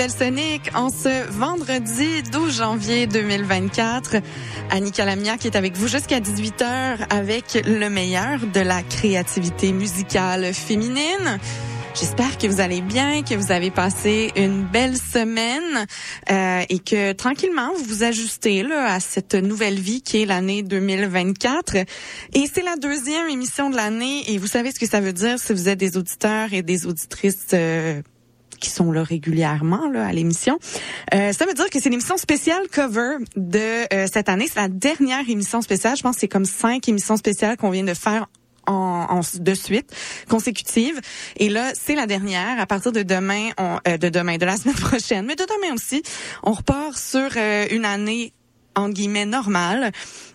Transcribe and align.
Rebelle 0.00 0.18
Sonic 0.18 0.70
en 0.74 0.88
ce 0.88 1.30
vendredi 1.30 2.22
12 2.32 2.56
janvier 2.56 3.06
2024. 3.06 4.16
Annie 4.70 4.92
Calamia 4.92 5.36
qui 5.36 5.48
est 5.48 5.56
avec 5.56 5.76
vous 5.76 5.88
jusqu'à 5.88 6.20
18h 6.20 7.06
avec 7.10 7.60
le 7.66 7.90
meilleur 7.90 8.38
de 8.46 8.60
la 8.60 8.82
créativité 8.82 9.72
musicale 9.72 10.54
féminine. 10.54 11.38
J'espère 11.94 12.38
que 12.38 12.46
vous 12.46 12.60
allez 12.60 12.80
bien, 12.80 13.22
que 13.22 13.34
vous 13.34 13.52
avez 13.52 13.70
passé 13.70 14.30
une 14.36 14.62
belle 14.64 14.96
semaine 14.96 15.86
euh, 16.30 16.62
et 16.70 16.78
que 16.78 17.12
tranquillement 17.12 17.68
vous 17.76 17.84
vous 17.84 18.02
ajustez 18.02 18.62
là 18.62 18.94
à 18.94 19.00
cette 19.00 19.34
nouvelle 19.34 19.78
vie 19.78 20.00
qui 20.00 20.22
est 20.22 20.26
l'année 20.26 20.62
2024. 20.62 21.76
Et 21.76 22.46
c'est 22.50 22.62
la 22.62 22.76
deuxième 22.76 23.28
émission 23.28 23.68
de 23.68 23.76
l'année 23.76 24.32
et 24.32 24.38
vous 24.38 24.46
savez 24.46 24.72
ce 24.72 24.80
que 24.80 24.88
ça 24.88 25.00
veut 25.00 25.12
dire 25.12 25.38
si 25.38 25.52
vous 25.52 25.68
êtes 25.68 25.78
des 25.78 25.98
auditeurs 25.98 26.54
et 26.54 26.62
des 26.62 26.86
auditrices. 26.86 27.48
euh, 27.52 28.00
qui 28.60 28.70
sont 28.70 28.92
là 28.92 29.02
régulièrement 29.02 29.88
là, 29.90 30.06
à 30.06 30.12
l'émission. 30.12 30.58
Euh, 31.14 31.32
ça 31.32 31.46
veut 31.46 31.54
dire 31.54 31.68
que 31.70 31.80
c'est 31.80 31.88
l'émission 31.90 32.16
spéciale 32.16 32.62
cover 32.72 33.16
de 33.36 33.92
euh, 33.94 34.06
cette 34.12 34.28
année. 34.28 34.46
C'est 34.52 34.60
la 34.60 34.68
dernière 34.68 35.28
émission 35.28 35.62
spéciale. 35.62 35.96
Je 35.96 36.02
pense 36.02 36.16
que 36.16 36.20
c'est 36.20 36.28
comme 36.28 36.44
cinq 36.44 36.88
émissions 36.88 37.16
spéciales 37.16 37.56
qu'on 37.56 37.70
vient 37.70 37.84
de 37.84 37.94
faire 37.94 38.26
en, 38.66 39.06
en- 39.08 39.20
de 39.40 39.54
suite 39.54 39.90
consécutive 40.28 41.00
et 41.38 41.48
là 41.48 41.72
c'est 41.74 41.94
la 41.94 42.06
dernière 42.06 42.60
à 42.60 42.66
partir 42.66 42.92
de 42.92 43.02
demain 43.02 43.48
on, 43.58 43.78
euh, 43.88 43.96
de 43.96 44.10
demain 44.10 44.36
de 44.36 44.44
la 44.44 44.56
semaine 44.58 44.76
prochaine 44.76 45.24
mais 45.24 45.34
de 45.34 45.44
demain 45.44 45.74
aussi 45.74 46.02
on 46.42 46.52
repart 46.52 46.94
sur 46.96 47.26
euh, 47.36 47.66
une 47.70 47.86
année 47.86 48.34
entre 48.76 48.92
guillemets 48.92 49.24
normale 49.24 49.92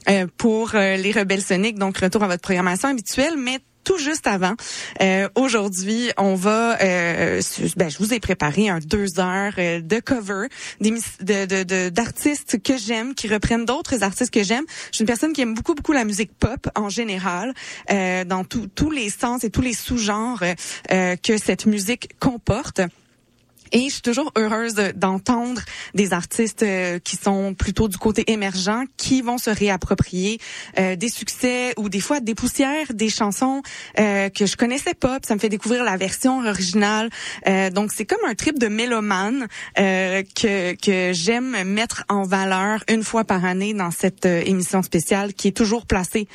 euh, 0.09 0.25
pour 0.37 0.73
euh, 0.73 0.97
les 0.97 1.11
rebelles 1.11 1.43
soniques 1.43 1.77
donc 1.77 1.99
retour 1.99 2.23
à 2.23 2.27
votre 2.27 2.41
programmation 2.41 2.89
habituelle 2.89 3.35
mais 3.37 3.59
tout 3.85 3.97
juste 3.97 4.27
avant. 4.27 4.55
Euh, 5.01 5.29
Aujourd'hui, 5.35 6.11
on 6.17 6.35
va, 6.35 6.77
euh, 6.81 7.41
ben, 7.77 7.89
je 7.89 7.97
vous 7.99 8.13
ai 8.13 8.19
préparé 8.19 8.67
un 8.67 8.79
deux 8.79 9.19
heures 9.19 9.53
euh, 9.57 9.79
de 9.79 9.99
cover 9.99 10.47
d'artistes 11.91 12.61
que 12.61 12.77
j'aime, 12.77 13.15
qui 13.15 13.27
reprennent 13.27 13.65
d'autres 13.65 14.03
artistes 14.03 14.33
que 14.33 14.43
j'aime. 14.43 14.65
Je 14.91 14.97
suis 14.97 15.03
une 15.03 15.07
personne 15.07 15.33
qui 15.33 15.41
aime 15.41 15.53
beaucoup, 15.53 15.75
beaucoup 15.75 15.93
la 15.93 16.03
musique 16.03 16.31
pop 16.37 16.67
en 16.75 16.89
général, 16.89 17.53
euh, 17.91 18.23
dans 18.25 18.43
tous 18.43 18.91
les 18.91 19.09
sens 19.09 19.43
et 19.43 19.49
tous 19.49 19.61
les 19.61 19.73
sous-genres 19.73 20.43
euh, 20.91 21.15
que 21.15 21.37
cette 21.37 21.65
musique 21.65 22.09
comporte. 22.19 22.81
Et 23.71 23.85
je 23.85 23.93
suis 23.93 24.01
toujours 24.01 24.31
heureuse 24.37 24.73
de- 24.75 24.91
d'entendre 24.95 25.61
des 25.93 26.13
artistes 26.13 26.63
euh, 26.63 26.99
qui 26.99 27.15
sont 27.17 27.53
plutôt 27.53 27.87
du 27.87 27.97
côté 27.97 28.23
émergent, 28.31 28.83
qui 28.97 29.21
vont 29.21 29.37
se 29.37 29.49
réapproprier 29.49 30.39
euh, 30.79 30.95
des 30.95 31.09
succès 31.09 31.73
ou 31.77 31.89
des 31.89 31.99
fois 31.99 32.19
des 32.19 32.35
poussières, 32.35 32.87
des 32.93 33.09
chansons 33.09 33.61
euh, 33.99 34.29
que 34.29 34.45
je 34.45 34.55
connaissais 34.55 34.93
pas. 34.93 35.19
puis 35.19 35.27
ça 35.27 35.35
me 35.35 35.39
fait 35.39 35.49
découvrir 35.49 35.83
la 35.83 35.97
version 35.97 36.39
originale. 36.39 37.09
Euh, 37.47 37.69
donc 37.69 37.91
c'est 37.93 38.05
comme 38.05 38.23
un 38.27 38.35
trip 38.35 38.59
de 38.59 38.67
mélomane 38.67 39.47
euh, 39.79 40.23
que 40.39 40.73
que 40.75 41.11
j'aime 41.13 41.63
mettre 41.63 42.03
en 42.09 42.23
valeur 42.23 42.83
une 42.89 43.03
fois 43.03 43.23
par 43.23 43.43
année 43.45 43.73
dans 43.73 43.91
cette 43.91 44.25
euh, 44.25 44.41
émission 44.45 44.81
spéciale 44.83 45.33
qui 45.33 45.47
est 45.49 45.57
toujours 45.57 45.85
placée 45.85 46.27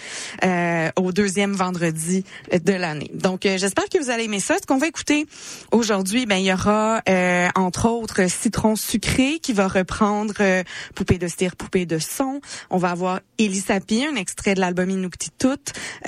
au 0.97 1.13
deuxième 1.13 1.53
vendredi 1.53 2.25
de 2.53 2.73
l'année. 2.73 3.11
Donc 3.15 3.41
j'espère 3.45 3.89
que 3.89 3.99
vous 4.03 4.11
allez 4.11 4.25
aimer 4.25 4.41
ça. 4.41 4.57
Ce 4.61 4.67
qu'on 4.67 4.79
va 4.79 4.87
écouter 4.89 5.27
aujourd'hui, 5.73 6.27
ben 6.27 6.37
il 6.37 6.47
y 6.47 6.53
aura 6.53 7.01
euh, 7.09 7.30
entre 7.55 7.89
autres 7.89 8.29
Citron 8.29 8.77
sucré 8.77 9.39
qui 9.41 9.53
va 9.53 9.69
reprendre 9.69 10.35
euh, 10.41 10.63
Poupée 10.95 11.19
de 11.19 11.29
cire, 11.29 11.57
Poupée 11.57 11.87
de 11.87 11.99
son. 11.99 12.41
On 12.71 12.79
va 12.79 12.91
avoir 12.91 13.21
Elie 13.39 13.61
Sapi, 13.61 14.05
un 14.05 14.17
extrait 14.17 14.55
de 14.55 14.61
l'album 14.61 14.91
Inuktitut. 14.91 15.49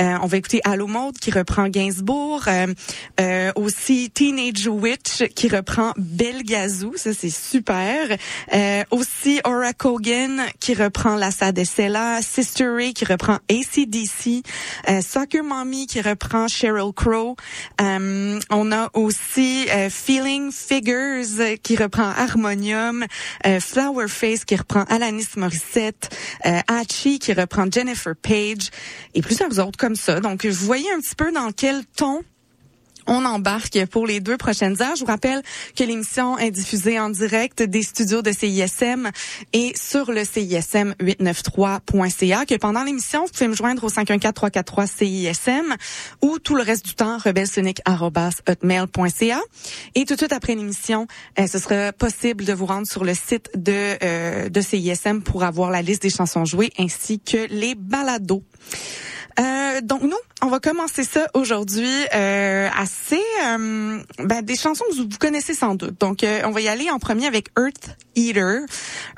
Euh, 0.01 0.17
on 0.23 0.27
va 0.27 0.37
écouter 0.37 0.61
Allo 0.65 0.87
Mode 0.87 1.19
qui 1.19 1.31
reprend 1.31 1.69
Gainsbourg. 1.69 2.45
Euh, 2.47 2.67
euh, 3.21 3.53
aussi 3.57 4.11
Teenage 4.11 4.67
Witch 4.67 5.25
qui 5.35 5.49
reprend 5.49 5.93
Belgazou. 5.97 6.93
Ça, 6.97 7.13
c'est 7.15 7.31
super. 7.31 8.17
Euh, 8.53 8.83
aussi 8.91 9.41
Aura 9.45 9.73
Kogan 9.73 10.43
qui 10.61 10.75
reprend 10.75 11.17
La 11.17 11.31
Sadecella. 11.31 12.21
Sister 12.23 12.69
Ray 12.69 12.95
qui 12.95 13.05
reprend 13.05 13.39
ACDC. 13.51 14.43
Euh, 14.89 15.01
Soccer 15.01 15.43
Mommy 15.43 15.87
qui 15.87 16.01
reprend 16.01 16.49
Sheryl 16.49 16.93
Crow. 16.95 17.37
Euh, 17.81 18.39
on 18.51 18.73
a 18.73 18.91
aussi 18.95 19.67
euh, 19.71 19.89
Feeling 19.91 20.53
Figures 20.53 21.02
euh, 21.03 21.57
qui 21.63 21.77
reprend 21.77 22.11
Harmonium. 22.11 23.05
Euh, 23.47 23.61
Flower 23.61 24.09
Face 24.09 24.45
qui 24.45 24.57
reprend 24.57 24.85
Alanis 24.85 25.29
Morissette. 25.37 26.09
Euh, 26.47 26.61
qui 27.21 27.33
reprend 27.33 27.67
Jennifer 27.71 28.15
Page 28.17 28.71
et 29.15 29.23
plusieurs 29.23 29.59
autres 29.59 29.79
comme 29.79 29.97
ça. 29.97 30.21
Donc, 30.21 30.45
vous 30.45 30.67
voyez 30.67 30.91
un 30.93 31.01
petit 31.01 31.15
peu 31.15 31.33
dans 31.33 31.53
quel 31.53 31.85
ton 31.97 32.23
on 33.07 33.25
embarque 33.25 33.87
pour 33.87 34.07
les 34.07 34.21
deux 34.21 34.37
prochaines 34.37 34.83
heures. 34.83 34.97
Je 34.97 35.01
vous 35.01 35.07
rappelle 35.07 35.43
que 35.77 35.85
l'émission 35.85 36.37
est 36.39 36.51
diffusée 36.51 37.01
en 37.01 37.09
direct 37.11 37.63
des 37.63 37.83
studios 37.83 38.23
de 38.23 38.33
CISM 38.33 39.11
et 39.53 39.75
sur 39.77 40.11
le 40.13 40.25
CISM 40.25 40.95
893.ca. 41.01 42.47
Que 42.47 42.55
pendant 42.57 42.83
l'émission, 42.85 43.25
vous 43.25 43.33
pouvez 43.33 43.49
me 43.49 43.55
joindre 43.55 43.85
au 43.85 43.91
514-343 43.91 44.87
CISM 44.87 45.75
ou 46.23 46.39
tout 46.39 46.55
le 46.55 46.63
reste 46.63 46.87
du 46.87 46.95
temps 46.95 47.19
rebelsonic@hotmail.ca. 47.19 49.41
Et 49.95 50.05
tout 50.05 50.15
de 50.15 50.19
suite 50.19 50.33
après 50.33 50.55
l'émission, 50.55 51.07
euh, 51.39 51.47
ce 51.47 51.59
sera 51.59 51.93
possible 51.93 52.45
de 52.45 52.53
vous 52.53 52.67
rendre 52.67 52.87
sur 52.87 53.05
le 53.05 53.15
site 53.15 53.49
de 53.55 53.97
euh, 54.03 54.49
de 54.49 54.61
CISM 54.61 55.23
pour 55.23 55.45
avoir 55.45 55.71
la 55.71 55.83
liste 55.83 56.03
des 56.03 56.11
chansons 56.11 56.45
jouées 56.45 56.73
ainsi 56.79 57.21
que 57.21 57.47
les 57.51 57.75
balados. 57.75 58.43
Euh, 59.41 59.81
donc 59.81 60.03
nous, 60.03 60.17
on 60.43 60.49
va 60.49 60.61
commencer 60.61 61.05
ça 61.05 61.29
aujourd'hui 61.35 61.89
euh, 62.15 62.69
assez 62.77 63.21
euh, 63.47 63.99
ben, 64.19 64.43
des 64.43 64.57
chansons 64.57 64.85
que 64.91 64.97
vous, 64.97 65.09
connaissez 65.19 65.55
sans 65.55 65.75
doute. 65.75 65.99
Donc 66.01 66.25
euh, 66.25 66.41
on 66.45 66.51
va 66.51 66.61
y 66.61 66.69
aller 66.69 66.91
en 66.91 66.99
premier 66.99 67.27
avec 67.27 67.49
Earth 67.59 67.97
Eater. 68.15 68.61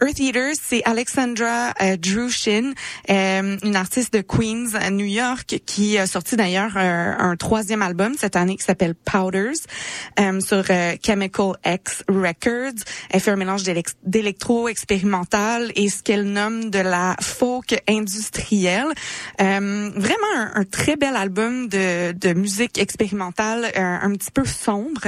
Earth 0.02 0.20
Eater, 0.20 0.52
c'est 0.62 0.82
Alexandra 0.84 1.72
euh, 1.82 1.96
Drushin, 1.96 2.72
euh, 3.10 3.56
une 3.62 3.76
artiste 3.76 4.12
de 4.12 4.20
Queens 4.20 4.90
New 4.90 5.06
York 5.06 5.60
qui 5.66 5.98
a 5.98 6.06
sorti 6.06 6.36
d'ailleurs 6.36 6.76
un 6.76 7.36
troisième 7.36 7.82
album 7.82 8.14
cette 8.18 8.36
année 8.36 8.56
qui 8.56 8.64
s'appelle 8.64 8.94
Powders 8.94 9.54
sur 10.40 10.64
Chemical 11.04 11.52
X 11.66 12.04
Records. 12.08 12.84
Elle 13.10 13.20
fait 13.20 13.30
un 13.30 13.36
mélange 13.36 13.62
d'élec- 13.64 13.96
d'électro 14.04 14.68
expérimental 14.68 15.72
et 15.74 15.88
ce 15.88 16.02
qu'elle 16.02 16.24
nomme 16.24 16.70
de 16.70 16.78
la 16.78 17.16
folk 17.20 17.82
industrielle. 17.88 18.92
Vraiment 20.04 20.34
un, 20.36 20.60
un 20.60 20.64
très 20.64 20.96
bel 20.96 21.16
album 21.16 21.68
de, 21.68 22.12
de 22.12 22.34
musique 22.34 22.78
expérimentale, 22.78 23.70
un, 23.74 24.00
un 24.02 24.12
petit 24.12 24.30
peu 24.30 24.44
sombre. 24.44 25.06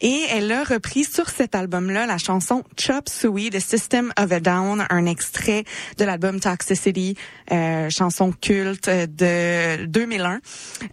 Et 0.00 0.20
elle 0.30 0.50
a 0.50 0.64
repris 0.64 1.04
sur 1.04 1.28
cet 1.28 1.54
album-là 1.54 2.06
la 2.06 2.18
chanson 2.18 2.64
Chop 2.76 3.08
Suey 3.08 3.50
de 3.50 3.60
System 3.60 4.12
of 4.18 4.32
a 4.32 4.40
Down, 4.40 4.84
un 4.90 5.06
extrait 5.06 5.64
de 5.98 6.04
l'album 6.04 6.40
Toxicity, 6.40 7.16
euh, 7.52 7.88
chanson 7.88 8.32
culte 8.32 8.88
de 8.88 9.86
2001. 9.86 10.40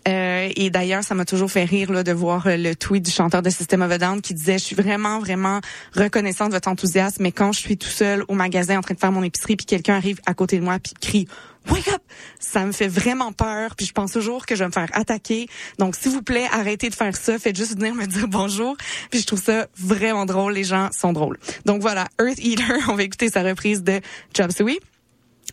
Euh, 0.07 0.49
et 0.55 0.69
d'ailleurs, 0.69 1.03
ça 1.03 1.15
m'a 1.15 1.25
toujours 1.25 1.49
fait 1.49 1.63
rire 1.63 1.91
là, 1.91 2.03
de 2.03 2.11
voir 2.11 2.43
le 2.45 2.73
tweet 2.75 3.03
du 3.03 3.11
chanteur 3.11 3.41
de 3.41 3.49
System 3.49 3.81
of 3.81 3.91
a 3.91 3.97
Down 3.97 4.21
qui 4.21 4.35
disait 4.35 4.57
«Je 4.59 4.63
suis 4.63 4.75
vraiment, 4.75 5.19
vraiment 5.19 5.59
reconnaissant 5.95 6.47
de 6.47 6.51
votre 6.53 6.67
enthousiasme, 6.67 7.23
mais 7.23 7.31
quand 7.31 7.51
je 7.51 7.59
suis 7.59 7.77
tout 7.77 7.89
seul 7.89 8.23
au 8.27 8.35
magasin 8.35 8.77
en 8.77 8.81
train 8.81 8.93
de 8.93 8.99
faire 8.99 9.11
mon 9.11 9.23
épicerie, 9.23 9.55
puis 9.55 9.65
quelqu'un 9.65 9.95
arrive 9.95 10.19
à 10.27 10.35
côté 10.35 10.59
de 10.59 10.63
moi 10.63 10.77
puis 10.77 10.93
crie 10.99 11.27
wake 11.69 11.87
up. 11.89 12.01
Ça 12.39 12.65
me 12.65 12.71
fait 12.71 12.87
vraiment 12.87 13.31
peur, 13.31 13.75
puis 13.75 13.85
je 13.85 13.93
pense 13.93 14.11
toujours 14.11 14.45
que 14.45 14.55
je 14.55 14.59
vais 14.63 14.67
me 14.67 14.71
faire 14.71 14.89
attaquer. 14.93 15.47
Donc, 15.77 15.95
s'il 15.95 16.11
vous 16.11 16.21
plaît, 16.21 16.47
arrêtez 16.51 16.89
de 16.89 16.95
faire 16.95 17.15
ça. 17.15 17.37
Faites 17.39 17.55
juste 17.55 17.77
venir 17.77 17.93
me 17.95 18.05
dire 18.05 18.27
bonjour. 18.27 18.75
Puis 19.11 19.21
je 19.21 19.27
trouve 19.27 19.41
ça 19.41 19.67
vraiment 19.77 20.25
drôle. 20.25 20.53
Les 20.53 20.63
gens 20.63 20.89
sont 20.91 21.13
drôles. 21.13 21.37
Donc 21.65 21.81
voilà, 21.81 22.07
Earth 22.19 22.39
Eater. 22.39 22.77
On 22.89 22.95
va 22.95 23.03
écouter 23.03 23.29
sa 23.29 23.43
reprise 23.43 23.83
de 23.83 24.01
Chop. 24.35 24.51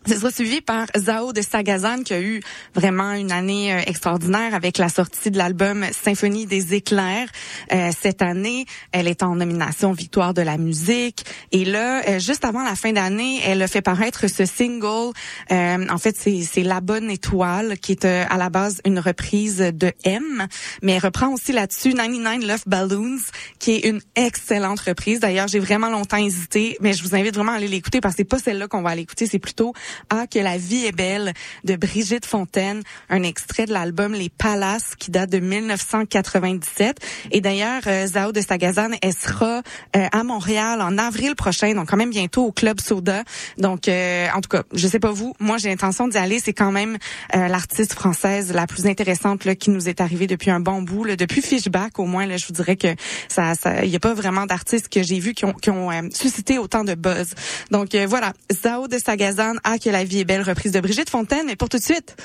Ce 0.09 0.15
sera 0.15 0.31
suivi 0.31 0.61
par 0.61 0.87
Zao 0.97 1.33
de 1.33 1.43
Sagazan 1.43 2.05
qui 2.05 2.15
a 2.15 2.21
eu 2.21 2.41
vraiment 2.77 3.13
une 3.15 3.33
année 3.33 3.75
euh, 3.75 3.81
extraordinaire 3.87 4.55
avec 4.55 4.79
la 4.79 4.89
sortie 4.89 5.33
de 5.33 5.39
l'album 5.39 5.85
Symphonie 5.91 6.47
des 6.47 6.75
éclairs 6.75 7.29
euh, 7.73 7.91
cette 8.01 8.23
année. 8.23 8.67
Elle 8.93 9.09
est 9.09 9.25
en 9.25 9.35
nomination 9.35 9.91
Victoire 9.91 10.33
de 10.33 10.43
la 10.43 10.59
musique 10.59 11.25
et 11.51 11.65
là, 11.65 12.03
euh, 12.09 12.19
juste 12.21 12.45
avant 12.45 12.63
la 12.63 12.77
fin 12.77 12.93
d'année, 12.93 13.41
elle 13.45 13.61
a 13.63 13.67
fait 13.67 13.83
paraître 13.83 14.29
ce 14.29 14.45
single. 14.45 15.13
en 15.51 15.99
fait, 15.99 16.17
c'est 16.17 16.63
La 16.63 16.81
Bonne 16.81 17.11
Étoile 17.11 17.77
qui 17.77 17.91
est 17.93 18.05
à 18.05 18.37
la 18.37 18.49
base 18.49 18.81
une 18.85 19.01
reprise 19.01 19.59
de 19.59 19.93
M, 20.05 20.47
mais 20.83 20.93
elle 20.93 21.03
reprend 21.03 21.33
aussi 21.33 21.51
là-dessus 21.51 21.95
99 21.95 22.47
Love 22.47 22.63
Balloons 22.67 23.23
qui 23.59 23.73
est 23.73 23.89
une 23.89 24.01
excellente 24.15 24.79
reprise. 24.81 25.19
D'ailleurs, 25.19 25.49
j'ai 25.49 25.59
vraiment 25.59 25.91
longtemps 25.91 26.17
hésité, 26.19 26.77
mais 26.81 26.93
je 26.93 27.03
vous 27.03 27.17
invite 27.17 27.35
vraiment 27.35 27.53
à 27.53 27.57
aller 27.57 27.67
l'écouter 27.67 28.01
parce 28.01 28.15
que 28.15 28.19
c'est 28.19 28.25
pas 28.25 28.39
celle-là 28.39 28.69
qu'on 28.69 28.83
va 28.83 28.91
aller 28.91 29.03
écouter, 29.03 29.27
c'est 29.27 29.41
plutôt 29.41 29.75
ah, 30.11 30.27
que 30.27 30.39
la 30.39 30.59
vie 30.59 30.87
est 30.87 30.93
belle 30.93 31.33
de 31.65 31.77
Brigitte 31.77 32.27
Fontaine, 32.27 32.83
un 33.09 33.23
extrait 33.23 33.67
de 33.67 33.73
l'album 33.73 34.13
Les 34.13 34.29
Palaces 34.29 34.95
qui 34.99 35.11
date 35.11 35.31
de 35.31 35.39
1997. 35.39 36.99
Et 37.31 37.41
d'ailleurs, 37.41 37.83
euh, 37.87 38.07
Zao 38.07 38.33
de 38.33 38.41
Sagazan, 38.41 38.91
elle 39.03 39.15
sera 39.15 39.63
euh, 39.97 40.07
à 40.13 40.25
Montréal 40.25 40.83
en 40.83 40.99
avril 40.99 41.35
prochain, 41.35 41.75
donc 41.75 41.89
quand 41.89 41.97
même 41.97 42.11
bientôt 42.11 42.45
au 42.45 42.53
Club 42.53 42.81
Soda. 42.81 43.23
Donc, 43.59 43.89
euh, 43.89 44.29
en 44.35 44.41
tout 44.41 44.49
cas, 44.49 44.63
je 44.73 44.87
sais 44.87 44.99
pas 44.99 45.11
vous, 45.11 45.35
moi 45.41 45.59
j'ai 45.59 45.69
l'intention 45.69 46.09
d'y 46.09 46.19
aller. 46.19 46.41
C'est 46.41 46.53
quand 46.53 46.73
même 46.73 46.99
l'artiste 47.33 47.93
française 47.93 48.53
la 48.53 48.67
plus 48.67 48.87
intéressante 48.87 49.45
là, 49.45 49.55
qui 49.55 49.71
nous 49.71 49.89
est 49.89 50.01
arrivée 50.01 50.27
depuis 50.27 50.51
un 50.51 50.61
bon 50.61 50.83
bout, 50.83 51.05
là, 51.05 51.17
depuis 51.17 51.43
Fishback 51.43 51.99
au 51.99 52.07
moins. 52.07 52.27
Là, 52.27 52.37
je 52.37 52.47
vous 52.47 52.53
dirais 52.53 52.77
que 52.77 52.95
ça, 53.29 53.53
il 53.83 53.91
y 53.91 53.97
a 53.97 54.01
pas 54.01 54.15
vraiment 54.15 54.47
d'artistes 54.47 54.89
que 54.89 55.03
j'ai 55.03 55.19
vus 55.19 55.35
qui 55.35 55.45
ont, 55.45 55.53
qui 55.53 55.71
ont 55.71 55.91
suscité 56.13 56.59
autant 56.59 56.85
de 56.85 56.95
buzz. 56.95 57.35
Donc 57.71 57.95
voilà, 57.95 58.33
Zao 58.53 58.89
de 58.89 58.99
Sagazan 58.99 59.55
à 59.65 59.79
la 59.91 60.05
vie 60.05 60.21
est 60.21 60.25
belle, 60.25 60.43
reprise 60.43 60.73
de 60.73 60.81
Brigitte 60.81 61.11
Fontaine. 61.11 61.47
Mais 61.47 61.57
pour 61.57 61.69
tout 61.69 61.79
de 61.79 61.83
suite, 61.83 62.17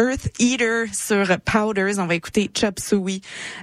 Earth 0.00 0.28
Eater 0.38 0.86
sur 0.92 1.26
Powders. 1.40 1.98
On 1.98 2.06
va 2.06 2.14
écouter 2.14 2.50
Chop 2.56 2.78
Suey, 2.78 3.20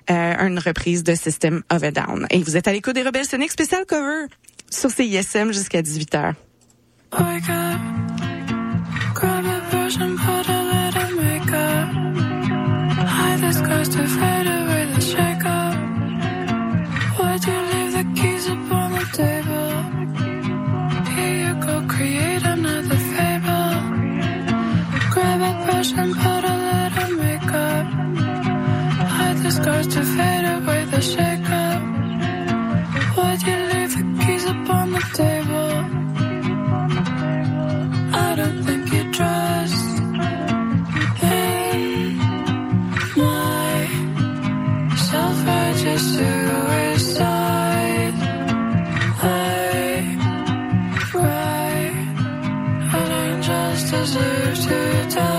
euh, 0.09 0.47
une 0.47 0.59
reprise 0.59 1.03
de 1.03 1.15
System 1.15 1.63
of 1.71 1.83
a 1.83 1.91
Down. 1.91 2.27
Et 2.29 2.43
vous 2.43 2.57
êtes 2.57 2.67
à 2.67 2.73
l'écoute 2.73 2.95
des 2.95 3.03
Rebelles 3.03 3.25
Sonic 3.25 3.51
spécial 3.51 3.85
cover 3.85 4.27
sur 4.69 4.91
CISM 4.91 5.51
jusqu'à 5.51 5.81
18h. 5.81 6.33
and 9.97 10.17
put 10.17 10.49
a 10.49 10.61
little 10.71 11.15
makeup. 11.15 11.87
Hide 13.07 14.64
the 29.45 29.51
scars 29.51 29.87
to 29.87 30.01
fade 30.03 30.45
away 30.55 30.85
the 30.85 31.01
shake 31.01 31.49
up. 31.49 31.81
Why'd 33.15 33.41
you 33.47 33.57
leave 33.71 33.93
the 33.97 34.03
keys 34.25 34.45
up 34.45 34.69
on 34.69 34.87
the 34.91 35.03
table? 35.21 35.73
I 38.25 38.29
don't 38.39 38.63
think 38.63 38.83
you 38.95 39.03
trust 39.11 39.85
in 41.21 42.17
my 43.17 43.87
self-righteous 45.09 46.03
suicide. 46.15 47.45
I 55.17 55.34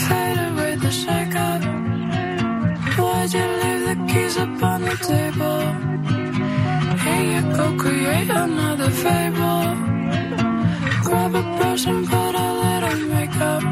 die. 1.33 1.65
create 7.85 8.29
another 8.29 8.89
fable. 8.89 9.67
Grab 11.03 11.35
a 11.35 11.43
brush 11.57 11.85
and 11.87 12.07
put 12.07 12.33
a 12.45 12.49
little 12.63 12.99
makeup. 13.13 13.63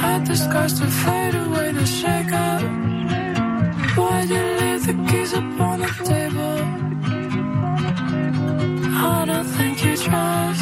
Hide 0.00 0.26
the 0.26 0.36
scars 0.36 0.74
to 0.80 0.86
fade 0.86 1.34
away 1.34 1.72
the 1.72 1.86
shake 1.86 2.32
up. 2.32 2.62
Why'd 3.96 4.28
you 4.34 4.42
leave 4.60 4.82
the 4.88 4.96
keys 5.08 5.32
up 5.34 5.60
on 5.68 5.78
the 5.84 5.92
table? 6.12 6.58
I 9.14 9.24
don't 9.30 9.48
think 9.56 9.84
you 9.84 9.96
trust 9.96 10.61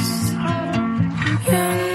in 1.53 1.90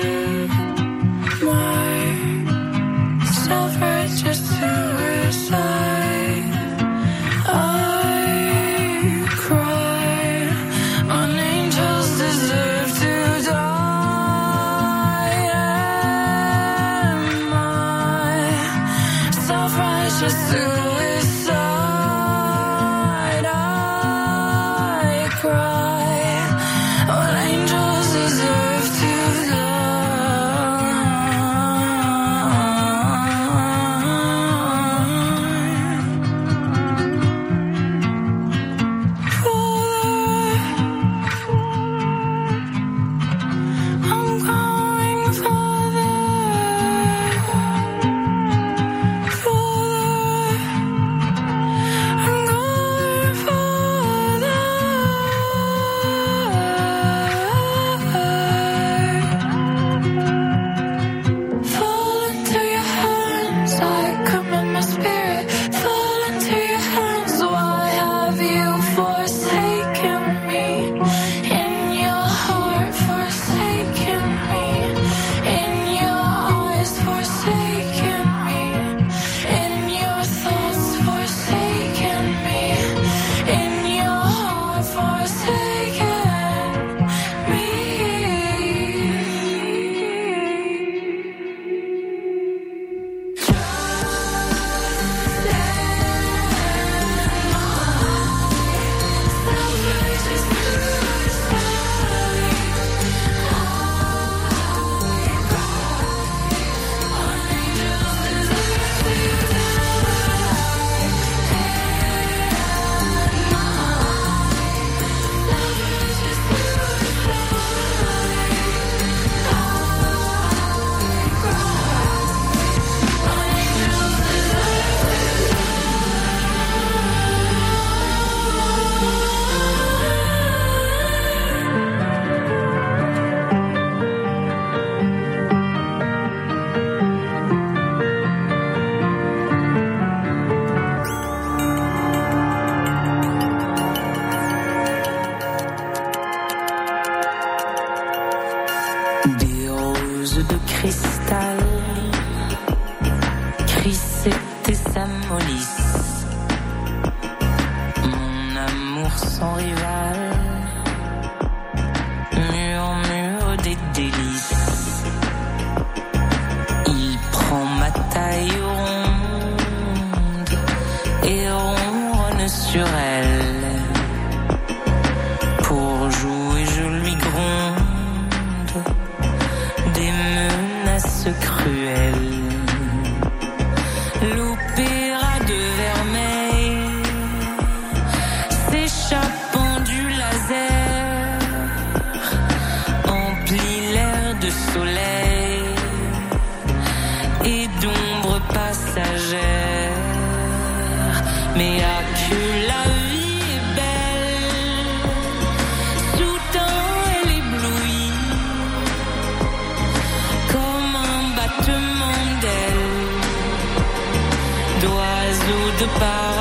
about 215.95 216.34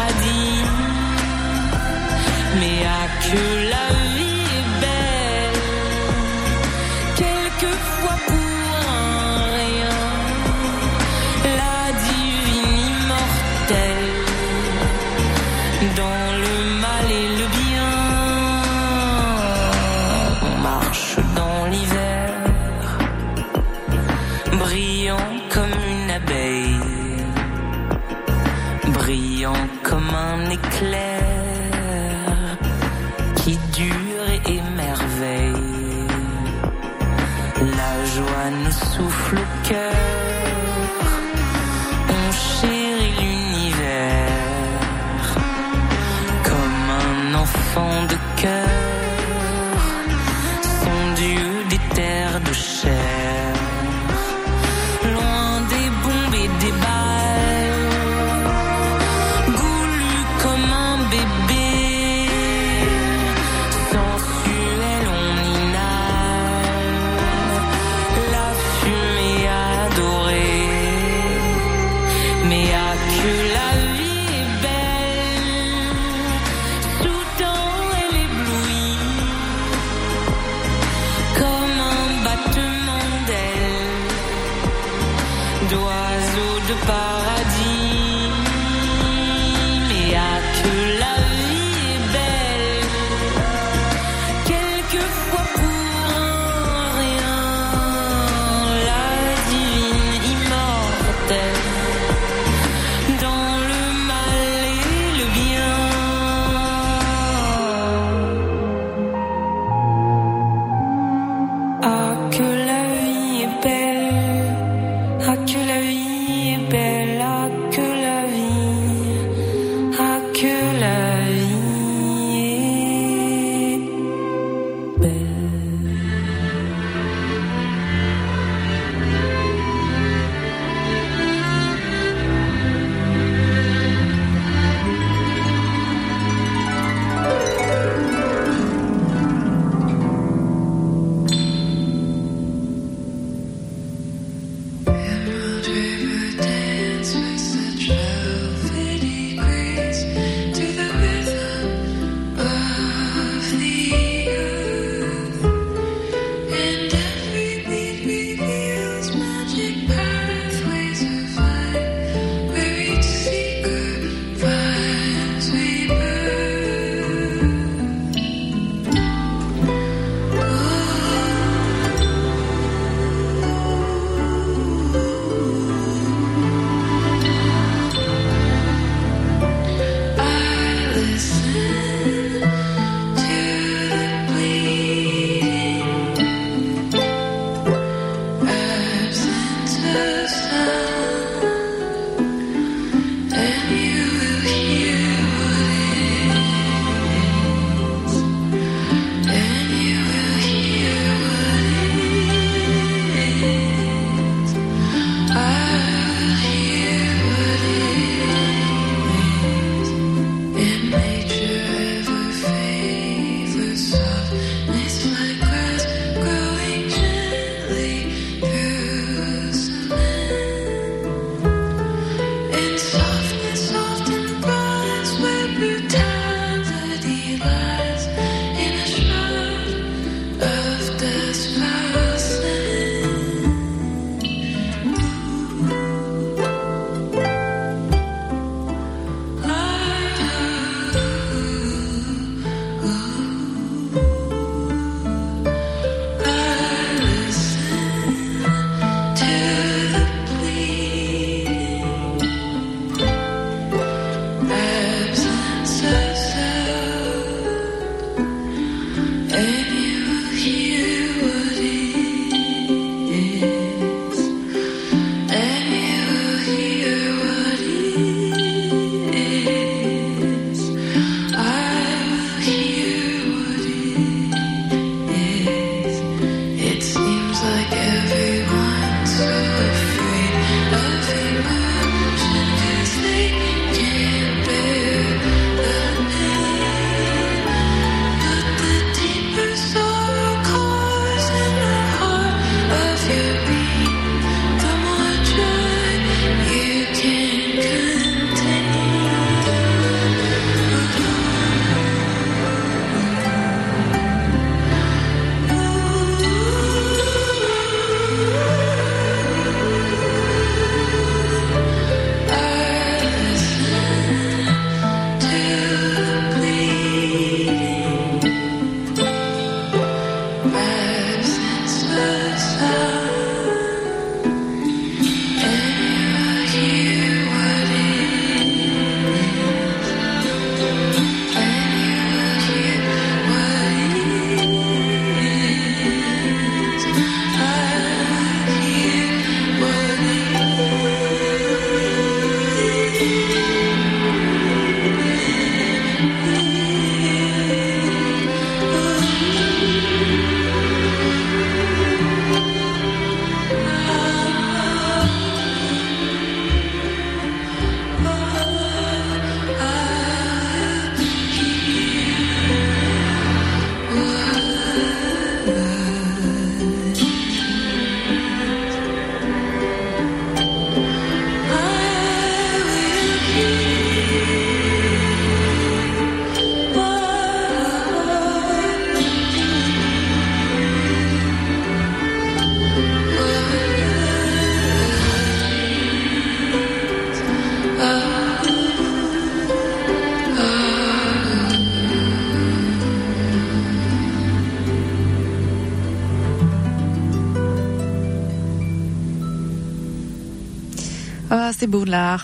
c'est 401.58 401.66
beau 401.66 401.84
de 401.84 401.90
la 401.90 402.18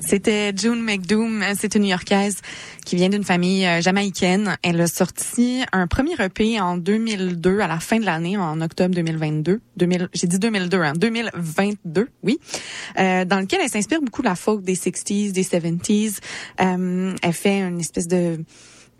C'était 0.00 0.52
June 0.56 0.82
McDoom, 0.82 1.42
c'est 1.58 1.74
une 1.74 1.82
New-Yorkaise 1.82 2.38
qui 2.84 2.96
vient 2.96 3.08
d'une 3.08 3.24
famille 3.24 3.66
euh, 3.66 3.80
jamaïcaine. 3.80 4.56
Elle 4.62 4.80
a 4.80 4.86
sorti 4.86 5.62
un 5.72 5.86
premier 5.86 6.14
EP 6.20 6.60
en 6.60 6.76
2002, 6.76 7.60
à 7.60 7.66
la 7.66 7.80
fin 7.80 7.98
de 7.98 8.04
l'année, 8.04 8.36
en 8.36 8.60
octobre 8.60 8.94
2022. 8.94 9.60
2000, 9.76 10.08
j'ai 10.12 10.26
dit 10.26 10.38
2002, 10.38 10.78
hein, 10.78 10.92
2022, 10.96 12.08
oui, 12.22 12.38
euh, 12.98 13.24
dans 13.24 13.40
lequel 13.40 13.60
elle 13.62 13.70
s'inspire 13.70 14.00
beaucoup 14.00 14.22
de 14.22 14.28
la 14.28 14.36
folk 14.36 14.62
des 14.62 14.74
60s, 14.74 15.32
des 15.32 15.42
70s. 15.42 16.18
Euh, 16.60 17.14
elle 17.22 17.32
fait 17.32 17.60
une 17.60 17.80
espèce 17.80 18.08
de 18.08 18.44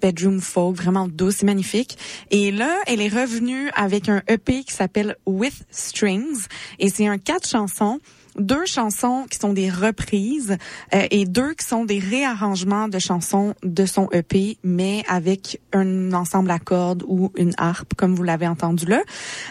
bedroom 0.00 0.40
folk, 0.40 0.76
vraiment 0.76 1.06
douce 1.06 1.42
et 1.42 1.46
magnifique. 1.46 1.96
Et 2.30 2.50
là, 2.50 2.76
elle 2.86 3.00
est 3.00 3.08
revenue 3.08 3.70
avec 3.74 4.08
un 4.08 4.22
EP 4.28 4.64
qui 4.64 4.72
s'appelle 4.72 5.16
With 5.26 5.64
Strings 5.70 6.46
et 6.78 6.88
c'est 6.88 7.06
un 7.06 7.18
quatre 7.18 7.48
chansons 7.48 8.00
deux 8.40 8.66
chansons 8.66 9.26
qui 9.30 9.38
sont 9.38 9.52
des 9.52 9.70
reprises 9.70 10.56
euh, 10.94 11.06
et 11.10 11.26
deux 11.26 11.54
qui 11.54 11.64
sont 11.64 11.84
des 11.84 11.98
réarrangements 11.98 12.88
de 12.88 12.98
chansons 12.98 13.54
de 13.62 13.86
son 13.86 14.08
EP, 14.12 14.58
mais 14.64 15.04
avec 15.08 15.60
un 15.72 16.12
ensemble 16.12 16.50
à 16.50 16.58
cordes 16.58 17.04
ou 17.06 17.30
une 17.36 17.52
harpe, 17.58 17.94
comme 17.94 18.14
vous 18.14 18.22
l'avez 18.22 18.46
entendu 18.46 18.86
là. 18.86 19.02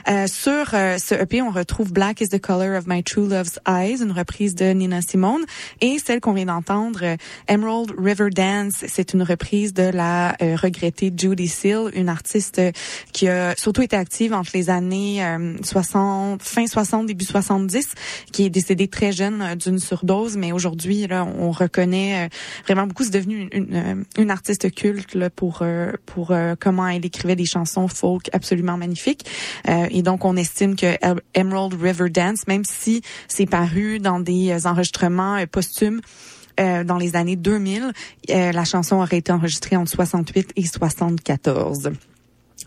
Euh, 0.09 0.27
sur 0.27 0.73
euh, 0.73 0.97
ce 0.97 1.15
EP, 1.15 1.41
on 1.41 1.51
retrouve 1.51 1.93
Black 1.93 2.21
is 2.21 2.29
the 2.29 2.39
Color 2.39 2.77
of 2.77 2.87
My 2.87 3.03
True 3.03 3.27
Love's 3.27 3.59
Eyes, 3.67 4.01
une 4.01 4.11
reprise 4.11 4.55
de 4.55 4.65
Nina 4.65 5.01
Simone, 5.01 5.45
et 5.81 5.99
celle 5.99 6.19
qu'on 6.19 6.33
vient 6.33 6.45
d'entendre, 6.45 7.17
Emerald 7.47 7.93
River 7.97 8.29
Dance, 8.31 8.83
c'est 8.87 9.13
une 9.13 9.23
reprise 9.23 9.73
de 9.73 9.83
la 9.83 10.35
regrettée 10.39 11.13
Judy 11.15 11.47
Seal, 11.47 11.91
une 11.93 12.09
artiste 12.09 12.61
qui 13.13 13.27
a 13.27 13.55
surtout 13.55 13.81
été 13.81 13.95
active 13.95 14.33
entre 14.33 14.51
les 14.53 14.69
années 14.69 15.23
60, 15.61 16.41
fin 16.41 16.65
60, 16.65 17.05
début 17.05 17.25
70, 17.25 17.93
qui 18.31 18.45
est 18.45 18.49
décédée 18.49 18.78
très 18.87 19.11
jeune 19.11 19.41
euh, 19.41 19.55
d'une 19.55 19.79
surdose, 19.79 20.37
mais 20.37 20.51
aujourd'hui, 20.51 21.07
on 21.11 21.51
reconnaît 21.51 22.25
euh, 22.25 22.29
vraiment 22.65 22.87
beaucoup. 22.87 23.03
C'est 23.03 23.11
devenu 23.11 23.49
une, 23.51 23.75
euh, 23.75 24.03
une, 24.17 24.31
artiste 24.31 24.73
culte 24.73 25.15
là, 25.15 25.29
pour 25.29 25.63
pour 26.05 26.33
comment 26.59 26.87
elle 26.87 27.05
écrivait 27.05 27.35
des 27.35 27.45
chansons 27.45 27.87
folk 27.87 28.29
absolument 28.33 28.77
magnifiques. 28.77 29.25
et 29.67 30.01
donc, 30.01 30.25
on 30.25 30.35
estime 30.35 30.75
que 30.75 30.95
Emerald 31.33 31.73
River 31.73 32.09
Dance, 32.09 32.47
même 32.47 32.63
si 32.63 33.01
c'est 33.27 33.45
paru 33.45 33.99
dans 33.99 34.19
des 34.19 34.67
enregistrements 34.67 35.43
posthumes, 35.51 36.01
dans 36.57 36.97
les 36.97 37.15
années 37.15 37.35
2000, 37.35 37.91
la 38.29 38.65
chanson 38.65 38.97
aurait 38.97 39.17
été 39.17 39.31
enregistrée 39.31 39.75
entre 39.75 39.91
68 39.91 40.51
et 40.55 40.65
74. 40.65 41.91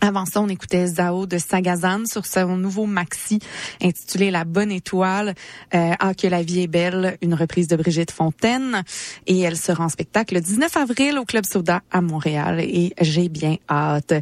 Avant 0.01 0.25
ça, 0.25 0.41
on 0.41 0.49
écoutait 0.49 0.87
Zao 0.87 1.25
de 1.25 1.37
Sagazan 1.37 2.05
sur 2.05 2.25
son 2.25 2.57
nouveau 2.57 2.85
maxi 2.85 3.39
intitulé 3.81 4.31
La 4.31 4.43
Bonne 4.43 4.71
Étoile. 4.71 5.33
Euh, 5.73 5.91
ah, 5.99 6.13
que 6.13 6.27
la 6.27 6.43
vie 6.43 6.61
est 6.61 6.67
belle, 6.67 7.17
une 7.21 7.33
reprise 7.33 7.67
de 7.67 7.75
Brigitte 7.75 8.11
Fontaine. 8.11 8.83
Et 9.27 9.39
elle 9.41 9.57
sera 9.57 9.85
en 9.85 9.89
spectacle 9.89 10.33
le 10.33 10.41
19 10.41 10.75
avril 10.77 11.17
au 11.17 11.25
Club 11.25 11.45
Soda 11.45 11.81
à 11.91 12.01
Montréal. 12.01 12.59
Et 12.61 12.93
j'ai 13.01 13.29
bien 13.29 13.57
hâte. 13.69 14.13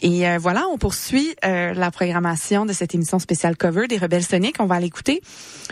Et 0.00 0.28
euh, 0.28 0.38
voilà, 0.38 0.66
on 0.72 0.78
poursuit 0.78 1.34
euh, 1.44 1.74
la 1.74 1.90
programmation 1.90 2.66
de 2.66 2.72
cette 2.72 2.94
émission 2.94 3.18
spéciale 3.18 3.56
cover 3.56 3.86
des 3.88 3.98
Rebelles 3.98 4.24
Soniques. 4.24 4.56
On 4.58 4.66
va 4.66 4.76
aller 4.76 4.86
écouter 4.86 5.22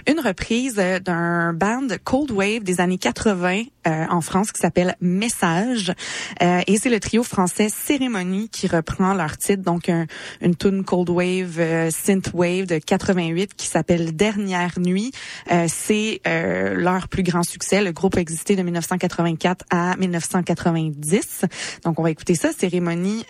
une 0.06 0.20
reprise 0.20 0.76
euh, 0.78 0.98
d'un 0.98 1.52
band 1.52 1.88
Cold 2.04 2.30
Wave 2.30 2.62
des 2.62 2.80
années 2.80 2.98
80 2.98 3.62
en 3.84 4.20
France 4.20 4.52
qui 4.52 4.60
s'appelle 4.60 4.94
Message. 5.00 5.92
et 6.40 6.76
c'est 6.76 6.88
le 6.88 7.00
trio 7.00 7.24
français 7.24 7.68
Cérémonie 7.68 8.48
qui 8.48 8.68
reprend 8.68 9.12
leur 9.12 9.36
titre, 9.36 9.51
donc 9.56 9.88
un, 9.88 10.06
une 10.40 10.56
tune 10.56 10.84
cold 10.84 11.10
wave, 11.10 11.58
euh, 11.58 11.90
synth 11.90 12.30
wave 12.32 12.66
de 12.66 12.78
88 12.78 13.54
qui 13.54 13.66
s'appelle 13.66 14.14
Dernière 14.14 14.78
nuit. 14.78 15.12
Euh, 15.50 15.66
c'est 15.68 16.20
euh, 16.26 16.74
leur 16.74 17.08
plus 17.08 17.22
grand 17.22 17.42
succès. 17.42 17.82
Le 17.82 17.92
groupe 17.92 18.16
a 18.16 18.20
existé 18.20 18.56
de 18.56 18.62
1984 18.62 19.64
à 19.70 19.96
1990. 19.96 21.44
Donc 21.84 21.98
on 21.98 22.02
va 22.02 22.10
écouter 22.10 22.34
ça, 22.34 22.50
cérémonie 22.52 23.24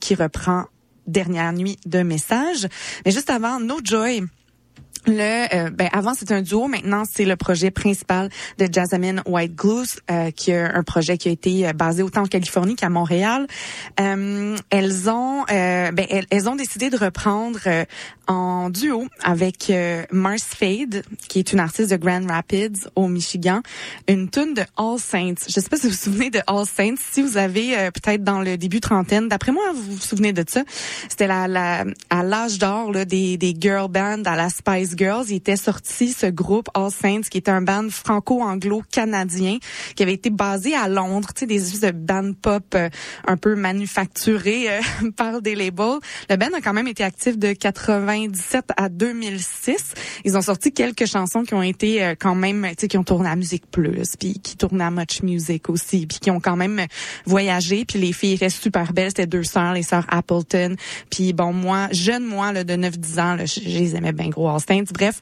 qui 0.00 0.14
reprend 0.14 0.64
Dernière 1.06 1.52
nuit 1.52 1.76
de 1.84 2.02
message. 2.02 2.66
Mais 3.04 3.12
juste 3.12 3.28
avant, 3.28 3.60
No 3.60 3.78
Joy. 3.82 4.22
Le, 5.06 5.54
euh, 5.54 5.70
ben 5.70 5.88
avant 5.92 6.14
c'était 6.14 6.32
un 6.32 6.40
duo, 6.40 6.66
maintenant 6.66 7.02
c'est 7.10 7.26
le 7.26 7.36
projet 7.36 7.70
principal 7.70 8.30
de 8.58 8.66
Jasmine 8.70 9.22
White 9.26 9.54
Glues, 9.54 10.00
euh, 10.10 10.30
qui 10.30 10.50
est 10.50 10.62
un 10.62 10.82
projet 10.82 11.18
qui 11.18 11.28
a 11.28 11.32
été 11.32 11.68
euh, 11.68 11.72
basé 11.74 12.02
autant 12.02 12.22
en 12.22 12.26
Californie 12.26 12.74
qu'à 12.74 12.88
Montréal. 12.88 13.46
elles 13.96 15.10
ont, 15.10 15.44
ben 15.48 16.06
elles, 16.30 16.48
ont 16.48 16.56
décidé 16.56 16.88
de 16.88 16.96
reprendre 16.96 17.60
en 18.26 18.70
duo 18.70 19.06
avec 19.22 19.70
Mars 20.10 20.44
Fade, 20.44 21.02
qui 21.28 21.38
est 21.38 21.52
une 21.52 21.60
artiste 21.60 21.90
de 21.90 21.96
Grand 21.96 22.26
Rapids 22.26 22.86
au 22.94 23.08
Michigan, 23.08 23.60
une 24.08 24.30
tune 24.30 24.54
de 24.54 24.62
All 24.78 24.98
Saints. 24.98 25.46
Je 25.46 25.60
sais 25.60 25.68
pas 25.68 25.76
si 25.76 25.86
vous 25.86 25.92
vous 25.92 25.98
souvenez 25.98 26.30
de 26.30 26.40
All 26.46 26.66
Saints. 26.66 26.96
Si 27.12 27.20
vous 27.20 27.36
avez 27.36 27.90
peut-être 27.92 28.24
dans 28.24 28.40
le 28.40 28.56
début 28.56 28.80
trentaine, 28.80 29.28
d'après 29.28 29.52
moi 29.52 29.64
vous 29.74 29.94
vous 29.94 30.00
souvenez 30.00 30.32
de 30.32 30.44
ça. 30.48 30.62
C'était 31.08 31.26
la, 31.26 31.46
la, 31.46 31.84
à 32.10 32.22
l'âge 32.22 32.58
d'or 32.58 32.92
des 32.92 33.36
des 33.36 33.54
girl 33.58 33.88
bands 33.88 34.22
à 34.24 34.36
la 34.36 34.48
Spice 34.48 34.93
Girls, 34.96 35.26
il 35.28 35.36
était 35.36 35.56
sorti 35.56 36.12
ce 36.12 36.26
groupe 36.26 36.68
All 36.74 36.90
Saints, 36.90 37.22
qui 37.30 37.38
est 37.38 37.48
un 37.48 37.62
band 37.62 37.88
franco-anglo-canadien, 37.90 39.58
qui 39.94 40.02
avait 40.02 40.14
été 40.14 40.30
basé 40.30 40.74
à 40.74 40.88
Londres, 40.88 41.28
tu 41.34 41.40
sais, 41.40 41.46
des 41.46 41.62
espèces 41.62 41.92
de 41.92 41.98
band 41.98 42.32
pop 42.40 42.64
euh, 42.74 42.88
un 43.26 43.36
peu 43.36 43.54
manufacturés 43.54 44.70
euh, 44.70 44.80
par 45.16 45.42
des 45.42 45.54
labels. 45.54 45.98
Le 46.30 46.36
band 46.36 46.56
a 46.56 46.60
quand 46.60 46.72
même 46.72 46.88
été 46.88 47.04
actif 47.04 47.38
de 47.38 47.52
97 47.52 48.66
à 48.76 48.88
2006. 48.88 49.94
Ils 50.24 50.36
ont 50.36 50.42
sorti 50.42 50.72
quelques 50.72 51.06
chansons 51.06 51.42
qui 51.42 51.54
ont 51.54 51.62
été 51.62 52.02
euh, 52.02 52.14
quand 52.18 52.34
même, 52.34 52.66
tu 52.70 52.74
sais, 52.80 52.88
qui 52.88 52.98
ont 52.98 53.04
tourné 53.04 53.28
à 53.28 53.36
Musique 53.36 53.70
Plus, 53.70 54.16
puis 54.18 54.38
qui 54.38 54.56
tournaient 54.56 54.84
à 54.84 54.90
Much 54.90 55.22
Music 55.22 55.68
aussi, 55.68 56.06
puis 56.06 56.18
qui 56.18 56.30
ont 56.30 56.40
quand 56.40 56.56
même 56.56 56.86
voyagé. 57.26 57.84
Puis 57.84 57.98
les 57.98 58.12
filles 58.12 58.36
restent 58.36 58.62
super 58.62 58.92
belles. 58.92 59.10
C'était 59.10 59.26
deux 59.26 59.44
sœurs, 59.44 59.74
les 59.74 59.82
sœurs 59.82 60.06
Appleton. 60.08 60.76
Puis 61.10 61.32
bon, 61.32 61.52
moi, 61.52 61.88
jeune 61.92 62.24
moi 62.24 62.52
là, 62.52 62.64
de 62.64 62.74
9-10 62.74 63.20
ans, 63.20 63.34
là, 63.36 63.46
je 63.46 63.60
les 63.60 63.96
aimais 63.96 64.12
bien 64.12 64.28
gros 64.28 64.48
All 64.48 64.60
Saints. 64.60 64.83
Bref, 64.92 65.20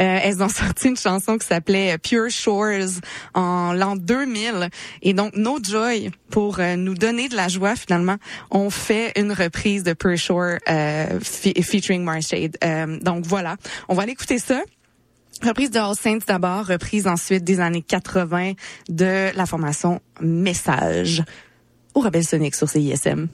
euh, 0.00 0.18
elles 0.22 0.42
ont 0.42 0.48
sorti 0.62 0.88
une 0.88 0.96
chanson 0.96 1.38
qui 1.38 1.46
s'appelait 1.46 1.96
Pure 1.98 2.30
Shores 2.30 3.00
en 3.34 3.72
l'an 3.72 3.96
2000. 3.96 4.68
Et 5.02 5.14
donc, 5.14 5.36
No 5.36 5.58
Joy, 5.62 6.10
pour 6.30 6.58
euh, 6.58 6.76
nous 6.76 6.94
donner 6.94 7.28
de 7.28 7.36
la 7.36 7.48
joie, 7.48 7.76
finalement, 7.76 8.16
on 8.50 8.70
fait 8.70 9.12
une 9.18 9.32
reprise 9.32 9.82
de 9.82 9.92
Pure 9.92 10.18
Shore 10.18 10.58
euh, 10.68 11.20
featuring 11.20 12.02
Marshade. 12.02 12.56
Euh, 12.64 12.98
donc 13.00 13.24
voilà, 13.24 13.56
on 13.88 13.94
va 13.94 14.02
aller 14.02 14.12
écouter 14.12 14.38
ça. 14.38 14.62
Reprise 15.42 15.70
de 15.70 15.78
All 15.78 15.94
Saints 15.94 16.24
d'abord, 16.26 16.66
reprise 16.66 17.06
ensuite 17.06 17.44
des 17.44 17.60
années 17.60 17.82
80 17.82 18.52
de 18.88 19.36
la 19.36 19.46
formation 19.46 20.00
Message 20.20 21.22
au 21.94 22.00
Rebelle 22.00 22.24
Sonic 22.24 22.54
sur 22.54 22.68
CISM. 22.68 23.28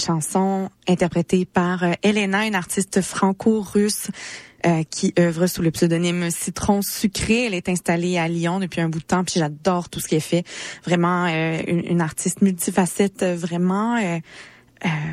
Une 0.00 0.06
chanson 0.06 0.70
interprétée 0.88 1.44
par 1.44 1.84
euh, 1.84 1.92
Elena, 2.02 2.46
une 2.46 2.54
artiste 2.54 3.00
franco-russe 3.02 4.08
euh, 4.66 4.82
qui 4.90 5.12
œuvre 5.18 5.46
sous 5.46 5.62
le 5.62 5.70
pseudonyme 5.70 6.30
Citron 6.30 6.80
Sucré. 6.82 7.46
Elle 7.46 7.54
est 7.54 7.68
installée 7.68 8.16
à 8.18 8.28
Lyon 8.28 8.60
depuis 8.60 8.80
un 8.80 8.88
bout 8.88 9.00
de 9.00 9.04
temps, 9.04 9.24
puis 9.24 9.40
j'adore 9.40 9.88
tout 9.88 10.00
ce 10.00 10.08
qu'elle 10.08 10.20
fait. 10.20 10.44
Vraiment 10.84 11.26
une, 11.26 11.84
une, 11.86 12.00
artiste 12.00 12.40
multifacette, 12.40 13.24
vraiment 13.24 13.96
euh, 13.96 14.18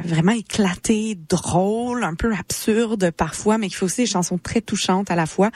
vraiment 0.06 0.32
éclaté, 0.32 1.18
drôle, 1.30 2.04
un 2.04 2.16
peu 2.16 2.34
absurde 2.34 3.12
parfois, 3.12 3.58
mais 3.58 3.68
qui 3.70 3.76
fait 3.76 3.86
aussi 3.86 4.02
des 4.02 4.08
chansons 4.08 4.38
très 4.38 4.62
touchantes 4.62 5.12
à 5.12 5.16
la 5.16 5.26
fois. 5.26 5.52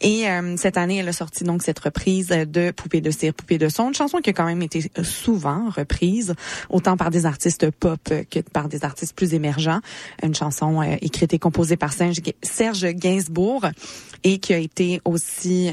Et 0.00 0.28
euh, 0.28 0.56
cette 0.56 0.76
année, 0.76 0.98
elle 0.98 1.08
a 1.08 1.12
sorti 1.12 1.44
donc 1.44 1.62
cette 1.62 1.78
reprise 1.78 2.28
de 2.28 2.70
Poupée 2.70 3.00
de 3.00 3.10
cire, 3.10 3.34
Poupée 3.34 3.58
de 3.58 3.68
son, 3.68 3.88
une 3.88 3.94
chanson 3.94 4.18
qui 4.18 4.30
a 4.30 4.32
quand 4.32 4.46
même 4.46 4.62
été 4.62 4.90
souvent 5.02 5.68
reprise, 5.70 6.34
autant 6.70 6.96
par 6.96 7.10
des 7.10 7.26
artistes 7.26 7.70
pop 7.70 8.00
que 8.30 8.40
par 8.40 8.68
des 8.68 8.84
artistes 8.84 9.14
plus 9.14 9.34
émergents. 9.34 9.80
Une 10.22 10.34
chanson 10.34 10.82
euh, 10.82 10.96
écrite 11.00 11.34
et 11.34 11.38
composée 11.38 11.76
par 11.76 11.92
Serge 11.92 12.84
Gainsbourg 12.94 13.66
et 14.24 14.38
qui 14.38 14.54
a 14.54 14.58
été 14.58 15.00
aussi 15.04 15.72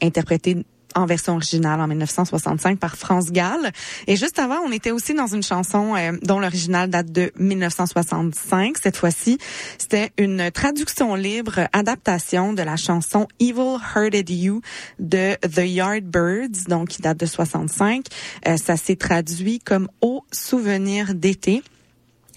interprétée 0.00 0.64
en 0.94 1.06
version 1.06 1.34
originale 1.34 1.80
en 1.80 1.86
1965 1.86 2.78
par 2.78 2.96
France 2.96 3.30
Gall. 3.30 3.72
Et 4.06 4.16
juste 4.16 4.38
avant, 4.38 4.58
on 4.66 4.72
était 4.72 4.90
aussi 4.90 5.14
dans 5.14 5.26
une 5.26 5.42
chanson 5.42 5.94
euh, 5.96 6.12
dont 6.22 6.40
l'original 6.40 6.90
date 6.90 7.12
de 7.12 7.32
1965. 7.38 8.76
Cette 8.82 8.96
fois-ci, 8.96 9.38
c'était 9.78 10.10
une 10.18 10.50
traduction 10.50 11.14
libre, 11.14 11.68
adaptation 11.72 12.52
de 12.52 12.62
la 12.62 12.76
chanson 12.76 13.26
Evil 13.40 13.78
Hurted 13.94 14.30
You 14.30 14.60
de 14.98 15.34
The 15.46 15.66
Yardbirds, 15.66 16.68
donc 16.68 16.88
qui 16.88 17.02
date 17.02 17.18
de 17.18 17.26
65. 17.26 18.06
Euh, 18.46 18.56
ça 18.56 18.76
s'est 18.76 18.96
traduit 18.96 19.58
comme 19.58 19.88
Au 20.00 20.24
souvenir 20.32 21.14
d'été. 21.14 21.62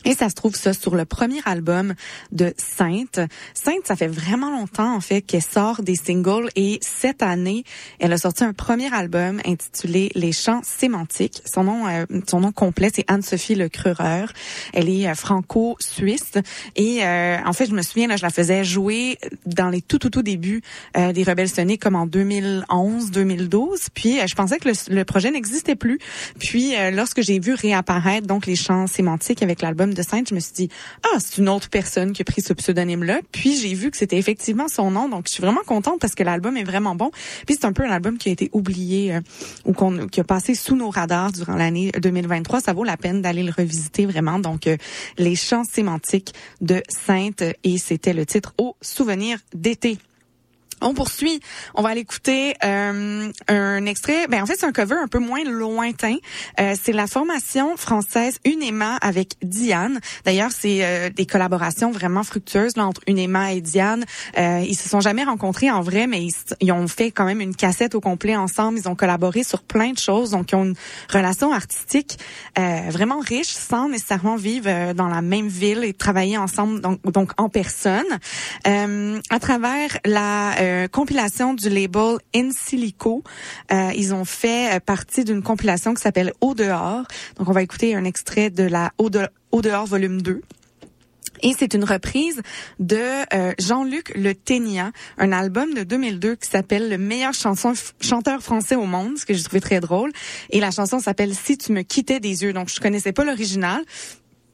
Et 0.06 0.16
ça 0.16 0.30
se 0.30 0.36
trouve 0.36 0.56
ça 0.56 0.74
sur 0.74 0.95
le 0.95 1.06
premier 1.06 1.39
album 1.45 1.93
de 2.32 2.54
Sainte. 2.58 3.20
Sainte, 3.54 3.86
ça 3.86 3.95
fait 3.95 4.08
vraiment 4.08 4.49
longtemps 4.49 4.95
en 4.95 4.99
fait 4.99 5.22
qu'elle 5.22 5.43
sort 5.43 5.84
des 5.84 5.95
singles 5.95 6.49
et 6.56 6.80
cette 6.82 7.22
année, 7.22 7.64
elle 7.99 8.14
a 8.14 8.18
sorti 8.18 8.43
un 8.43 8.54
premier 8.54 8.91
album 8.93 9.39
intitulé 9.45 10.12
Les 10.16 10.32
chants 10.32 10.62
sémantiques. 10.64 11.41
Son 11.45 11.64
nom, 11.64 11.88
euh, 11.88 12.06
son 12.28 12.39
nom 12.39 12.52
complet, 12.52 12.89
c'est 12.93 13.06
Anne-Sophie 13.08 13.56
Le 13.56 13.70
Crureur. 13.70 14.34
Elle 14.74 14.89
est 14.89 15.08
euh, 15.08 15.14
franco-suisse 15.14 16.34
et 16.76 17.04
euh, 17.04 17.38
en 17.45 17.54
fait, 17.54 17.68
je 17.68 17.74
me 17.74 17.82
souviens 17.82 18.08
là, 18.08 18.18
je 18.18 18.24
la 18.24 18.32
faisais 18.32 18.64
jouer 18.64 19.18
dans 19.45 19.70
les 19.70 19.82
tout 19.82 19.99
tout 19.99 20.10
tout 20.10 20.24
débuts 20.24 20.62
des 20.95 21.24
Rebelles 21.24 21.49
Soniques 21.49 21.82
comme 21.82 21.95
en 21.95 22.06
2011, 22.06 23.12
2012. 23.12 23.89
Puis 23.93 24.20
je 24.26 24.36
pensais 24.36 24.58
que 24.58 24.70
le, 24.70 24.95
le 24.95 25.06
projet 25.06 25.32
n'existait 25.32 25.76
plus. 25.76 25.99
Puis 26.39 26.74
lorsque 26.91 27.22
j'ai 27.22 27.39
vu 27.39 27.54
réapparaître 27.54 28.28
donc 28.28 28.45
les 28.45 28.56
chants 28.56 28.88
sémantiques 28.88 29.43
avec 29.43 29.62
l'album 29.62 29.91
de 29.94 30.02
Sainte, 30.02 30.30
je 30.30 30.36
me 30.36 30.39
suis 30.39 30.54
dit 30.54 30.70
ah 31.04 31.18
c'est 31.20 31.38
une 31.38 31.50
autre 31.50 31.70
personne 31.70 32.14
qui 32.14 32.22
a 32.22 32.26
pris 32.26 32.42
ce 32.42 32.54
pseudonyme-là. 32.54 33.22
Puis 33.32 33.56
j'ai 33.56 33.74
vu 33.74 33.92
que 33.92 33.98
c'était 33.98 34.18
effectivement 34.18 34.68
son 34.68 34.92
nom, 34.92 35.10
donc 35.10 35.26
je 35.28 35.34
suis 35.34 35.42
vraiment 35.42 35.62
contente 35.66 36.00
parce 36.00 36.16
que 36.16 36.24
l'album 36.24 36.58
est 36.58 36.64
vraiment 36.64 36.96
bon. 36.96 37.12
Puis 37.46 37.58
c'est 37.60 37.66
un 37.66 37.74
peu 37.74 37.84
un 37.84 37.92
album 37.92 38.18
qui 38.18 38.30
a 38.30 38.32
été 38.32 38.50
oublié 38.54 39.16
euh, 39.16 39.22
ou 39.66 39.74
qu'on 39.74 40.08
qui 40.08 40.20
a 40.20 40.24
passé 40.24 40.56
sous 40.56 40.76
nos 40.76 40.89
radars 40.89 41.32
durant 41.32 41.56
l'année 41.56 41.92
2023. 42.00 42.62
Ça 42.62 42.74
vaut 42.74 42.84
la 42.84 42.98
peine 42.98 43.22
d'aller 43.22 43.44
le 43.44 43.52
revisiter 43.56 44.06
vraiment. 44.06 44.39
Donc 44.39 44.68
euh, 44.68 44.78
les 45.18 45.36
chants 45.36 45.64
sémantiques 45.64 46.34
de 46.62 46.82
Sainte 46.89 47.44
et 47.64 47.78
c'était 47.78 48.14
le 48.14 48.26
titre 48.26 48.54
au 48.58 48.76
souvenir 48.82 49.39
d'été. 49.54 49.98
On 50.82 50.94
poursuit. 50.94 51.40
On 51.76 51.82
va 51.82 51.90
aller 51.90 52.02
écouter 52.02 52.56
euh, 52.64 53.32
un 53.48 53.86
extrait. 53.86 54.28
Ben 54.28 54.42
en 54.42 54.46
fait, 54.46 54.56
c'est 54.60 54.66
un 54.66 54.72
cover 54.72 54.96
un 54.96 55.08
peu 55.08 55.20
moins 55.20 55.44
lointain. 55.44 56.16
Euh, 56.60 56.76
c'est 56.82 56.92
la 56.92 57.08
formation 57.08 57.78
française 57.78 58.40
Unema 58.46 58.96
avec 59.02 59.36
Diane. 59.44 60.00
D'ailleurs, 60.26 60.52
c'est 60.52 60.80
euh, 60.84 61.10
des 61.10 61.26
collaborations 61.26 61.92
vraiment 61.92 62.24
fructueuses 62.24 62.78
là, 62.78 62.86
entre 62.86 63.02
Unema 63.08 63.54
et 63.54 63.62
Diane. 63.62 64.06
Euh, 64.38 64.64
ils 64.68 64.76
se 64.76 64.90
sont 64.90 65.02
jamais 65.02 65.24
rencontrés 65.24 65.70
en 65.70 65.82
vrai, 65.82 66.08
mais 66.08 66.24
ils, 66.24 66.34
ils, 66.60 66.72
ont 66.72 66.88
fait 66.88 67.12
quand 67.12 67.26
même 67.26 67.42
une 67.42 67.56
cassette 67.56 67.96
au 67.96 68.02
complet 68.02 68.36
ensemble. 68.36 68.80
Ils 68.80 68.90
ont 68.90 68.96
collaboré 68.96 69.44
sur 69.44 69.62
plein 69.62 69.92
de 69.92 70.00
choses, 70.00 70.32
donc 70.32 70.52
ils 70.52 70.56
ont 70.56 70.66
une 70.66 70.76
relation 71.12 71.52
artistique 71.52 72.18
euh, 72.58 72.82
vraiment 72.90 73.20
riche, 73.20 73.48
sans 73.48 73.90
nécessairement 73.90 74.36
vivre 74.36 74.94
dans 74.94 75.08
la 75.08 75.22
même 75.22 75.48
ville 75.48 75.84
et 75.84 75.94
travailler 75.94 76.38
ensemble, 76.38 76.82
donc, 76.82 77.02
donc 77.04 77.32
en 77.38 77.50
personne. 77.50 78.06
à 78.66 79.40
travers 79.40 79.98
la 80.06 80.56
euh, 80.72 80.88
compilation 80.88 81.54
du 81.54 81.70
label 81.70 82.18
In 82.34 82.52
Silico. 82.52 83.24
Euh, 83.72 83.92
ils 83.96 84.14
ont 84.14 84.26
fait 84.26 84.76
euh, 84.76 84.80
partie 84.80 85.24
d'une 85.24 85.44
compilation 85.44 85.94
qui 85.94 86.02
s'appelle 86.02 86.32
Au 86.40 86.54
dehors. 86.54 87.04
Donc 87.38 87.50
on 87.50 87.52
va 87.52 87.62
écouter 87.62 87.94
un 87.96 88.06
extrait 88.06 88.50
de 88.50 88.64
la 88.64 88.92
Au, 88.98 89.10
dehors 89.10 89.86
volume 89.86 90.22
2. 90.22 90.42
Et 91.44 91.54
c'est 91.58 91.74
une 91.74 91.84
reprise 91.84 92.40
de 92.78 93.02
Jean-Luc 93.58 94.12
Le 94.16 94.36
Ténia, 94.36 94.92
un 95.18 95.32
album 95.32 95.74
de 95.74 95.82
2002 95.82 96.36
qui 96.36 96.48
s'appelle 96.48 96.88
Le 96.88 97.00
meilleur 97.00 97.32
chanteur 97.34 98.42
français 98.44 98.76
au 98.76 98.86
monde, 98.86 99.18
ce 99.18 99.26
que 99.26 99.34
j'ai 99.34 99.42
trouvé 99.42 99.60
très 99.60 99.80
drôle. 99.80 100.12
Et 100.52 100.60
la 100.60 100.70
chanson 100.70 101.00
s'appelle 101.00 101.34
Si 101.34 101.58
tu 101.58 101.72
me 101.72 101.82
quittais 101.82 102.20
des 102.20 102.44
yeux. 102.44 102.54
Donc 102.54 102.70
je 102.70 102.80
connaissais 102.80 103.12
pas 103.12 103.24
l'original, 103.24 103.82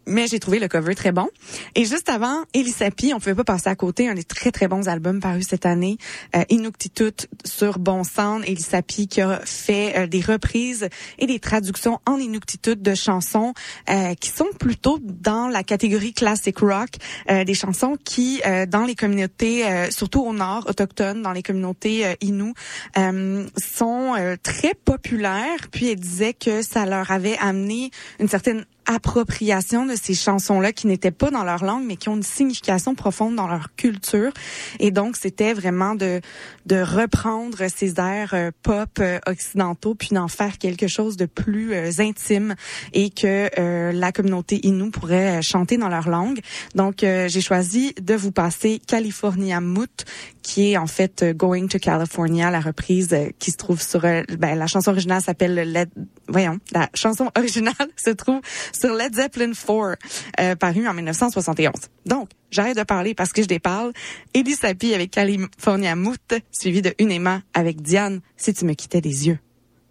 mais 0.07 0.27
j'ai 0.27 0.39
trouvé 0.39 0.59
le 0.59 0.67
cover 0.67 0.95
très 0.95 1.11
bon. 1.11 1.27
Et 1.75 1.85
juste 1.85 2.09
avant, 2.09 2.43
Elisapi, 2.53 3.13
on 3.13 3.19
pouvait 3.19 3.35
pas 3.35 3.43
passer 3.43 3.69
à 3.69 3.75
côté, 3.75 4.09
un 4.09 4.15
des 4.15 4.23
très 4.23 4.51
très 4.51 4.67
bons 4.67 4.87
albums 4.87 5.19
parus 5.19 5.47
cette 5.47 5.65
année, 5.65 5.97
euh, 6.35 6.43
Inuktitut 6.49 7.27
sur 7.45 7.79
Bon 7.79 8.03
Sound, 8.03 8.43
Elisapi 8.45 9.07
qui 9.07 9.21
a 9.21 9.39
fait 9.45 9.97
euh, 9.97 10.07
des 10.07 10.21
reprises 10.21 10.87
et 11.19 11.27
des 11.27 11.39
traductions 11.39 11.99
en 12.05 12.17
Inuktitut 12.17 12.75
de 12.75 12.95
chansons 12.95 13.53
euh, 13.89 14.13
qui 14.15 14.29
sont 14.29 14.47
plutôt 14.59 14.99
dans 15.01 15.47
la 15.47 15.63
catégorie 15.63 16.13
classic 16.13 16.59
rock, 16.59 16.89
euh, 17.29 17.43
des 17.43 17.53
chansons 17.53 17.97
qui 18.03 18.41
dans 18.69 18.85
les 18.85 18.95
communautés, 18.95 19.63
surtout 19.89 20.21
au 20.21 20.33
nord 20.33 20.65
autochtones, 20.69 21.21
dans 21.21 21.31
les 21.31 21.43
communautés 21.43 22.15
Innu, 22.21 22.53
sont 22.95 24.37
très 24.43 24.73
populaires. 24.73 25.67
Puis 25.71 25.89
elle 25.89 25.99
disait 25.99 26.33
que 26.33 26.61
ça 26.61 26.85
leur 26.85 27.11
avait 27.11 27.37
amené 27.37 27.91
une 28.19 28.27
certaine 28.27 28.65
appropriation 28.87 29.85
de 29.85 29.95
ces 29.95 30.13
chansons-là 30.13 30.71
qui 30.71 30.87
n'étaient 30.87 31.11
pas 31.11 31.29
dans 31.29 31.43
leur 31.43 31.63
langue, 31.63 31.85
mais 31.85 31.97
qui 31.97 32.09
ont 32.09 32.15
une 32.15 32.23
signification 32.23 32.95
profonde 32.95 33.35
dans 33.35 33.47
leur 33.47 33.75
culture. 33.75 34.31
Et 34.79 34.91
donc, 34.91 35.17
c'était 35.17 35.53
vraiment 35.53 35.93
de, 35.93 36.21
de 36.65 36.77
reprendre 36.77 37.67
ces 37.67 37.99
airs 37.99 38.33
euh, 38.33 38.51
pop 38.63 38.89
euh, 38.99 39.19
occidentaux, 39.27 39.93
puis 39.93 40.09
d'en 40.11 40.27
faire 40.27 40.57
quelque 40.57 40.87
chose 40.87 41.17
de 41.17 41.25
plus 41.25 41.73
euh, 41.73 41.91
intime 41.99 42.55
et 42.93 43.09
que 43.09 43.49
la 43.91 44.11
communauté 44.11 44.65
Innu 44.65 44.91
pourrait 44.91 45.41
chanter 45.41 45.77
dans 45.77 45.89
leur 45.89 46.07
langue. 46.07 46.39
Donc, 46.75 46.97
j'ai 46.99 47.41
choisi 47.41 47.93
de 47.99 48.13
vous 48.13 48.31
passer 48.31 48.79
California 48.85 49.59
Moot, 49.61 50.05
qui 50.47 50.71
est 50.71 50.77
en 50.77 50.87
fait 50.87 51.25
Going 51.35 51.67
to 51.67 51.77
California, 51.77 52.49
la 52.49 52.61
reprise 52.61 53.13
qui 53.37 53.51
se 53.51 53.57
trouve 53.57 53.81
sur... 53.81 53.99
ben, 53.99 54.55
la 54.55 54.65
chanson 54.65 54.91
originale 54.91 55.21
s'appelle 55.21 55.55
Led... 55.55 55.89
Voyons, 56.29 56.57
la 56.71 56.89
chanson 56.93 57.29
originale 57.37 57.73
se 57.97 58.11
trouve 58.11 58.39
sur 58.71 58.93
Led 58.95 59.13
Zeppelin 59.13 59.51
4, 59.51 59.97
euh, 60.39 60.55
paru 60.55 60.87
en 60.87 60.93
1971. 60.93 61.73
Donc, 62.05 62.29
j'arrête 62.49 62.77
de 62.77 62.83
parler 62.83 63.13
parce 63.13 63.33
que 63.33 63.41
je 63.41 63.47
déparle. 63.47 63.91
Eddie 64.33 64.55
Sapi 64.55 64.93
avec 64.93 65.11
California 65.11 65.97
Moot, 65.97 66.33
suivi 66.49 66.81
de 66.81 66.93
Unema 66.97 67.41
avec 67.53 67.81
Diane, 67.81 68.21
si 68.37 68.53
tu 68.53 68.63
me 68.63 68.73
quittais 68.73 69.01
des 69.01 69.27
yeux. 69.27 69.39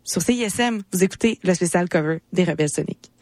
Sur 0.04 0.22
CISM, 0.22 0.80
vous 0.90 1.04
écoutez 1.04 1.38
le 1.42 1.52
spécial 1.52 1.86
cover 1.90 2.20
des 2.32 2.44
Rebelles 2.44 2.70
Soniques. 2.70 3.12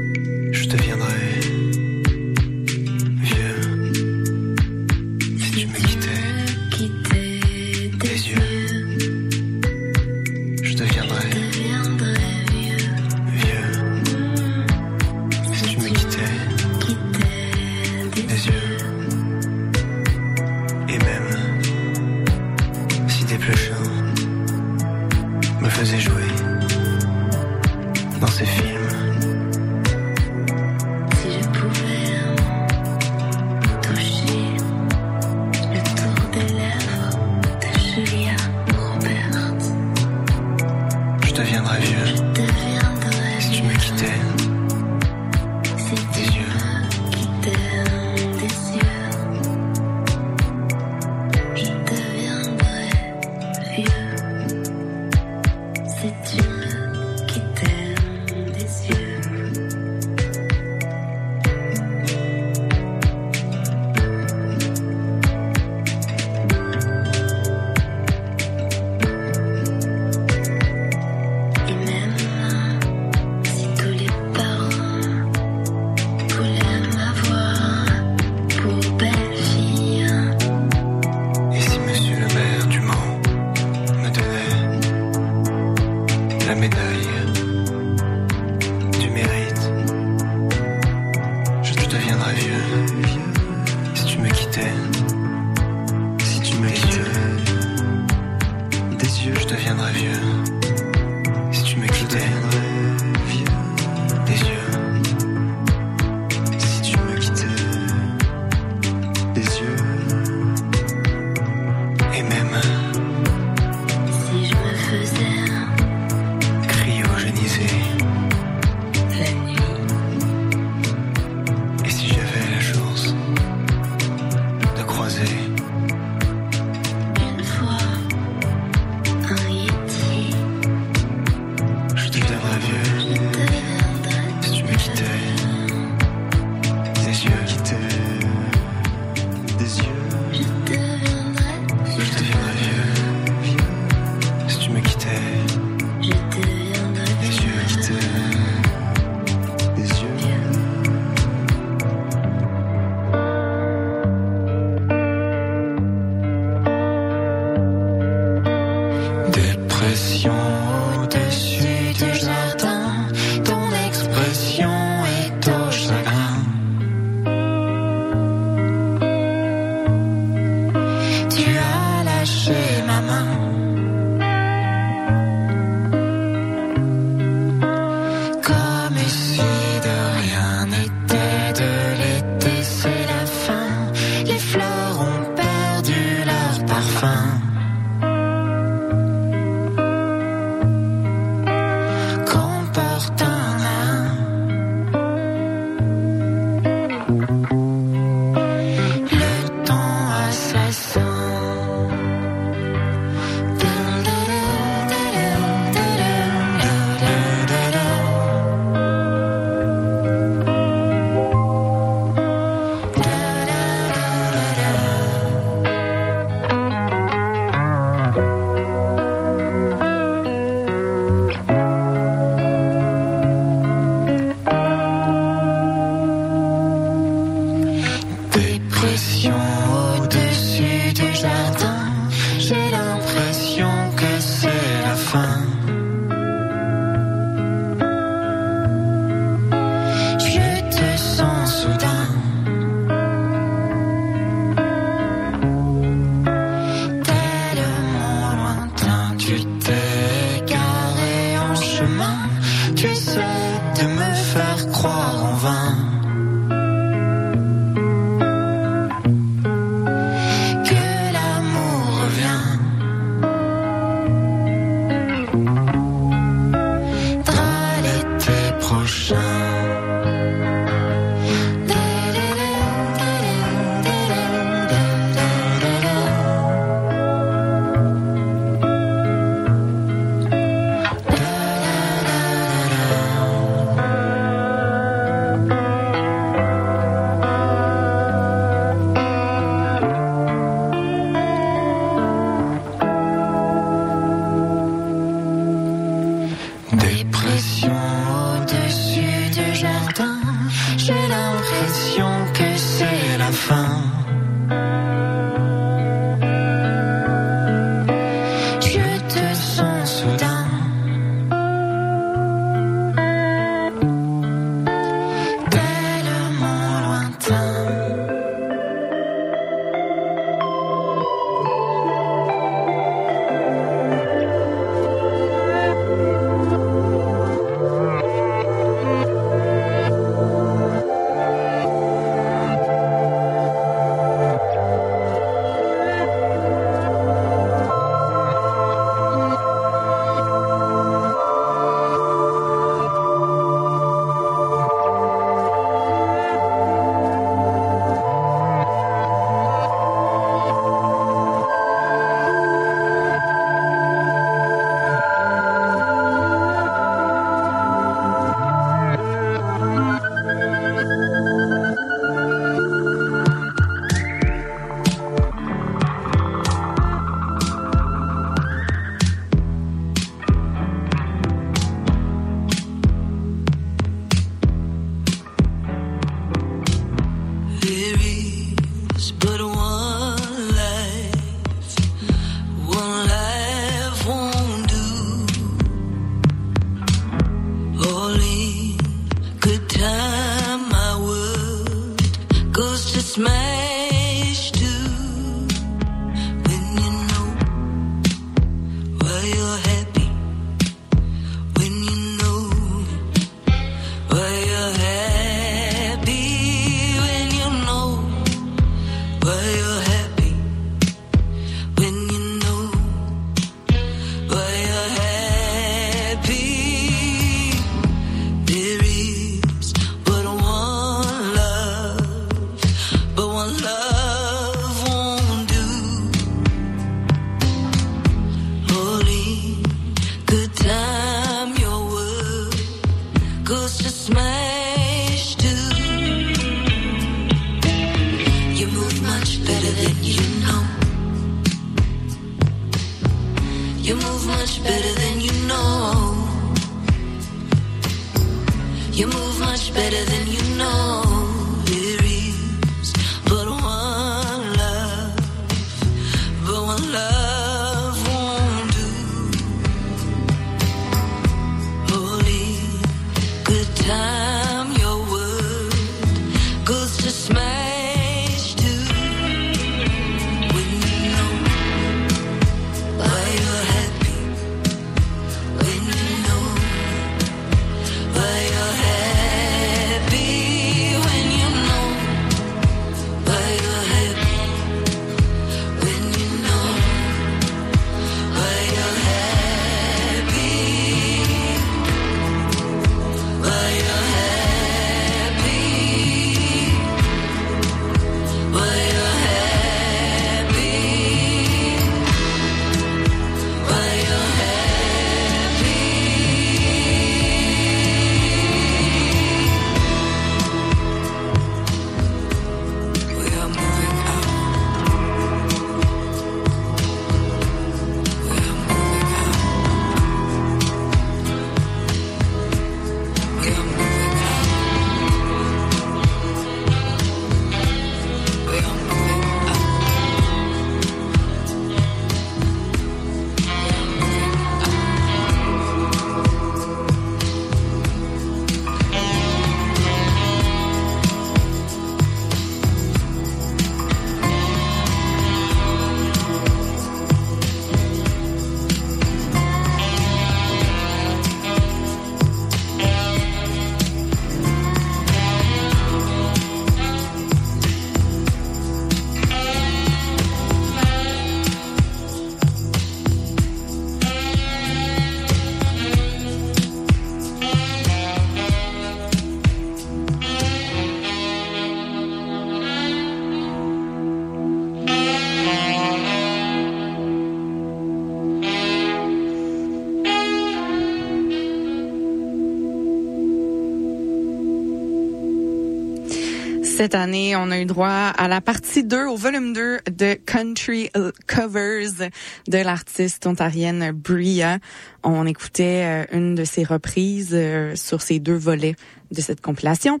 Cette 586.82 586.96
année, 586.96 587.36
on 587.36 587.52
a 587.52 587.60
eu 587.60 587.64
droit 587.64 587.88
à 587.88 588.26
la 588.26 588.40
partie 588.40 588.82
2, 588.82 589.06
au 589.06 589.14
volume 589.14 589.52
2 589.52 589.82
de 589.88 590.14
Country 590.14 590.90
Covers 591.28 592.10
de 592.48 592.58
l'artiste 592.58 593.24
ontarienne 593.24 593.92
Bria. 593.92 594.58
On 595.04 595.24
écoutait 595.24 595.84
euh, 595.84 596.04
une 596.10 596.34
de 596.34 596.42
ses 596.42 596.64
reprises 596.64 597.34
euh, 597.34 597.76
sur 597.76 598.02
ces 598.02 598.18
deux 598.18 598.34
volets 598.34 598.74
de 599.12 599.20
cette 599.20 599.40
compilation. 599.40 600.00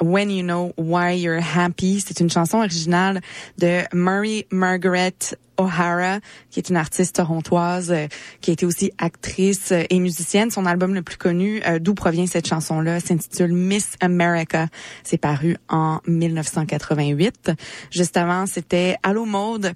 When 0.00 0.30
You 0.30 0.42
Know 0.42 0.72
Why 0.76 1.20
You're 1.20 1.42
Happy. 1.42 2.00
C'est 2.00 2.20
une 2.20 2.30
chanson 2.30 2.58
originale 2.58 3.20
de 3.58 3.82
Murray 3.92 4.46
Margaret 4.50 5.14
O'Hara, 5.60 6.20
qui 6.50 6.58
est 6.58 6.70
une 6.70 6.76
artiste 6.76 7.16
torontoise, 7.16 7.90
euh, 7.90 8.06
qui 8.40 8.50
a 8.50 8.52
été 8.54 8.64
aussi 8.64 8.92
actrice 8.98 9.72
euh, 9.72 9.84
et 9.90 9.98
musicienne. 9.98 10.50
Son 10.50 10.64
album 10.64 10.94
le 10.94 11.02
plus 11.02 11.18
connu, 11.18 11.60
euh, 11.66 11.78
d'où 11.78 11.94
provient 11.94 12.26
cette 12.26 12.48
chanson-là, 12.48 13.00
s'intitule 13.00 13.52
Miss 13.52 13.94
America. 14.00 14.68
C'est 15.04 15.18
paru 15.18 15.56
en 15.68 16.00
1988. 16.06 17.52
Juste 17.90 18.16
avant, 18.16 18.46
c'était 18.46 18.96
Allo 19.02 19.26
Mode 19.26 19.72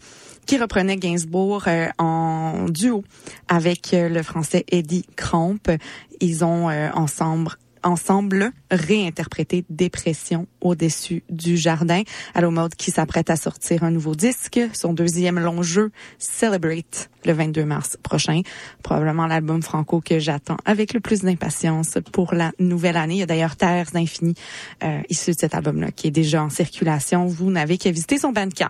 qui 0.47 0.59
reprenait 0.59 0.97
Gainsbourg 0.97 1.64
en 1.99 2.66
duo 2.68 3.03
avec 3.49 3.92
le 3.92 4.22
français 4.22 4.64
Eddie 4.70 5.07
Crump. 5.16 5.70
Ils 6.20 6.45
ont 6.45 6.68
ensemble 6.95 7.53
ensemble 7.85 8.51
réinterpréter 8.70 9.64
Dépression 9.70 10.47
au-dessus 10.61 11.22
du 11.30 11.57
jardin. 11.57 12.03
Allo 12.35 12.51
Mode 12.51 12.74
qui 12.74 12.91
s'apprête 12.91 13.30
à 13.30 13.37
sortir 13.37 13.85
un 13.85 13.91
nouveau 13.91 14.14
disque, 14.14 14.61
son 14.72 14.93
deuxième 14.93 15.39
long 15.39 15.62
jeu, 15.62 15.93
Celebrate, 16.18 17.11
le 17.24 17.32
22 17.32 17.64
mars 17.64 17.97
prochain. 18.03 18.43
Probablement 18.82 19.26
l'album 19.26 19.62
franco 19.62 20.01
que 20.01 20.18
j'attends 20.18 20.57
avec 20.64 20.95
le 20.95 21.01
plus 21.01 21.20
d'impatience 21.20 21.99
pour 22.12 22.35
la 22.35 22.53
nouvelle 22.59 22.97
année. 22.97 23.14
Il 23.14 23.20
y 23.20 23.22
a 23.22 23.26
d'ailleurs 23.26 23.57
Terres 23.57 23.91
d'Infini 23.93 24.35
euh, 24.82 25.01
de 25.09 25.32
cet 25.32 25.55
album-là 25.55 25.91
qui 25.93 26.09
est 26.09 26.12
déjà 26.12 26.43
en 26.43 26.51
circulation. 26.51 27.26
Vous 27.26 27.51
n'avez 27.51 27.78
qu'à 27.78 27.91
visiter 27.91 28.18
son 28.18 28.32
Bandcamp. 28.32 28.68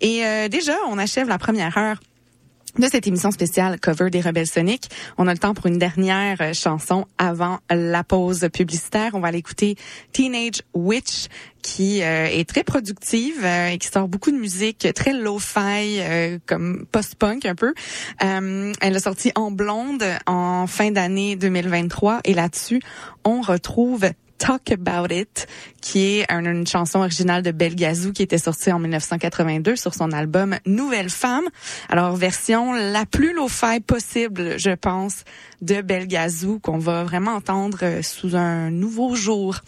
Et 0.00 0.24
euh, 0.24 0.48
déjà, 0.48 0.74
on 0.88 0.98
achève 0.98 1.28
la 1.28 1.38
première 1.38 1.76
heure 1.78 2.00
de 2.78 2.86
cette 2.86 3.06
émission 3.06 3.30
spéciale 3.30 3.78
cover 3.78 4.10
des 4.10 4.20
Rebelles 4.20 4.46
Soniques. 4.46 4.88
On 5.18 5.26
a 5.26 5.32
le 5.32 5.38
temps 5.38 5.54
pour 5.54 5.66
une 5.66 5.78
dernière 5.78 6.40
euh, 6.40 6.52
chanson 6.52 7.06
avant 7.18 7.58
la 7.70 8.04
pause 8.04 8.48
publicitaire. 8.52 9.10
On 9.14 9.20
va 9.20 9.30
l'écouter 9.30 9.76
Teenage 10.12 10.62
Witch 10.74 11.28
qui 11.62 12.02
euh, 12.02 12.26
est 12.26 12.48
très 12.48 12.64
productive 12.64 13.44
euh, 13.44 13.68
et 13.68 13.78
qui 13.78 13.88
sort 13.88 14.08
beaucoup 14.08 14.30
de 14.30 14.36
musique 14.36 14.86
très 14.94 15.12
euh, 15.14 16.38
comme 16.46 16.86
post-punk 16.90 17.46
un 17.46 17.54
peu. 17.54 17.72
Elle 18.20 18.96
a 18.96 19.00
sorti 19.00 19.32
en 19.34 19.50
blonde 19.50 20.04
en 20.26 20.66
fin 20.66 20.90
d'année 20.90 21.36
2023 21.36 22.20
et 22.24 22.34
là-dessus, 22.34 22.80
on 23.24 23.40
retrouve 23.40 24.10
Talk 24.42 24.72
About 24.72 25.14
It, 25.14 25.46
qui 25.80 26.18
est 26.18 26.26
une, 26.28 26.66
chanson 26.66 26.98
originale 26.98 27.44
de 27.44 27.52
Belgazou 27.52 28.12
qui 28.12 28.24
était 28.24 28.38
sortie 28.38 28.72
en 28.72 28.80
1982 28.80 29.76
sur 29.76 29.94
son 29.94 30.10
album 30.10 30.56
Nouvelle 30.66 31.10
Femme. 31.10 31.44
Alors, 31.88 32.16
version 32.16 32.72
la 32.72 33.06
plus 33.06 33.34
low-fi 33.34 33.78
possible, 33.78 34.58
je 34.58 34.72
pense, 34.72 35.22
de 35.60 35.80
Belgazou 35.80 36.58
qu'on 36.58 36.78
va 36.78 37.04
vraiment 37.04 37.34
entendre 37.34 37.78
euh, 37.84 38.02
sous 38.02 38.34
un 38.34 38.72
nouveau 38.72 39.14
jour. 39.14 39.60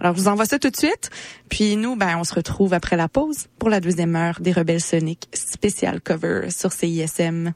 Alors, 0.00 0.16
je 0.16 0.22
vous 0.22 0.28
envoie 0.28 0.46
ça 0.46 0.58
tout 0.58 0.70
de 0.70 0.78
suite. 0.78 1.10
Puis 1.50 1.76
nous, 1.76 1.94
ben, 1.94 2.16
on 2.16 2.24
se 2.24 2.34
retrouve 2.34 2.72
après 2.72 2.96
la 2.96 3.08
pause 3.08 3.48
pour 3.58 3.68
la 3.68 3.80
deuxième 3.80 4.16
heure 4.16 4.40
des 4.40 4.52
Rebelles 4.52 4.80
Sonic 4.80 5.28
spécial 5.34 6.00
cover 6.00 6.48
sur 6.50 6.72
CISM. 6.72 7.52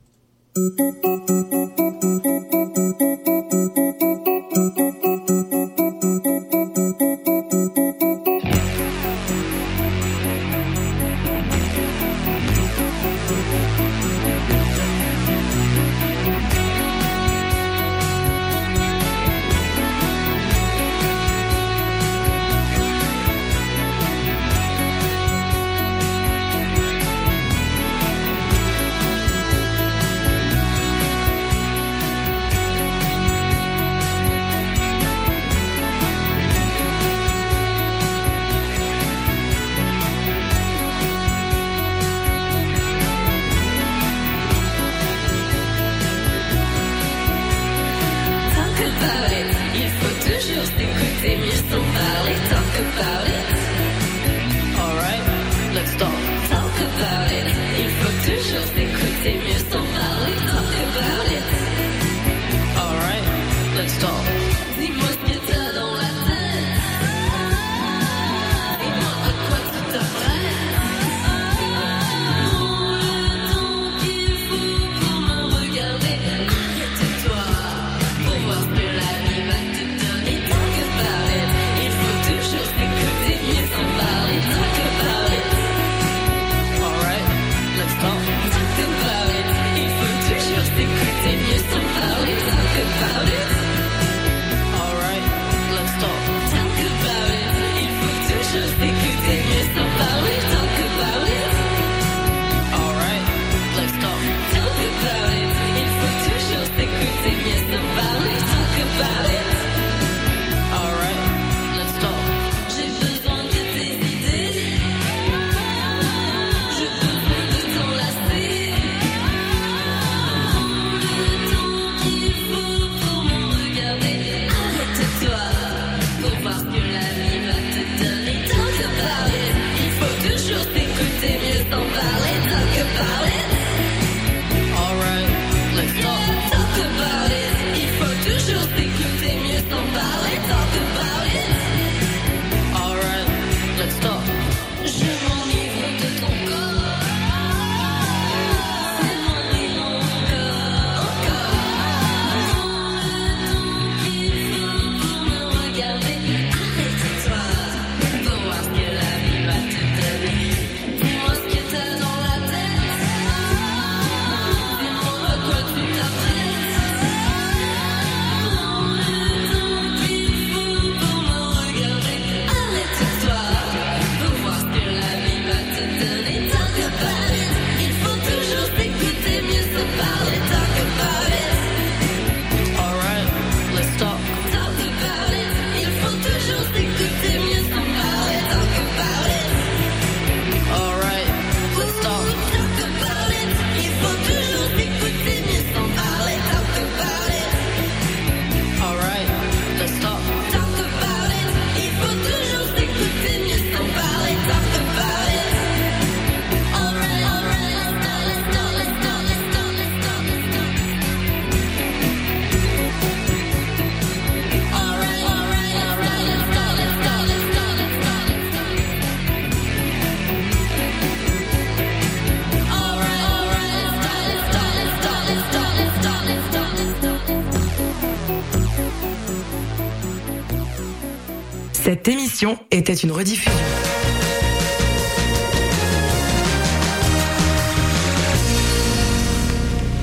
était 232.77 232.95
une 232.95 233.11
rediffusion. 233.11 233.51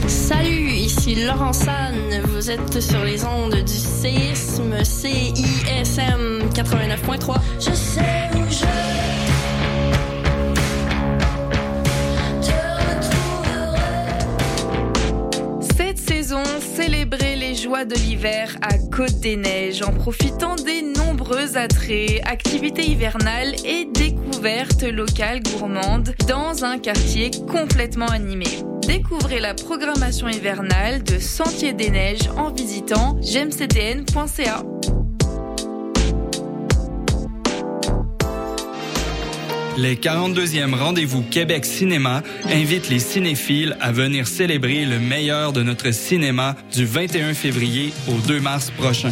Salut, 0.07 0.71
ici 0.71 1.15
Laurent 1.15 1.53
San. 1.53 1.93
Vous 2.25 2.49
êtes 2.49 2.79
sur 2.79 3.03
les 3.03 3.23
ondes 3.25 3.55
du 3.55 3.73
séisme 3.73 4.83
CISM 4.83 6.49
89.3. 6.53 7.35
Je 7.59 7.71
sais 7.71 8.01
où 8.35 8.51
je. 8.51 9.03
Célébrer 16.75 17.35
les 17.35 17.53
joies 17.53 17.85
de 17.85 17.93
l'hiver 17.93 18.57
à 18.61 18.77
Côte 18.77 19.19
des 19.19 19.35
Neiges. 19.35 19.83
En 19.83 19.91
profite 19.91 20.22
activités 22.23 22.85
hivernales 22.85 23.55
et 23.65 23.85
découvertes 23.85 24.83
locales 24.83 25.41
gourmandes 25.43 26.13
dans 26.27 26.63
un 26.63 26.77
quartier 26.77 27.29
complètement 27.51 28.07
animé. 28.07 28.45
Découvrez 28.87 29.39
la 29.39 29.53
programmation 29.53 30.29
hivernale 30.29 31.03
de 31.03 31.19
Sentier 31.19 31.73
des 31.73 31.89
Neiges 31.89 32.29
en 32.37 32.51
visitant 32.51 33.15
gmcdn.ca. 33.15 34.63
Les 39.77 39.95
42e 39.95 40.75
rendez-vous 40.75 41.23
Québec 41.23 41.65
Cinéma 41.65 42.21
invitent 42.45 42.89
les 42.89 42.99
cinéphiles 42.99 43.75
à 43.81 43.91
venir 43.91 44.27
célébrer 44.27 44.85
le 44.85 44.99
meilleur 44.99 45.51
de 45.51 45.63
notre 45.63 45.91
cinéma 45.91 46.55
du 46.73 46.85
21 46.85 47.33
février 47.33 47.91
au 48.07 48.13
2 48.27 48.39
mars 48.39 48.71
prochain. 48.71 49.11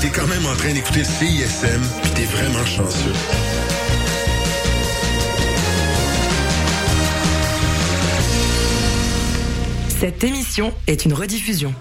t'es 0.00 0.08
quand 0.10 0.26
même 0.26 0.46
en 0.46 0.54
train 0.54 0.72
d'écouter 0.72 1.02
CISM, 1.02 1.80
pis 2.02 2.10
t'es 2.10 2.24
vraiment 2.24 2.64
chanceux. 2.64 3.12
Cette 10.00 10.22
émission 10.22 10.72
est 10.86 11.04
une 11.04 11.14
rediffusion. 11.14 11.74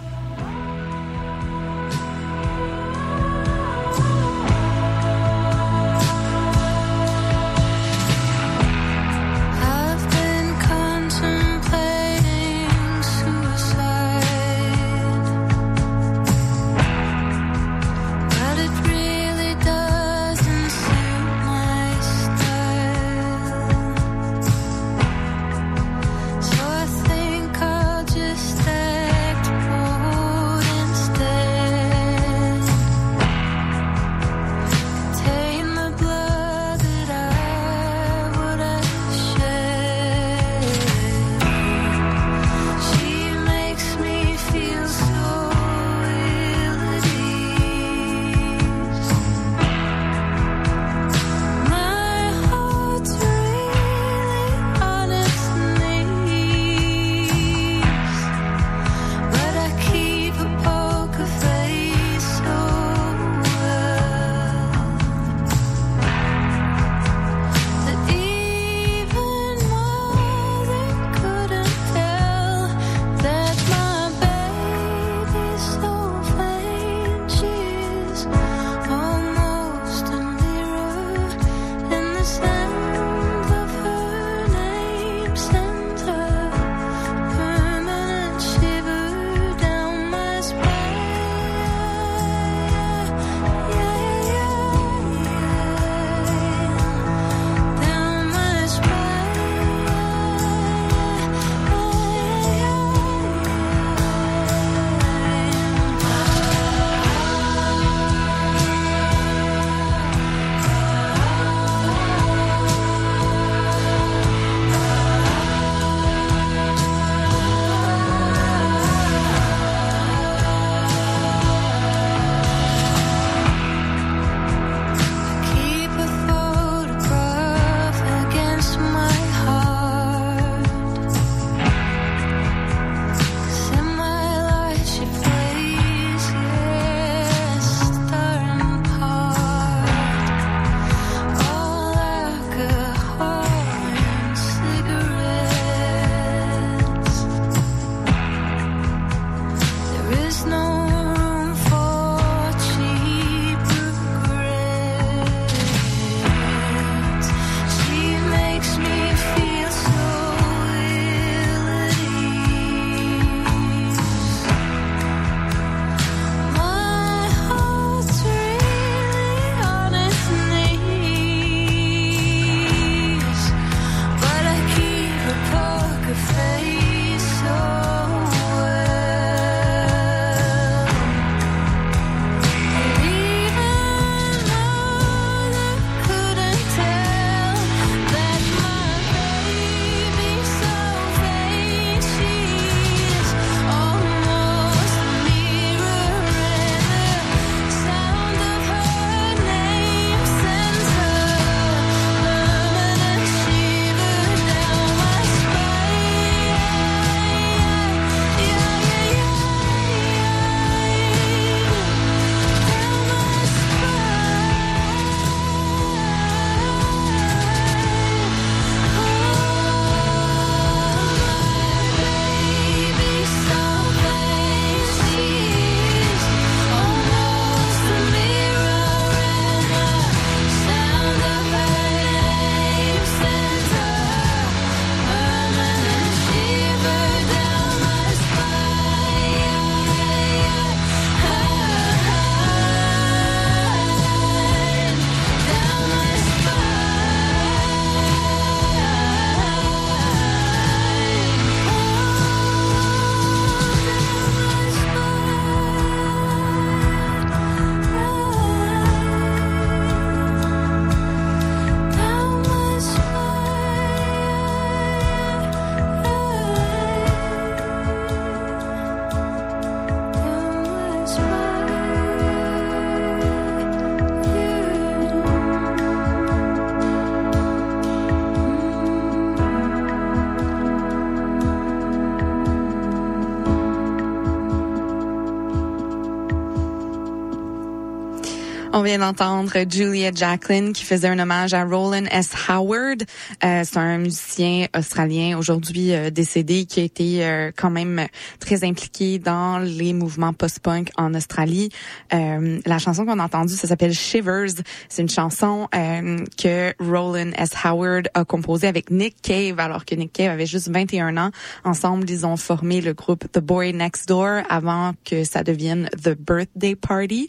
Vient 288.87 288.99
d'entendre 288.99 289.51
Julia 289.69 290.11
Jacqueline 290.15 290.71
qui 290.71 290.85
faisait 290.85 291.09
un 291.09 291.19
hommage 291.19 291.53
à 291.53 291.65
Roland 291.65 292.05
S. 292.09 292.31
Howard. 292.47 293.03
Euh, 293.43 293.63
c'est 293.65 293.77
un 293.77 293.97
musicien 293.97 294.67
australien 294.73 295.37
aujourd'hui 295.37 295.93
euh, 295.93 296.09
décédé 296.09 296.63
qui 296.63 296.79
a 296.79 296.83
été 296.83 297.25
euh, 297.25 297.51
quand 297.53 297.69
même 297.69 298.07
très 298.39 298.63
impliqué 298.63 299.19
dans 299.19 299.59
les 299.59 299.91
mouvements 299.91 300.31
post-punk 300.31 300.91
en 300.95 301.13
Australie. 301.15 301.67
Euh, 302.13 302.61
la 302.65 302.79
chanson 302.79 303.05
qu'on 303.05 303.19
a 303.19 303.25
entendue, 303.25 303.55
ça 303.55 303.67
s'appelle 303.67 303.93
Shivers. 303.93 304.63
C'est 304.87 305.01
une 305.01 305.09
chanson 305.09 305.67
que 305.73 306.73
Roland 306.79 307.31
S. 307.37 307.51
Howard 307.65 308.07
a 308.13 308.23
composée 308.23 308.67
avec 308.67 308.89
Nick 308.89 309.21
Cave 309.21 309.59
alors 309.59 309.83
que 309.83 309.95
Nick 309.95 310.13
Cave 310.13 310.31
avait 310.31 310.45
juste 310.45 310.69
21 310.69 311.17
ans. 311.17 311.31
Ensemble, 311.65 312.09
ils 312.09 312.25
ont 312.25 312.37
formé 312.37 312.79
le 312.79 312.93
groupe 312.93 313.29
The 313.33 313.39
Boy 313.39 313.73
Next 313.73 314.07
Door 314.07 314.43
avant 314.49 314.93
que 315.03 315.25
ça 315.25 315.43
devienne 315.43 315.89
The 316.01 316.15
Birthday 316.17 316.75
Party. 316.75 317.27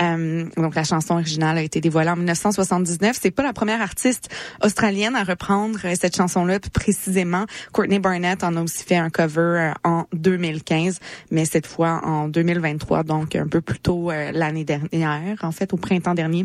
Donc 0.00 0.74
la 0.74 0.82
chanson 0.82 0.95
originale 1.10 1.58
a 1.58 1.62
été 1.62 1.80
dévoilée 1.80 2.10
en 2.10 2.16
1979. 2.16 3.16
C'est 3.20 3.30
pas 3.30 3.42
la 3.42 3.52
première 3.52 3.80
artiste 3.80 4.28
australienne 4.62 5.14
à 5.14 5.24
reprendre 5.24 5.78
euh, 5.84 5.94
cette 5.98 6.16
chanson-là 6.16 6.58
précisément. 6.72 7.44
Courtney 7.72 7.98
Barnett 7.98 8.42
en 8.44 8.56
a 8.56 8.62
aussi 8.62 8.84
fait 8.84 8.96
un 8.96 9.10
cover 9.10 9.40
euh, 9.40 9.72
en 9.84 10.06
2015, 10.12 11.00
mais 11.30 11.44
cette 11.44 11.66
fois 11.66 12.00
en 12.04 12.28
2023, 12.28 13.02
donc 13.02 13.36
un 13.36 13.46
peu 13.46 13.60
plus 13.60 13.78
tôt 13.78 14.10
euh, 14.10 14.32
l'année 14.32 14.64
dernière, 14.64 15.38
en 15.42 15.52
fait 15.52 15.72
au 15.72 15.76
printemps 15.76 16.14
dernier. 16.14 16.44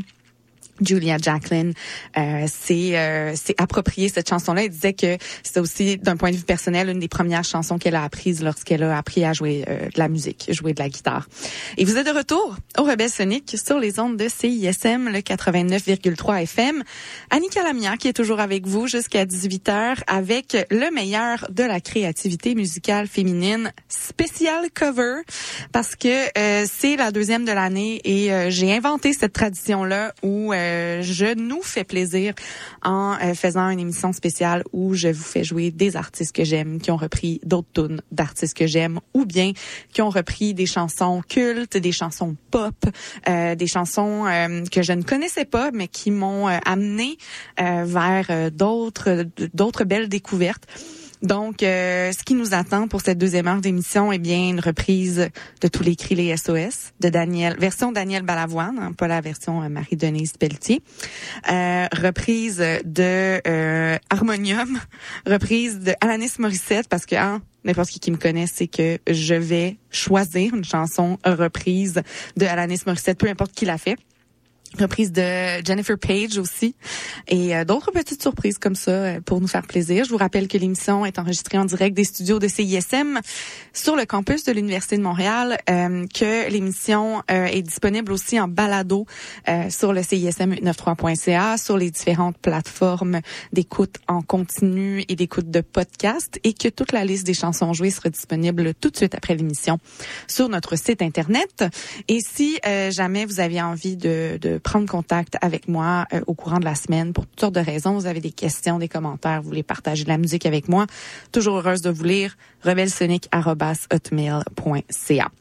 Julia 0.82 1.18
Jacqueline 1.18 1.74
euh, 2.18 2.46
s'est 2.48 2.92
euh, 2.94 3.34
approprié 3.58 4.10
cette 4.10 4.30
chanson-là. 4.30 4.64
Elle 4.64 4.70
disait 4.70 4.94
que 4.94 5.18
c'était 5.44 5.60
aussi, 5.60 5.98
d'un 5.98 6.18
point 6.18 6.32
de 6.32 6.36
vue 6.36 6.44
personnel, 6.44 6.90
une 6.90 7.00
des 7.00 7.08
premières 7.08 7.44
chansons 7.44 7.78
qu'elle 7.78 7.96
a 7.96 8.04
apprises 8.04 8.44
lorsqu'elle 8.44 8.84
a 8.84 8.98
appris 8.98 9.24
à 9.26 9.34
jouer 9.34 9.64
euh, 9.68 9.86
de 9.86 10.00
la 10.00 10.08
musique, 10.08 10.50
jouer 10.52 10.74
de 10.74 10.82
la 10.82 10.90
guitare. 10.90 11.28
Et 11.78 11.86
vous 11.86 11.98
êtes 11.98 12.06
de 12.06 12.12
retour 12.12 12.56
au 12.78 12.84
Rebelle 12.84 13.10
Sonic 13.10 13.56
sur 13.64 13.80
les 13.80 14.00
ondes 14.00 14.18
de 14.18 14.28
CISM, 14.28 15.10
le 15.10 15.20
89,3 15.20 16.44
FM. 16.44 16.84
Annika 17.30 17.64
Lamia 17.64 17.98
qui 17.98 18.08
est 18.08 18.14
toujours 18.14 18.40
avec 18.40 18.66
vous 18.66 18.88
jusqu'à 18.88 19.26
18h 19.26 19.98
avec 20.08 20.58
le 20.70 20.94
meilleur 20.94 21.48
de 21.50 21.64
la 21.64 21.80
créativité 21.80 22.56
musicale 22.56 23.08
féminine 23.08 23.72
spécial 23.90 24.70
cover 24.74 25.22
parce 25.72 25.96
que 25.96 26.26
euh, 26.38 26.66
c'est 26.72 26.96
la 26.96 27.12
deuxième 27.12 27.46
de 27.46 27.52
l'année 27.52 28.02
et 28.04 28.32
euh, 28.32 28.50
j'ai 28.50 28.74
inventé 28.76 29.14
cette 29.14 29.34
tradition-là 29.34 30.14
où 30.24 30.54
euh, 30.54 30.71
je 31.02 31.36
nous 31.36 31.62
fais 31.62 31.84
plaisir 31.84 32.34
en 32.84 33.18
euh, 33.22 33.34
faisant 33.34 33.70
une 33.70 33.80
émission 33.80 34.14
spéciale 34.14 34.64
où 34.72 34.94
je 34.94 35.10
vous 35.10 35.24
fais 35.24 35.44
jouer 35.44 35.72
des 35.72 35.96
artistes 35.96 36.36
que 36.36 36.44
j'aime, 36.44 36.80
qui 36.80 36.92
ont 36.92 36.98
repris 36.98 37.40
d'autres 37.44 37.70
tunes 37.74 38.02
d'artistes 38.12 38.58
que 38.58 38.68
j'aime, 38.68 39.00
ou 39.14 39.26
bien 39.26 39.54
qui 39.94 40.02
ont 40.02 40.10
repris 40.10 40.54
des 40.54 40.66
chansons 40.66 41.22
cultes, 41.28 41.78
des 41.78 41.92
chansons 41.92 42.36
pop, 42.50 42.76
euh, 43.30 43.56
des 43.56 43.68
chansons 43.68 44.26
euh, 44.26 44.64
que 44.72 44.82
je 44.82 44.94
ne 44.94 45.04
connaissais 45.04 45.46
pas, 45.46 45.72
mais 45.72 45.88
qui 45.88 46.12
m'ont 46.12 46.48
euh, 46.48 46.58
amené 46.66 47.18
euh, 47.60 47.84
vers 47.86 48.28
euh, 48.30 48.50
d'autres 48.50 49.26
d'autres 49.54 49.84
belles 49.84 50.10
découvertes. 50.10 50.68
Donc, 51.22 51.62
euh, 51.62 52.12
ce 52.12 52.24
qui 52.24 52.34
nous 52.34 52.54
attend 52.54 52.88
pour 52.88 53.02
cette 53.02 53.18
deuxième 53.18 53.48
heure 53.48 53.62
d'émission, 53.62 54.12
est 54.12 54.18
bien, 54.18 54.50
une 54.50 54.60
reprise 54.60 55.30
de 55.62 55.68
tous 55.68 55.84
les 55.84 55.96
cris 55.96 56.16
les 56.16 56.36
SOS 56.36 56.94
de 57.00 57.10
Daniel, 57.10 57.56
version 57.60 57.92
Daniel 57.92 58.24
Balavoine, 58.24 58.80
hein, 58.80 58.92
pas 58.94 59.08
la 59.08 59.22
version 59.22 59.62
euh, 59.62 59.70
Marie-Denise 59.70 60.34
Pelletier. 60.38 60.82
Euh, 61.52 61.88
reprise 61.94 62.58
de 62.84 63.40
Harmonium, 64.10 64.80
reprise 65.28 65.80
de 65.80 65.94
Alanis 66.02 66.34
Morissette, 66.40 66.90
parce 66.90 67.06
que 67.06 67.16
hein, 67.16 67.42
n'importe 67.66 67.90
qui 67.90 68.00
qui 68.00 68.12
me 68.12 68.18
connaît, 68.18 68.48
c'est 68.48 68.68
que 68.68 68.98
je 69.08 69.36
vais 69.36 69.78
choisir 69.92 70.56
une 70.56 70.64
chanson 70.64 71.20
reprise 71.24 72.02
de 72.36 72.46
Alanis 72.46 72.82
Morissette, 72.88 73.20
peu 73.20 73.30
importe 73.30 73.52
qui 73.52 73.66
l'a 73.66 73.78
fait 73.78 73.98
reprise 74.80 75.12
de 75.12 75.64
Jennifer 75.66 75.98
Page 75.98 76.38
aussi 76.38 76.76
et 77.28 77.56
euh, 77.56 77.66
d'autres 77.66 77.92
petites 77.92 78.22
surprises 78.22 78.58
comme 78.58 78.76
ça 78.76 78.92
euh, 78.92 79.22
pour 79.22 79.42
nous 79.42 79.48
faire 79.48 79.66
plaisir. 79.68 80.06
Je 80.06 80.10
vous 80.10 80.18
rappelle 80.18 80.48
que 80.48 80.58
l'émission 80.58 81.06
est 81.06 81.20
enregistrée 81.20 81.58
en 81.58 81.66
direct 81.66 81.96
des 81.96 82.04
studios 82.04 82.40
de 82.40 82.48
CISM 82.48 83.20
sur 83.74 83.96
le 83.96 84.06
campus 84.06 84.44
de 84.46 84.52
l'Université 84.52 84.98
de 84.98 85.02
Montréal, 85.02 85.58
euh, 85.70 86.06
que 86.08 86.50
l'émission 86.50 87.22
est 87.28 87.62
disponible 87.62 88.12
aussi 88.12 88.40
en 88.40 88.48
balado 88.48 89.06
sur 89.70 89.94
le 89.94 90.02
CISM893.ca, 90.02 91.58
sur 91.58 91.78
les 91.78 91.92
différentes 91.92 92.38
plateformes 92.38 93.22
d'écoute 93.54 93.96
en 94.08 94.22
continu 94.22 95.04
et 95.08 95.16
d'écoute 95.16 95.50
de 95.50 95.62
podcast 95.62 96.40
et 96.44 96.54
que 96.54 96.68
toute 96.68 96.92
la 96.92 97.06
liste 97.06 97.26
des 97.26 97.34
chansons 97.34 97.74
jouées 97.74 97.92
sera 97.92 98.10
disponible 98.10 98.74
tout 98.74 98.90
de 98.90 98.98
suite 98.98 99.16
après 99.16 99.36
l'émission 99.36 99.78
sur 100.28 100.50
notre 100.50 100.76
site 100.76 101.02
internet. 101.02 101.66
Et 102.08 102.20
si 102.22 102.60
jamais 102.90 103.26
vous 103.26 103.40
avez 103.40 103.62
envie 103.62 103.98
de, 103.98 104.38
de 104.42 104.61
prendre 104.62 104.90
contact 104.90 105.38
avec 105.42 105.68
moi 105.68 106.06
euh, 106.14 106.22
au 106.28 106.34
courant 106.34 106.60
de 106.60 106.66
la 106.66 106.76
semaine 106.76 107.12
pour 107.14 107.26
toutes 107.26 107.40
sortes 107.40 107.56
de 107.56 107.60
raisons. 107.60 107.94
Vous 107.94 108.06
avez 108.06 108.22
des 108.22 108.32
questions, 108.32 108.80
des 108.80 108.88
commentaires, 108.88 109.42
vous 109.42 109.50
voulez 109.50 109.64
partager 109.64 110.04
de 110.04 110.10
la 110.10 110.18
musique 110.18 110.46
avec 110.46 110.70
moi. 110.70 110.86
Toujours 111.32 111.58
heureuse 111.58 111.82
de 111.82 111.90
vous 111.90 112.04
lire. 112.04 112.38
rebelsonic.hotmail.ca. 112.64 115.32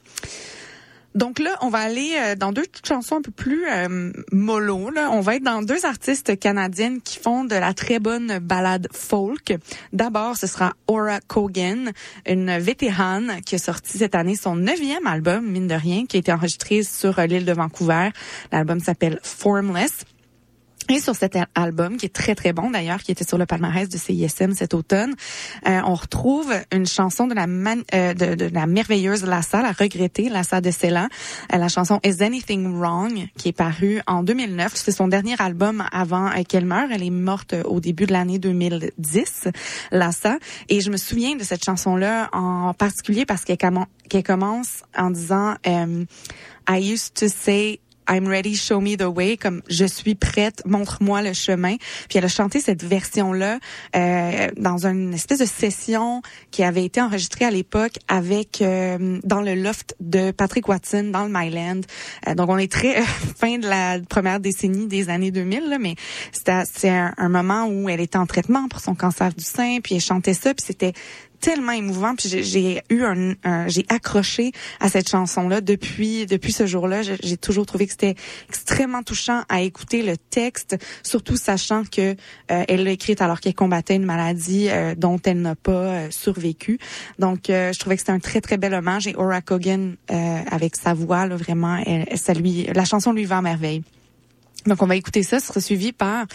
Donc 1.15 1.41
là, 1.41 1.57
on 1.61 1.69
va 1.69 1.79
aller 1.79 2.17
euh, 2.21 2.35
dans 2.37 2.53
deux 2.53 2.67
chansons 2.87 3.17
un 3.17 3.23
peu 3.23 3.33
plus 3.33 3.67
euh, 3.69 4.13
mollo. 4.31 4.91
On 5.11 5.21
va 5.21 5.37
être 5.37 5.43
dans 5.43 5.63
deux 5.63 5.85
artistes 5.85 6.39
canadiennes 6.39 7.01
qui 7.01 7.19
font 7.19 7.45
de 7.45 7.57
la 7.57 7.75
très 7.75 7.99
bonne 7.99 8.39
balade 8.39 8.87
folk. 8.93 9.55
D'abord, 9.93 10.37
ce 10.37 10.47
sera 10.47 10.73
Aura 10.87 11.21
Cogan, 11.21 11.93
une 12.27 12.57
vétérane 12.59 13.41
qui 13.45 13.57
a 13.57 13.59
sorti 13.59 13.99
cette 13.99 14.15
année 14.15 14.37
son 14.37 14.55
neuvième 14.55 15.07
album, 15.07 15.47
mine 15.47 15.67
de 15.67 15.75
rien, 15.75 16.07
qui 16.07 16.17
a 16.17 16.21
été 16.21 16.33
enregistré 16.33 16.85
sur 16.85 17.19
euh, 17.19 17.27
l'île 17.27 17.45
de 17.45 17.53
Vancouver. 17.53 18.11
L'album 18.53 18.79
s'appelle 18.79 19.19
Formless. 19.23 20.05
Et 20.91 20.99
sur 20.99 21.14
cet 21.14 21.37
al- 21.37 21.46
album, 21.54 21.96
qui 21.96 22.07
est 22.07 22.14
très 22.14 22.34
très 22.34 22.53
bon 22.53 22.68
d'ailleurs, 22.68 23.00
qui 23.04 23.12
était 23.12 23.25
sur 23.25 23.38
le 23.38 23.46
palmarès 23.46 23.88
de 23.88 23.96
CISM 23.96 24.54
cet 24.54 24.75
automne, 24.75 25.14
euh, 25.68 25.80
on 25.87 25.95
retrouve 25.95 26.53
une 26.72 26.84
chanson 26.84 27.29
de 27.29 27.34
la 27.34 27.46
euh, 27.46 28.12
de, 28.14 28.34
de 28.34 28.50
la 28.53 28.67
merveilleuse 28.67 29.25
Lassa, 29.25 29.62
la 29.62 29.71
regrettée 29.71 30.29
Lassa 30.29 30.61
de 30.61 30.72
Cella, 30.72 31.08
euh, 31.54 31.58
la 31.58 31.68
chanson 31.68 32.00
Is 32.04 32.25
Anything 32.25 32.75
Wrong, 32.76 33.29
qui 33.37 33.50
est 33.50 33.53
parue 33.53 34.00
en 34.08 34.25
2009. 34.25 34.72
C'est 34.75 34.91
son 34.91 35.07
dernier 35.07 35.37
album 35.38 35.84
avant 35.92 36.26
euh, 36.26 36.42
qu'elle 36.42 36.67
meure. 36.67 36.88
Elle 36.91 37.04
est 37.04 37.11
morte 37.11 37.53
euh, 37.53 37.62
au 37.62 37.79
début 37.79 38.07
de 38.07 38.12
l'année 38.12 38.41
2010, 38.41 39.49
Lassa. 39.92 40.38
Et 40.68 40.80
je 40.80 40.91
me 40.91 40.96
souviens 40.96 41.37
de 41.37 41.45
cette 41.45 41.64
chanson-là 41.64 42.30
en 42.33 42.75
particulier 42.75 43.26
parce 43.26 43.45
qu'elle 43.45 44.25
commence 44.25 44.83
en 44.99 45.11
disant 45.11 45.54
euh, 45.68 46.04
I 46.68 46.92
used 46.92 47.14
to 47.14 47.29
say 47.29 47.79
I'm 48.11 48.26
ready, 48.26 48.57
show 48.57 48.80
me 48.80 48.96
the 48.96 49.03
way, 49.03 49.37
comme 49.37 49.62
je 49.68 49.84
suis 49.84 50.16
prête, 50.16 50.62
montre-moi 50.66 51.22
le 51.22 51.32
chemin. 51.32 51.76
Puis 52.08 52.18
elle 52.18 52.24
a 52.24 52.28
chanté 52.28 52.61
cette 52.61 52.82
version-là 52.82 53.58
euh, 53.95 54.49
dans 54.57 54.87
une 54.87 55.14
espèce 55.14 55.38
de 55.38 55.45
session 55.45 56.22
qui 56.50 56.64
avait 56.64 56.84
été 56.84 57.00
enregistrée 57.00 57.45
à 57.45 57.50
l'époque 57.50 57.92
avec 58.08 58.62
euh, 58.62 59.20
dans 59.22 59.41
le 59.41 59.54
loft 59.54 59.95
de 60.00 60.32
Patrick 60.32 60.68
Watson 60.68 61.11
dans 61.12 61.24
le 61.24 61.30
Myland. 61.30 61.82
Euh, 62.26 62.34
donc 62.34 62.49
on 62.49 62.58
est 62.58 62.70
très 62.70 62.99
euh, 62.99 63.04
fin 63.37 63.58
de 63.58 63.68
la 63.68 64.00
première 64.00 64.41
décennie 64.41 64.88
des 64.88 65.08
années 65.08 65.30
2000, 65.30 65.68
là, 65.68 65.78
mais 65.78 65.95
c'était 66.32 66.62
c'est 66.64 66.91
un, 66.91 67.14
un 67.16 67.28
moment 67.28 67.66
où 67.66 67.88
elle 67.88 68.00
était 68.00 68.18
en 68.18 68.26
traitement 68.26 68.66
pour 68.68 68.80
son 68.80 68.95
cancer 68.95 69.32
du 69.32 69.45
sein, 69.45 69.78
puis 69.82 69.95
elle 69.95 70.00
chantait 70.00 70.34
ça, 70.34 70.53
puis 70.53 70.64
c'était 70.66 70.95
tellement 71.41 71.72
émouvant 71.72 72.14
puis 72.14 72.29
j'ai- 72.29 72.83
eu 72.91 73.03
un, 73.04 73.33
un- 73.45 73.68
j'ai 73.68 73.84
accroché 73.88 74.53
à 74.79 74.88
cette 74.88 75.08
chanson 75.08 75.49
là 75.49 75.61
depuis 75.61 76.26
depuis 76.26 76.53
ce 76.53 76.67
jour-là 76.67 77.03
j'ai 77.03 77.37
toujours 77.37 77.67
trouvé 77.67 77.87
que 77.87 77.92
c'était 77.92 78.14
extrêmement 78.49 79.03
touchant 79.03 79.42
à 79.49 79.62
écouter 79.62 80.03
le 80.03 80.17
texte 80.17 80.76
surtout 81.03 81.37
sachant 81.37 81.84
que 81.84 82.12
euh, 82.50 82.64
elle 82.68 82.84
l'a 82.84 82.91
écrite 82.91 83.22
alors 83.22 83.41
qu'elle 83.41 83.54
combattait 83.54 83.96
une 83.96 84.04
maladie 84.04 84.68
euh, 84.68 84.95
dont 84.95 85.18
elle 85.25 85.41
n'a 85.41 85.54
pas 85.54 85.72
euh, 85.72 86.11
survécu 86.11 86.79
donc 87.18 87.49
euh, 87.50 87.72
je 87.72 87.79
trouvais 87.79 87.96
que 87.96 88.00
c'était 88.03 88.12
un 88.12 88.21
très 88.21 88.41
très 88.41 88.57
bel 88.58 88.75
hommage 88.75 89.07
et 89.07 89.14
Aura 89.17 89.41
Cogan 89.41 89.96
euh, 90.11 90.38
avec 90.50 90.76
sa 90.76 90.95
voix 90.95 91.26
là 91.26 91.37
vraiment 91.37 91.76
elle, 91.87 92.07
ça 92.18 92.34
lui 92.34 92.64
la 92.75 92.84
chanson 92.84 93.12
lui 93.12 93.25
va 93.25 93.38
à 93.38 93.42
merveille 93.42 93.83
donc, 94.67 94.83
on 94.83 94.87
va 94.87 94.95
écouter 94.95 95.22
ça. 95.22 95.41
Ce 95.41 95.46
sera 95.46 95.61
suivi 95.62 95.91
par 95.92 96.26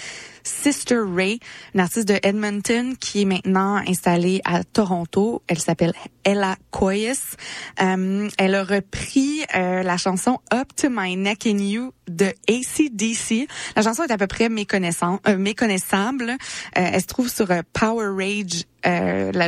Sister 0.46 1.00
Ray, 1.00 1.40
une 1.74 1.82
artiste 1.82 2.08
de 2.08 2.20
Edmonton 2.24 2.96
qui 2.98 3.24
est 3.24 3.26
maintenant 3.26 3.82
installée 3.88 4.42
à 4.46 4.64
Toronto. 4.64 5.42
Elle 5.48 5.60
s'appelle 5.60 5.94
Ella 6.24 6.56
Coyes. 6.72 7.36
Euh, 7.82 8.30
elle 8.38 8.56
a 8.56 8.64
repris 8.64 9.44
euh, 9.56 9.84
la 9.84 9.98
chanson 9.98 10.40
Up 10.54 10.70
to 10.76 10.88
My 10.90 11.16
Neck 11.16 11.46
in 11.46 11.58
You 11.60 11.94
de 12.08 12.34
ACDC. 12.48 13.48
La 13.76 13.82
chanson 13.82 14.04
est 14.04 14.12
à 14.12 14.18
peu 14.18 14.28
près 14.28 14.50
méconnaissant, 14.50 15.20
euh, 15.28 15.38
méconnaissable. 15.38 16.34
Elle 16.74 17.02
se 17.02 17.08
trouve 17.08 17.30
sur 17.30 17.48
Power 17.74 18.08
Rage 18.16 18.66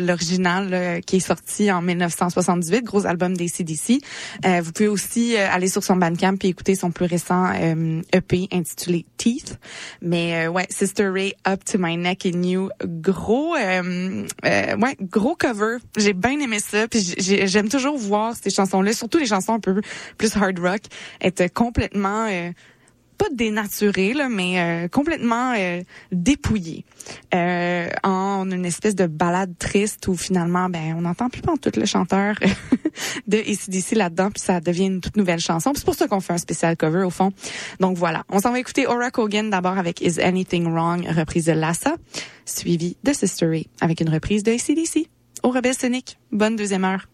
l'original 0.01 1.01
qui 1.05 1.17
est 1.17 1.19
sorti 1.19 1.71
en 1.71 1.83
1978, 1.83 2.83
gros 2.83 3.05
album 3.05 3.37
des 3.37 3.47
CDC. 3.47 3.99
Euh, 4.45 4.61
vous 4.61 4.71
pouvez 4.71 4.89
aussi 4.89 5.37
aller 5.37 5.67
sur 5.67 5.83
son 5.83 5.95
Bandcamp 5.95 6.37
et 6.41 6.47
écouter 6.47 6.73
son 6.73 6.89
plus 6.89 7.05
récent 7.05 7.51
EP 7.53 8.47
intitulé 8.51 9.05
Teeth. 9.17 9.59
Mais 10.01 10.47
ouais, 10.47 10.65
Sister 10.87 11.11
Ray, 11.11 11.33
Up 11.45 11.65
to 11.65 11.77
My 11.77 11.97
Neck 11.97 12.25
in 12.25 12.43
You, 12.43 12.69
gros, 12.81 13.55
euh, 13.57 14.25
euh, 14.45 14.77
ouais, 14.77 14.95
gros 15.01 15.35
cover. 15.35 15.79
J'ai 15.97 16.13
bien 16.13 16.39
aimé 16.39 16.59
ça. 16.59 16.87
Puis 16.87 17.13
j'ai- 17.17 17.45
j'aime 17.45 17.67
toujours 17.67 17.97
voir 17.97 18.35
ces 18.41 18.49
chansons-là, 18.49 18.93
surtout 18.93 19.17
les 19.17 19.25
chansons 19.25 19.55
un 19.55 19.59
peu 19.59 19.81
plus 20.17 20.33
hard 20.37 20.57
rock, 20.59 20.79
être 21.19 21.53
complètement 21.53 22.27
euh, 22.29 22.51
pas 23.17 23.27
dénaturé, 23.31 24.13
là, 24.13 24.29
mais 24.29 24.59
euh, 24.59 24.87
complètement 24.87 25.53
euh, 25.57 25.81
dépouillé. 26.11 26.85
Euh, 27.33 27.89
en 28.03 28.49
une 28.51 28.65
espèce 28.65 28.95
de 28.95 29.07
balade 29.07 29.57
triste 29.57 30.07
où 30.07 30.15
finalement, 30.15 30.69
ben, 30.69 30.95
on 30.97 31.01
n'entend 31.01 31.29
plus 31.29 31.41
tout 31.41 31.71
le 31.75 31.85
chanteur 31.85 32.35
de 33.27 33.37
ACDC 33.37 33.95
là-dedans, 33.95 34.29
puis 34.31 34.41
ça 34.41 34.59
devient 34.59 34.85
une 34.85 35.01
toute 35.01 35.17
nouvelle 35.17 35.39
chanson. 35.39 35.71
C'est 35.75 35.85
pour 35.85 35.95
ça 35.95 36.07
qu'on 36.07 36.19
fait 36.19 36.33
un 36.33 36.37
spécial 36.37 36.75
cover 36.77 37.03
au 37.03 37.09
fond. 37.09 37.31
Donc 37.79 37.97
voilà, 37.97 38.23
on 38.29 38.39
s'en 38.39 38.51
va 38.51 38.59
écouter 38.59 38.85
Aura 38.87 39.09
Hogan 39.15 39.49
d'abord 39.49 39.77
avec 39.77 40.01
Is 40.01 40.21
Anything 40.21 40.69
Wrong, 40.71 41.07
reprise 41.07 41.45
de 41.45 41.53
Lassa, 41.53 41.95
suivi 42.45 42.97
de 43.03 43.13
Sistery 43.13 43.67
avec 43.81 44.01
une 44.01 44.09
reprise 44.09 44.43
de 44.43 44.51
ACDC. 44.51 45.09
Au 45.43 45.49
Rebelle 45.49 45.75
Sonic, 45.75 46.17
bonne 46.31 46.55
deuxième 46.55 46.83
heure. 46.83 47.07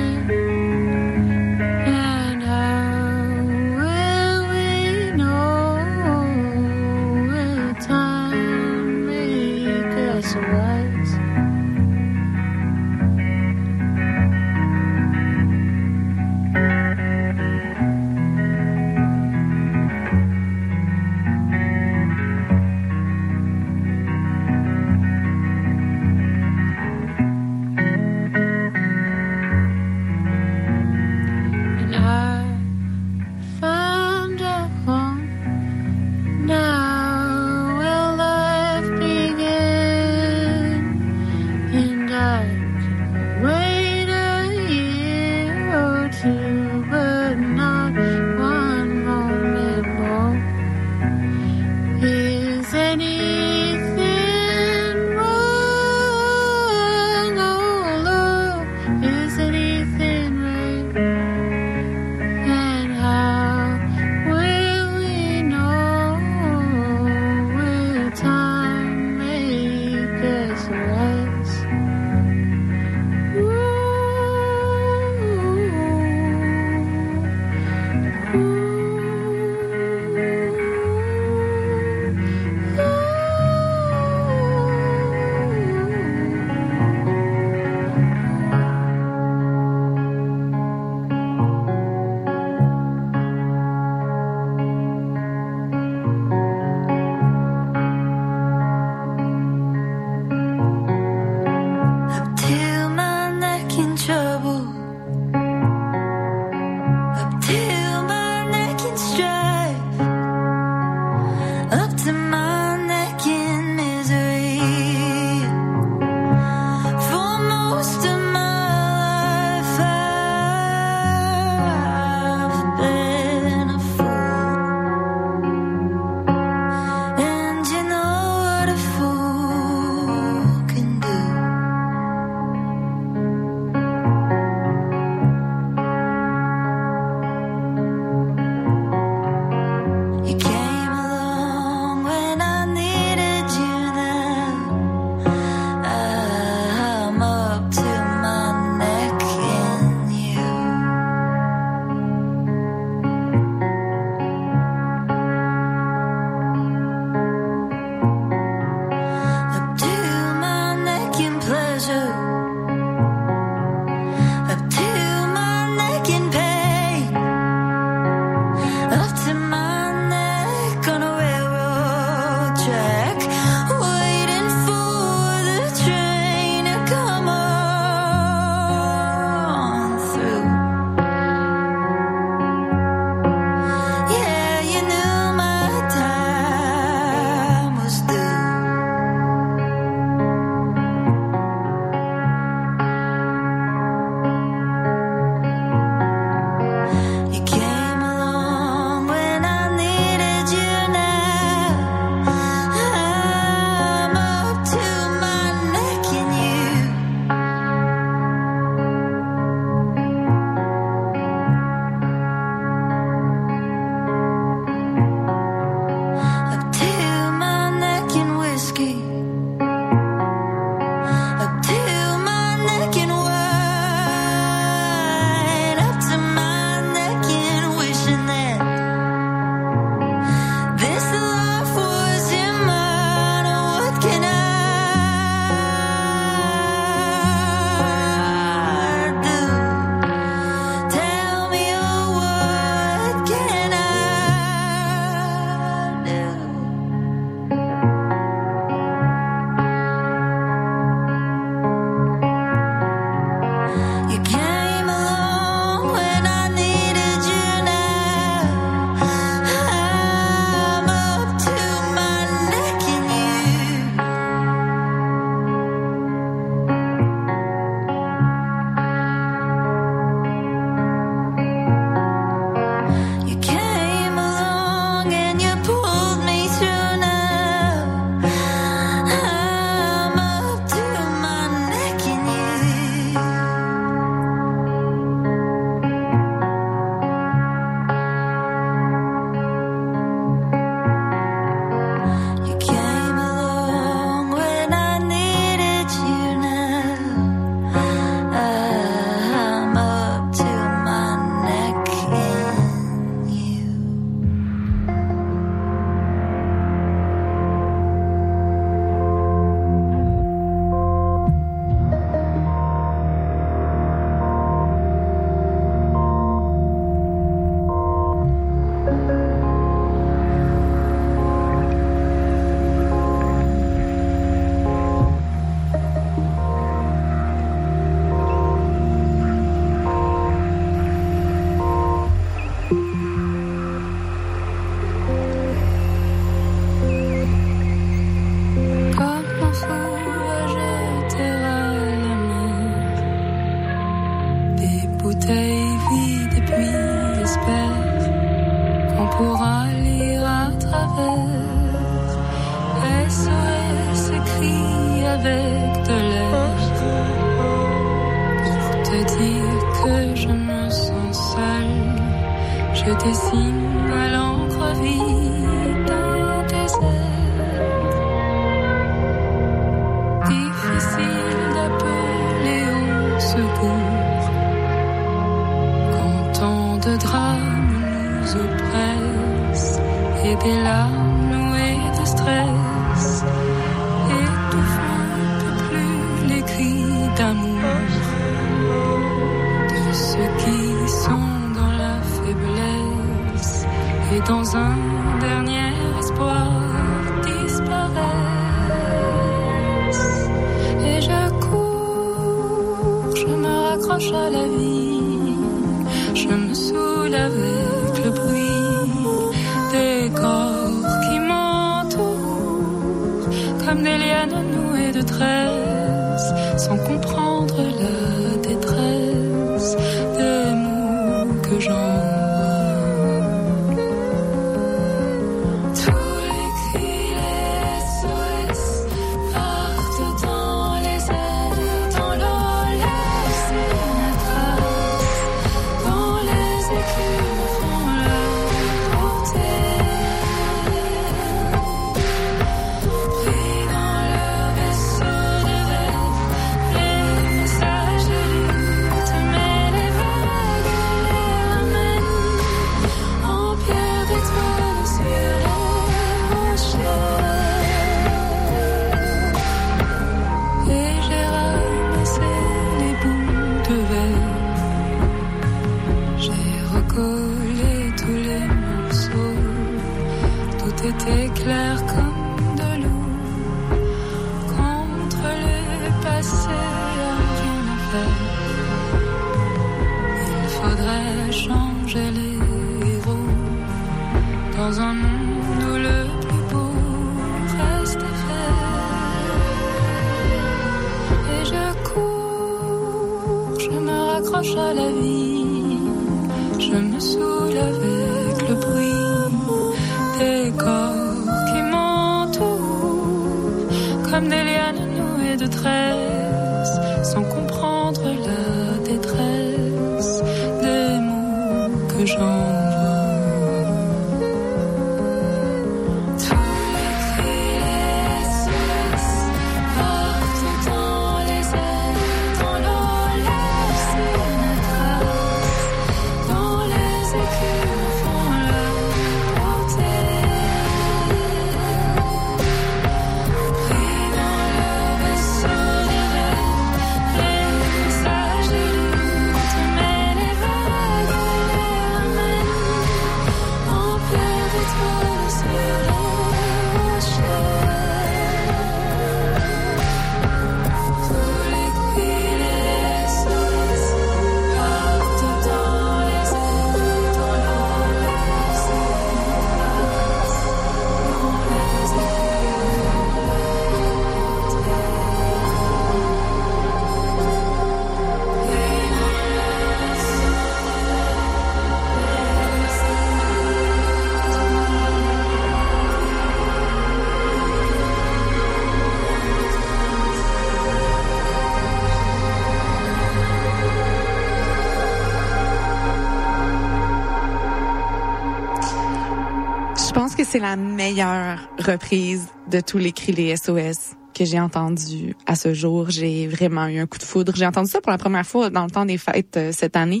C'est 590.32 590.38
la 590.38 590.56
meilleure 590.56 591.46
reprise 591.58 592.26
de 592.50 592.60
tous 592.60 592.78
les 592.78 592.92
cris 592.92 593.12
les 593.12 593.36
SOS 593.36 593.96
que 594.14 594.24
j'ai 594.24 594.40
entendu 594.40 595.14
à 595.26 595.34
ce 595.34 595.52
jour. 595.52 595.90
J'ai 595.90 596.26
vraiment 596.26 596.68
eu 596.68 596.78
un 596.78 596.86
coup 596.86 596.96
de 596.96 597.02
foudre. 597.02 597.34
J'ai 597.36 597.44
entendu 597.44 597.68
ça 597.68 597.82
pour 597.82 597.92
la 597.92 597.98
première 597.98 598.24
fois 598.24 598.48
dans 598.48 598.64
le 598.64 598.70
temps 598.70 598.86
des 598.86 598.96
fêtes 598.96 599.36
euh, 599.36 599.52
cette 599.52 599.76
année. 599.76 600.00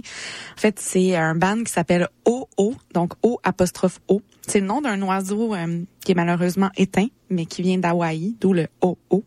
En 0.56 0.58
fait, 0.58 0.78
c'est 0.80 1.16
un 1.16 1.34
band 1.34 1.62
qui 1.62 1.70
s'appelle 1.70 2.08
OO, 2.24 2.74
donc 2.94 3.12
O 3.22 3.40
apostrophe 3.42 4.00
O. 4.08 4.22
C'est 4.46 4.60
le 4.60 4.66
nom 4.66 4.80
d'un 4.80 5.02
oiseau 5.02 5.54
euh, 5.54 5.82
qui 6.02 6.12
est 6.12 6.14
malheureusement 6.14 6.70
éteint, 6.78 7.08
mais 7.28 7.44
qui 7.44 7.60
vient 7.60 7.76
d'Hawaï, 7.76 8.34
d'où 8.40 8.54
le 8.54 8.68
OO. 8.80 8.96
Euh, 9.12 9.20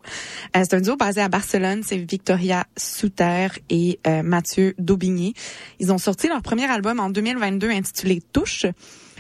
c'est 0.54 0.74
un 0.74 0.82
duo 0.82 0.96
basé 0.96 1.22
à 1.22 1.30
Barcelone. 1.30 1.84
C'est 1.84 1.98
Victoria 1.98 2.66
Souter 2.76 3.50
et 3.70 4.00
euh, 4.08 4.24
Mathieu 4.24 4.74
Daubigné. 4.80 5.36
Ils 5.80 5.94
ont 5.94 6.00
sorti 6.00 6.30
leur 6.30 6.42
premier 6.42 6.66
album 6.66 7.00
en 7.00 7.12
2022 7.12 7.70
intitulé 7.70 8.24
Touche. 8.34 8.66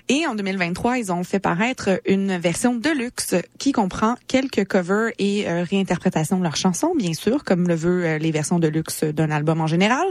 Et 0.07 0.27
en 0.27 0.35
2023, 0.35 0.99
ils 0.99 1.11
ont 1.11 1.23
fait 1.23 1.39
paraître 1.39 1.99
une 2.05 2.37
version 2.37 2.75
de 2.75 2.89
luxe 2.89 3.33
qui 3.57 3.71
comprend 3.71 4.15
quelques 4.27 4.63
covers 4.65 5.11
et 5.17 5.49
euh, 5.49 5.63
réinterprétations 5.63 6.37
de 6.37 6.43
leurs 6.43 6.55
chansons, 6.55 6.93
bien 6.95 7.13
sûr, 7.13 7.43
comme 7.43 7.67
le 7.67 7.73
veut 7.73 8.05
euh, 8.05 8.17
les 8.19 8.31
versions 8.31 8.59
de 8.59 8.67
luxe 8.67 9.03
d'un 9.03 9.31
album 9.31 9.61
en 9.61 9.67
général. 9.67 10.05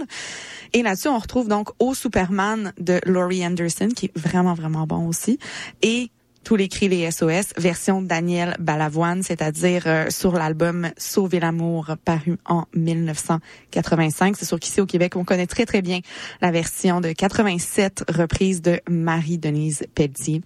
Et 0.73 0.83
là-dessus, 0.83 1.09
on 1.09 1.19
retrouve 1.19 1.47
donc 1.47 1.71
Au 1.79 1.95
Superman 1.95 2.73
de 2.81 3.01
Laurie 3.07 3.47
Anderson, 3.47 3.89
qui 3.95 4.07
est 4.07 4.19
vraiment, 4.19 4.55
vraiment 4.55 4.85
bon 4.87 5.07
aussi. 5.07 5.39
Et 5.83 6.11
tous 6.45 6.57
les 6.57 6.69
cris 6.69 6.89
les 6.89 7.11
SOS, 7.11 7.55
version 7.57 8.03
Daniel 8.03 8.55
Balavoine, 8.61 9.23
c'est-à-dire 9.23 9.85
euh, 9.87 10.11
sur 10.11 10.33
l'album 10.35 10.91
Sauver 10.97 11.41
l'amour 11.41 11.97
paru 12.05 12.39
en 12.45 12.65
1985. 12.75 14.37
C'est 14.39 14.45
sûr 14.45 14.61
qu'ici 14.61 14.81
au 14.81 14.87
Québec, 14.87 15.17
on 15.17 15.25
connaît 15.25 15.47
très 15.47 15.67
très 15.67 15.83
bien 15.83 16.01
la 16.41 16.51
version 16.51 17.01
de 17.01 17.13
87 17.13 18.05
reprise 18.09 18.63
de 18.63 18.81
Marie-Denise 18.89 19.87
Pelletier. 19.95 20.43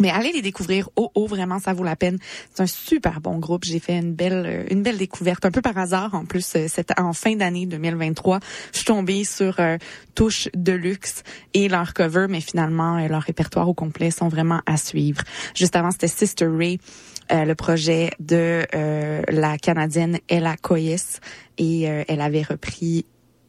Mais 0.00 0.10
allez 0.10 0.32
les 0.32 0.42
découvrir. 0.42 0.88
Oh, 0.96 1.10
oh, 1.14 1.26
vraiment, 1.26 1.58
ça 1.58 1.72
vaut 1.72 1.84
la 1.84 1.96
peine. 1.96 2.18
C'est 2.52 2.62
un 2.62 2.66
super 2.66 3.20
bon 3.20 3.38
groupe. 3.38 3.64
J'ai 3.64 3.78
fait 3.78 3.96
une 3.96 4.14
belle, 4.14 4.44
euh, 4.46 4.64
une 4.70 4.82
belle 4.82 4.98
découverte, 4.98 5.44
un 5.44 5.50
peu 5.50 5.60
par 5.60 5.76
hasard. 5.76 6.14
En 6.14 6.24
plus, 6.24 6.56
euh, 6.56 6.66
c'était 6.68 6.98
en 6.98 7.12
fin 7.12 7.36
d'année 7.36 7.66
2023. 7.66 8.40
Je 8.72 8.78
suis 8.78 8.86
tombée 8.86 9.24
sur 9.24 9.60
euh, 9.60 9.76
Touche 10.14 10.48
de 10.54 10.72
luxe 10.72 11.22
et 11.54 11.68
leur 11.68 11.94
cover, 11.94 12.26
mais 12.28 12.40
finalement, 12.40 12.98
euh, 12.98 13.08
leur 13.08 13.22
répertoire 13.22 13.68
au 13.68 13.74
complet 13.74 14.10
sont 14.10 14.28
vraiment 14.28 14.60
à 14.66 14.76
suivre. 14.76 15.22
Juste 15.54 15.76
avant, 15.76 15.90
c'était 15.90 16.08
Sister 16.08 16.46
Ray, 16.46 16.78
le 17.30 17.54
projet 17.54 18.10
de 18.20 18.66
la 19.30 19.56
Canadienne 19.56 20.18
Ella 20.28 20.56
Coyes. 20.56 21.20
Et 21.56 21.82
elle 21.82 22.20
avait 22.20 22.42
repris 22.42 23.06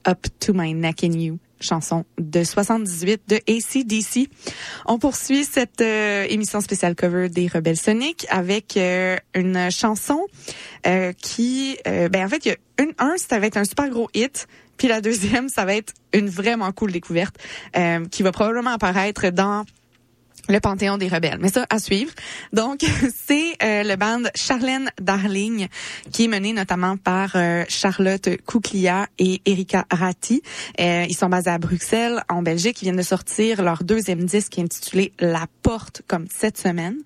Up 0.07 0.28
to 0.40 0.53
My 0.53 0.74
Neck 0.74 1.03
in 1.03 1.14
You 1.14 1.40
chanson 1.59 2.05
de 2.19 2.43
78 2.43 3.21
de 3.27 3.35
ACDC. 3.35 4.30
On 4.85 4.99
poursuit 4.99 5.45
cette 5.45 5.81
euh, 5.81 6.25
émission 6.30 6.61
spéciale 6.61 6.95
cover 6.95 7.30
des 7.30 7.47
Rebelles 7.47 7.77
Sonic 7.77 8.25
avec 8.30 8.77
euh, 8.77 9.17
une 9.34 9.71
chanson 9.71 10.21
euh, 10.85 11.13
qui, 11.13 11.77
ben 11.85 12.25
en 12.25 12.30
fait, 12.30 12.45
y 12.45 12.51
a 12.51 12.55
un, 12.99 13.17
ça 13.17 13.39
va 13.39 13.47
être 13.47 13.57
un 13.57 13.65
super 13.65 13.89
gros 13.89 14.09
hit, 14.13 14.47
puis 14.77 14.88
la 14.88 15.01
deuxième, 15.01 15.49
ça 15.49 15.65
va 15.65 15.75
être 15.75 15.93
une 16.13 16.30
vraiment 16.30 16.71
cool 16.71 16.91
découverte 16.91 17.35
qui 18.11 18.23
va 18.23 18.31
probablement 18.31 18.71
apparaître 18.71 19.30
dans 19.30 19.65
le 20.49 20.60
Panthéon 20.60 20.98
des 20.98 21.07
Rebelles. 21.07 21.38
Mais 21.40 21.49
ça, 21.49 21.65
à 21.70 21.80
suivre. 21.80 22.11
Donc, 22.52 22.82
c'est 23.26 23.53
euh, 23.64 23.84
le 23.84 23.95
band 23.95 24.24
Charlène 24.36 24.91
Darling, 24.99 25.68
qui 26.11 26.26
est 26.26 26.28
mené 26.28 26.53
notamment 26.53 26.98
par 26.98 27.32
euh, 27.36 27.64
Charlotte 27.70 28.30
Couklia 28.45 29.07
et 29.20 29.41
Erika 29.45 29.86
Ratti. 29.91 30.41
Euh, 30.80 31.06
ils 31.07 31.15
sont 31.15 31.30
basés 31.30 31.49
à 31.49 31.57
Bruxelles, 31.57 32.24
en 32.30 32.41
Belgique. 32.41 32.82
Ils 32.82 32.86
viennent 32.86 32.98
de 32.98 33.02
sortir 33.02 33.64
leur 33.64 33.84
deuxième 33.84 34.26
disque 34.26 34.60
intitulé 34.60 35.14
La 35.20 35.48
Porte, 35.61 36.02
comme 36.07 36.28
cette 36.30 36.57
semaine. 36.57 36.98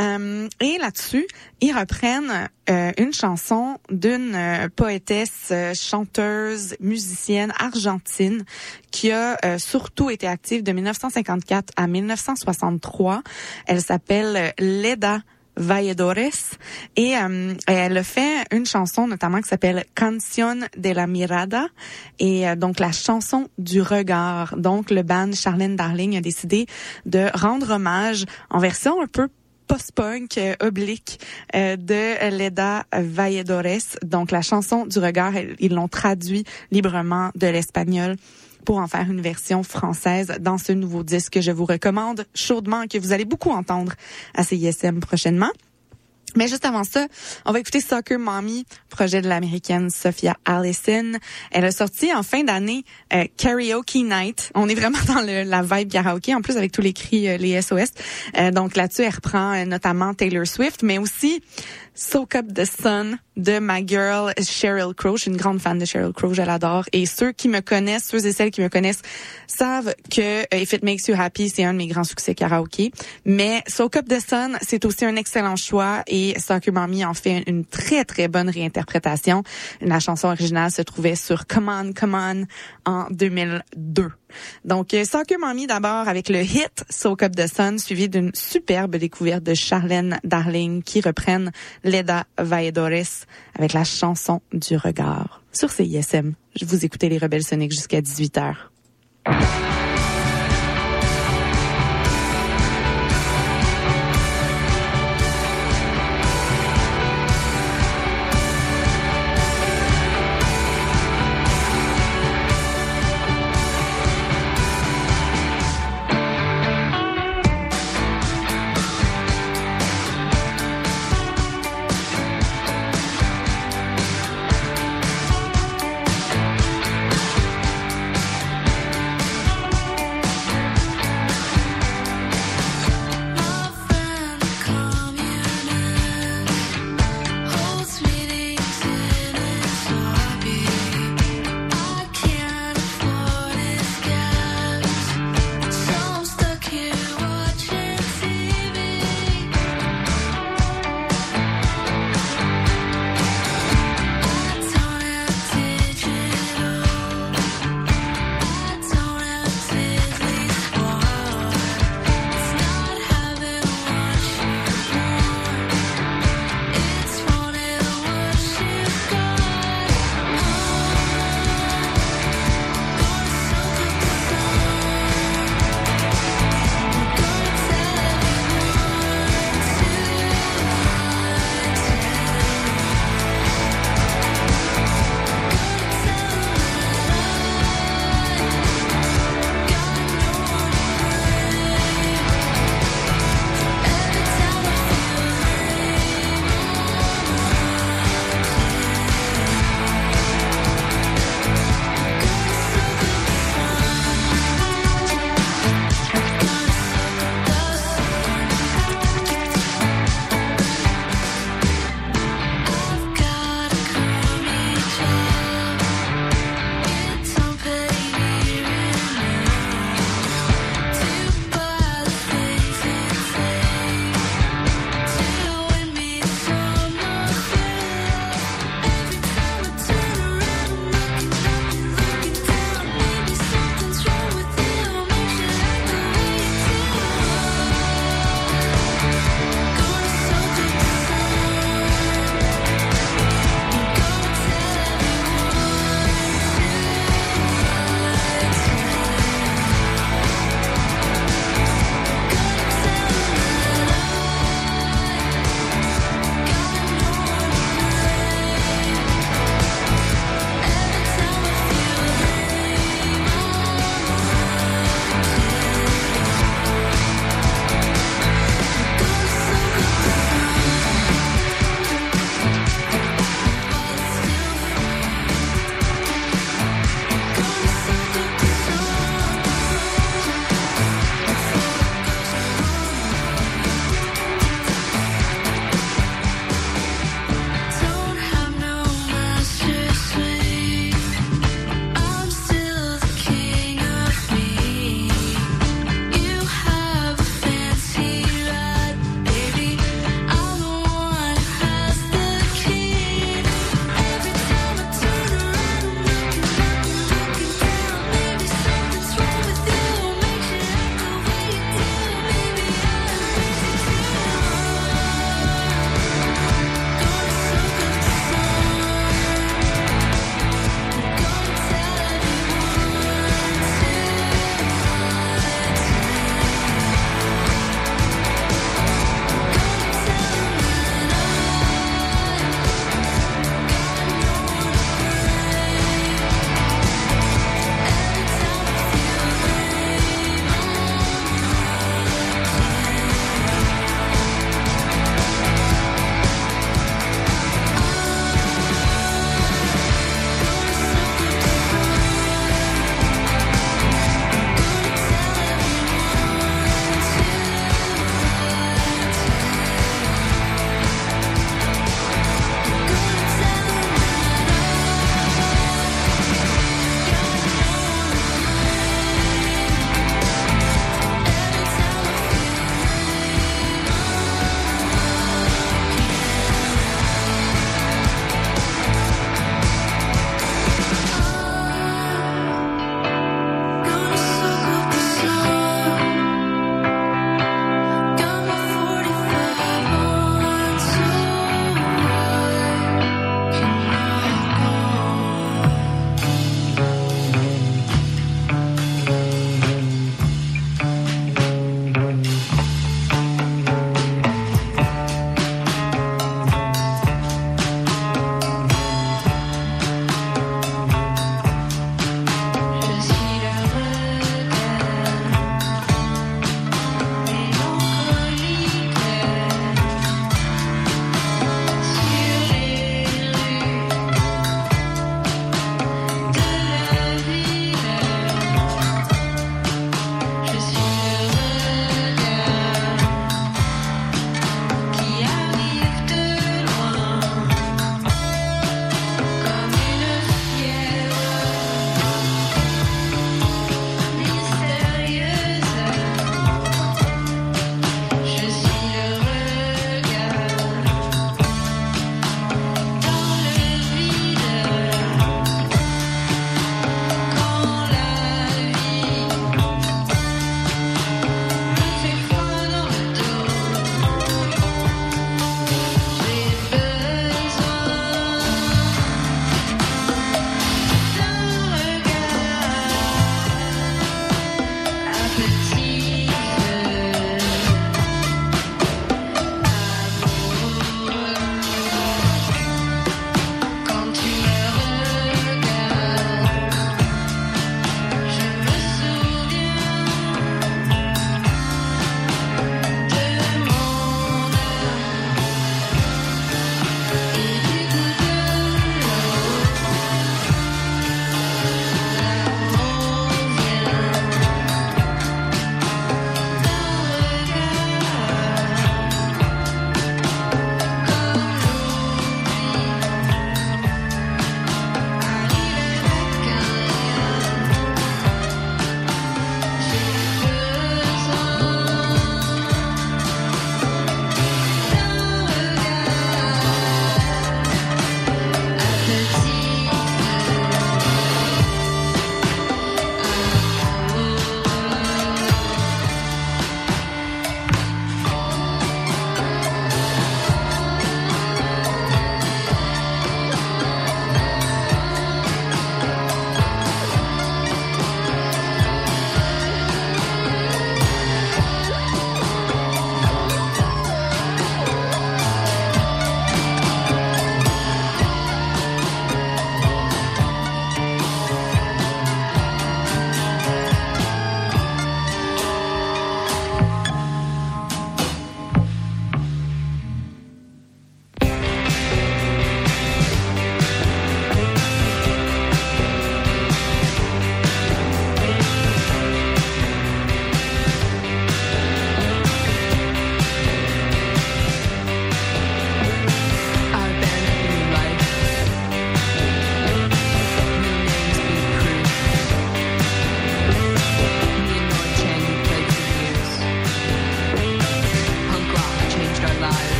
Euh, 0.00 0.48
et 0.60 0.78
là-dessus, 0.78 1.26
ils 1.60 1.72
reprennent 1.72 2.48
euh, 2.68 2.92
une 2.98 3.12
chanson 3.12 3.78
d'une 3.90 4.34
euh, 4.34 4.68
poétesse, 4.74 5.48
euh, 5.50 5.72
chanteuse, 5.74 6.76
musicienne 6.80 7.52
argentine 7.58 8.44
qui 8.90 9.12
a 9.12 9.38
euh, 9.44 9.58
surtout 9.58 10.10
été 10.10 10.26
active 10.26 10.62
de 10.62 10.72
1954 10.72 11.72
à 11.76 11.86
1963. 11.86 13.22
Elle 13.66 13.80
s'appelle 13.80 14.52
Leda 14.58 15.20
Valledores 15.56 16.58
et 16.96 17.16
euh, 17.16 17.54
elle 17.66 18.04
fait 18.04 18.44
une 18.50 18.66
chanson 18.66 19.06
notamment 19.06 19.40
qui 19.40 19.48
s'appelle 19.48 19.84
Canción 19.94 20.66
de 20.76 20.90
la 20.90 21.06
Mirada 21.06 21.66
et 22.18 22.48
euh, 22.48 22.56
donc 22.56 22.78
la 22.78 22.92
chanson 22.92 23.48
du 23.56 23.80
regard. 23.80 24.56
Donc 24.56 24.90
le 24.90 25.02
band 25.02 25.32
Charlène 25.32 25.76
Darling 25.76 26.16
a 26.16 26.20
décidé 26.20 26.66
de 27.06 27.26
rendre 27.34 27.70
hommage 27.70 28.26
en 28.50 28.58
version 28.58 29.00
un 29.00 29.06
peu 29.06 29.28
post-punk 29.66 30.38
euh, 30.38 30.54
oblique 30.60 31.20
euh, 31.54 31.76
de 31.76 32.30
Leda 32.36 32.84
Valledores. 32.92 33.98
Donc 34.02 34.30
la 34.30 34.42
chanson 34.42 34.86
du 34.86 34.98
regard, 34.98 35.32
ils 35.58 35.74
l'ont 35.74 35.88
traduit 35.88 36.44
librement 36.70 37.30
de 37.34 37.46
l'espagnol 37.46 38.16
pour 38.64 38.78
en 38.78 38.88
faire 38.88 39.08
une 39.10 39.20
version 39.20 39.62
française 39.62 40.34
dans 40.40 40.58
ce 40.58 40.72
nouveau 40.72 41.02
disque 41.04 41.34
que 41.34 41.40
je 41.40 41.52
vous 41.52 41.64
recommande 41.64 42.26
chaudement 42.34 42.86
que 42.86 42.98
vous 42.98 43.12
allez 43.12 43.24
beaucoup 43.24 43.50
entendre 43.50 43.92
à 44.34 44.42
CISM 44.42 45.00
prochainement. 45.00 45.50
Mais 46.36 46.48
juste 46.48 46.64
avant 46.64 46.84
ça, 46.84 47.06
on 47.44 47.52
va 47.52 47.60
écouter 47.60 47.80
Soccer 47.80 48.18
Mommy, 48.18 48.66
projet 48.90 49.22
de 49.22 49.28
l'américaine 49.28 49.90
Sophia 49.90 50.36
Allison. 50.44 51.12
Elle 51.50 51.64
a 51.64 51.72
sorti 51.72 52.12
en 52.12 52.22
fin 52.22 52.44
d'année 52.44 52.84
euh, 53.12 53.24
Karaoke 53.36 54.04
Night. 54.04 54.50
On 54.54 54.68
est 54.68 54.74
vraiment 54.74 54.98
dans 55.06 55.20
le, 55.20 55.42
la 55.42 55.62
vibe 55.62 55.90
karaoke, 55.90 56.34
en 56.34 56.42
plus 56.42 56.56
avec 56.56 56.72
tous 56.72 56.82
les 56.82 56.92
cris, 56.92 57.28
euh, 57.28 57.36
les 57.36 57.60
SOS. 57.60 57.90
Euh, 58.38 58.50
donc 58.50 58.76
là-dessus, 58.76 59.02
elle 59.02 59.14
reprend 59.14 59.54
euh, 59.54 59.64
notamment 59.64 60.14
Taylor 60.14 60.46
Swift, 60.46 60.82
mais 60.82 60.98
aussi 60.98 61.42
Soak 61.96 62.34
Up 62.34 62.52
the 62.52 62.66
Sun 62.66 63.18
de 63.36 63.58
ma 63.58 63.84
girl 63.84 64.32
Cheryl 64.42 64.94
Crow. 64.94 65.16
Je 65.16 65.22
suis 65.22 65.30
une 65.30 65.38
grande 65.38 65.60
fan 65.60 65.78
de 65.78 65.86
Cheryl 65.86 66.12
Crow, 66.12 66.34
je 66.34 66.42
l'adore. 66.42 66.84
Et 66.92 67.06
ceux 67.06 67.32
qui 67.32 67.48
me 67.48 67.60
connaissent, 67.60 68.04
ceux 68.04 68.24
et 68.26 68.32
celles 68.32 68.50
qui 68.50 68.60
me 68.60 68.68
connaissent, 68.68 69.00
savent 69.46 69.94
que 70.10 70.42
euh, 70.42 70.58
If 70.58 70.74
It 70.74 70.84
Makes 70.84 71.08
You 71.08 71.14
Happy, 71.18 71.48
c'est 71.48 71.64
un 71.64 71.72
de 71.72 71.78
mes 71.78 71.86
grands 71.86 72.04
succès 72.04 72.34
karaoké. 72.34 72.92
Mais 73.24 73.62
Soak 73.66 73.96
Up 73.96 74.08
the 74.08 74.20
Sun, 74.20 74.58
c'est 74.60 74.84
aussi 74.84 75.06
un 75.06 75.16
excellent 75.16 75.56
choix 75.56 76.02
et 76.06 76.38
Soccer 76.38 76.72
Mommy 76.72 77.04
en 77.04 77.14
fait 77.14 77.44
une 77.46 77.64
très 77.64 78.04
très 78.04 78.28
bonne 78.28 78.50
réinterprétation. 78.50 79.42
La 79.80 79.98
chanson 79.98 80.28
originale 80.28 80.70
se 80.70 80.82
trouvait 80.82 81.16
sur 81.16 81.46
Come 81.46 81.70
On, 81.70 81.92
Come 81.94 82.14
On 82.14 82.44
en 82.84 83.06
2002. 83.10 84.10
Donc, 84.64 84.94
euh, 84.94 85.04
Soccer 85.04 85.38
Mommy 85.38 85.66
d'abord 85.66 86.08
avec 86.08 86.28
le 86.28 86.42
hit 86.42 86.84
Soak 86.90 87.22
Up 87.22 87.36
the 87.36 87.46
Sun, 87.46 87.78
suivi 87.78 88.08
d'une 88.08 88.30
superbe 88.34 88.96
découverte 88.96 89.42
de 89.42 89.54
Charlène 89.54 90.18
Darling 90.24 90.82
qui 90.82 91.00
reprennent 91.00 91.52
Leda 91.84 92.24
Valledores 92.38 93.26
avec 93.54 93.72
la 93.72 93.84
chanson 93.84 94.40
du 94.52 94.76
regard. 94.76 95.42
Sur 95.52 95.70
CISM, 95.70 96.34
je 96.54 96.64
vous 96.64 96.84
écoutez 96.84 97.08
les 97.08 97.18
Rebelles 97.18 97.44
Soniques 97.44 97.72
jusqu'à 97.72 98.00
18h. 98.00 98.54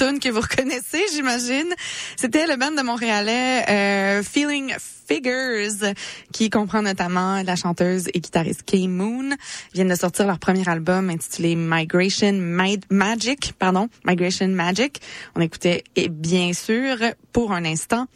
Une 0.00 0.08
tune 0.08 0.18
que 0.20 0.28
vous 0.28 0.40
reconnaissez, 0.40 1.02
j'imagine. 1.12 1.72
C'était 2.16 2.46
le 2.46 2.56
band 2.56 2.72
de 2.72 2.82
Montréalais 2.82 3.64
euh, 3.68 4.22
Feeling 4.22 4.74
Figures, 4.78 5.92
qui 6.32 6.48
comprend 6.48 6.80
notamment 6.82 7.42
la 7.42 7.56
chanteuse 7.56 8.08
et 8.14 8.20
guitariste 8.20 8.62
Kay 8.64 8.88
Moon. 8.88 9.30
Ils 9.30 9.74
viennent 9.74 9.88
de 9.88 9.94
sortir 9.94 10.26
leur 10.26 10.38
premier 10.38 10.66
album 10.68 11.10
intitulé 11.10 11.56
Migration 11.56 12.32
Ma- 12.32 12.64
Magic, 12.90 13.52
pardon, 13.58 13.88
Migration 14.06 14.48
Magic. 14.48 15.00
On 15.36 15.40
écoutait, 15.42 15.84
et 15.94 16.08
bien 16.08 16.52
sûr, 16.54 16.96
pour 17.32 17.52
un 17.52 17.64
instant, 17.66 18.06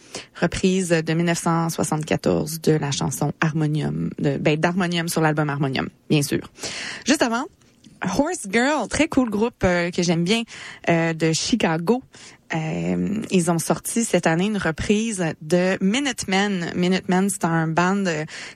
reprise 0.40 0.88
de 0.88 1.12
1974 1.12 2.60
de 2.62 2.72
la 2.72 2.90
chanson 2.90 3.32
Harmonium, 3.40 4.10
de, 4.18 4.38
ben, 4.38 4.58
d'Harmonium 4.58 5.08
sur 5.08 5.20
l'album 5.20 5.50
Harmonium, 5.50 5.88
bien 6.08 6.22
sûr. 6.22 6.40
Juste 7.06 7.22
avant, 7.22 7.44
Horse 8.02 8.46
Girl, 8.50 8.88
très 8.88 9.08
cool 9.08 9.30
groupe 9.30 9.62
euh, 9.64 9.90
que 9.90 10.02
j'aime 10.02 10.24
bien 10.24 10.42
euh, 10.88 11.12
de 11.12 11.32
Chicago. 11.32 12.02
Euh, 12.54 13.22
ils 13.30 13.50
ont 13.50 13.58
sorti 13.58 14.04
cette 14.04 14.26
année 14.26 14.46
une 14.46 14.56
reprise 14.56 15.24
de 15.42 15.76
Minutemen. 15.82 16.72
Minutemen, 16.74 17.28
c'est 17.28 17.44
un 17.44 17.68
band 17.68 18.04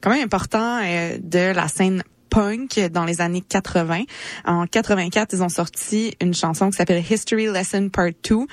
quand 0.01 0.11
même 0.11 0.25
important 0.25 0.81
de 0.81 1.53
la 1.53 1.69
scène 1.69 2.03
punk 2.31 2.81
dans 2.91 3.05
les 3.05 3.21
années 3.21 3.43
80. 3.47 4.05
En 4.47 4.67
84, 4.67 5.35
ils 5.35 5.43
ont 5.43 5.51
sorti 5.51 6.15
une 6.23 6.33
chanson 6.33 6.71
qui 6.71 6.77
s'appelle 6.77 7.05
History 7.09 7.47
Lesson 7.53 7.91
Part 7.93 8.13
2. 8.29 8.47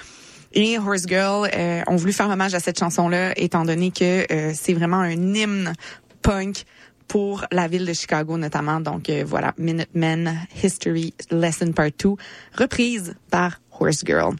Et 0.54 0.78
Horse 0.78 1.06
Girl 1.08 1.48
ont 1.88 1.96
voulu 1.96 2.12
faire 2.12 2.30
hommage 2.30 2.56
à 2.56 2.60
cette 2.60 2.80
chanson-là, 2.80 3.34
étant 3.38 3.64
donné 3.64 3.92
que 3.92 4.26
c'est 4.54 4.74
vraiment 4.74 4.98
un 4.98 5.12
hymne 5.12 5.74
punk 6.22 6.66
pour 7.10 7.44
la 7.52 7.68
ville 7.68 7.86
de 7.86 7.94
Chicago 7.94 8.38
notamment. 8.38 8.80
Donc 8.80 9.10
euh, 9.10 9.26
voilà, 9.28 9.54
Minutemen 9.58 10.48
History 10.64 11.14
Lesson 11.32 11.74
Part 11.74 11.92
2, 12.02 12.12
reprise 12.58 13.16
par 13.30 13.60
Horse 13.78 14.04
Girl. 14.06 14.36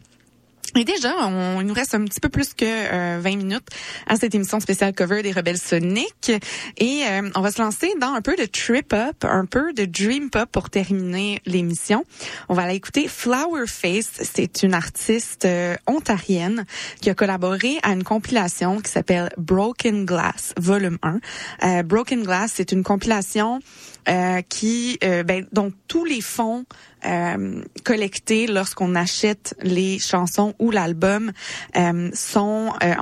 Et 0.76 0.84
déjà, 0.84 1.26
on, 1.26 1.60
il 1.60 1.66
nous 1.66 1.74
reste 1.74 1.94
un 1.94 2.04
petit 2.04 2.20
peu 2.20 2.28
plus 2.28 2.54
que 2.54 2.64
euh, 2.64 3.18
20 3.20 3.36
minutes 3.36 3.66
à 4.06 4.16
cette 4.16 4.34
émission 4.34 4.60
spéciale 4.60 4.94
cover 4.94 5.22
des 5.22 5.32
Rebelles 5.32 5.58
Sonic. 5.58 6.30
Et 6.78 7.02
euh, 7.08 7.28
on 7.34 7.40
va 7.40 7.50
se 7.50 7.60
lancer 7.60 7.92
dans 8.00 8.14
un 8.14 8.22
peu 8.22 8.36
de 8.36 8.44
trip-up, 8.44 9.24
un 9.24 9.46
peu 9.46 9.72
de 9.72 9.84
dream-pop 9.84 10.48
pour 10.50 10.70
terminer 10.70 11.40
l'émission. 11.44 12.04
On 12.48 12.54
va 12.54 12.62
aller 12.62 12.76
écouter 12.76 13.08
Flower 13.08 13.66
Face. 13.66 14.10
C'est 14.22 14.62
une 14.62 14.74
artiste 14.74 15.44
euh, 15.44 15.76
ontarienne 15.86 16.64
qui 17.00 17.10
a 17.10 17.14
collaboré 17.14 17.78
à 17.82 17.92
une 17.92 18.04
compilation 18.04 18.80
qui 18.80 18.90
s'appelle 18.90 19.30
Broken 19.38 20.04
Glass, 20.04 20.54
volume 20.56 20.98
1. 21.02 21.20
Euh, 21.64 21.82
Broken 21.82 22.22
Glass, 22.22 22.52
c'est 22.54 22.72
une 22.72 22.84
compilation 22.84 23.60
euh, 24.08 24.40
qui, 24.48 24.98
euh, 25.04 25.22
ben, 25.22 25.46
donc 25.52 25.74
tous 25.86 26.04
les 26.04 26.20
fonds 26.20 26.64
euh, 27.04 27.62
collectés 27.84 28.46
lorsqu'on 28.46 28.94
achète 28.94 29.54
les 29.62 29.98
chansons 29.98 30.54
ou 30.58 30.70
l'album 30.70 31.32
euh, 31.76 32.10
sont 32.14 32.72
euh, 32.82 32.94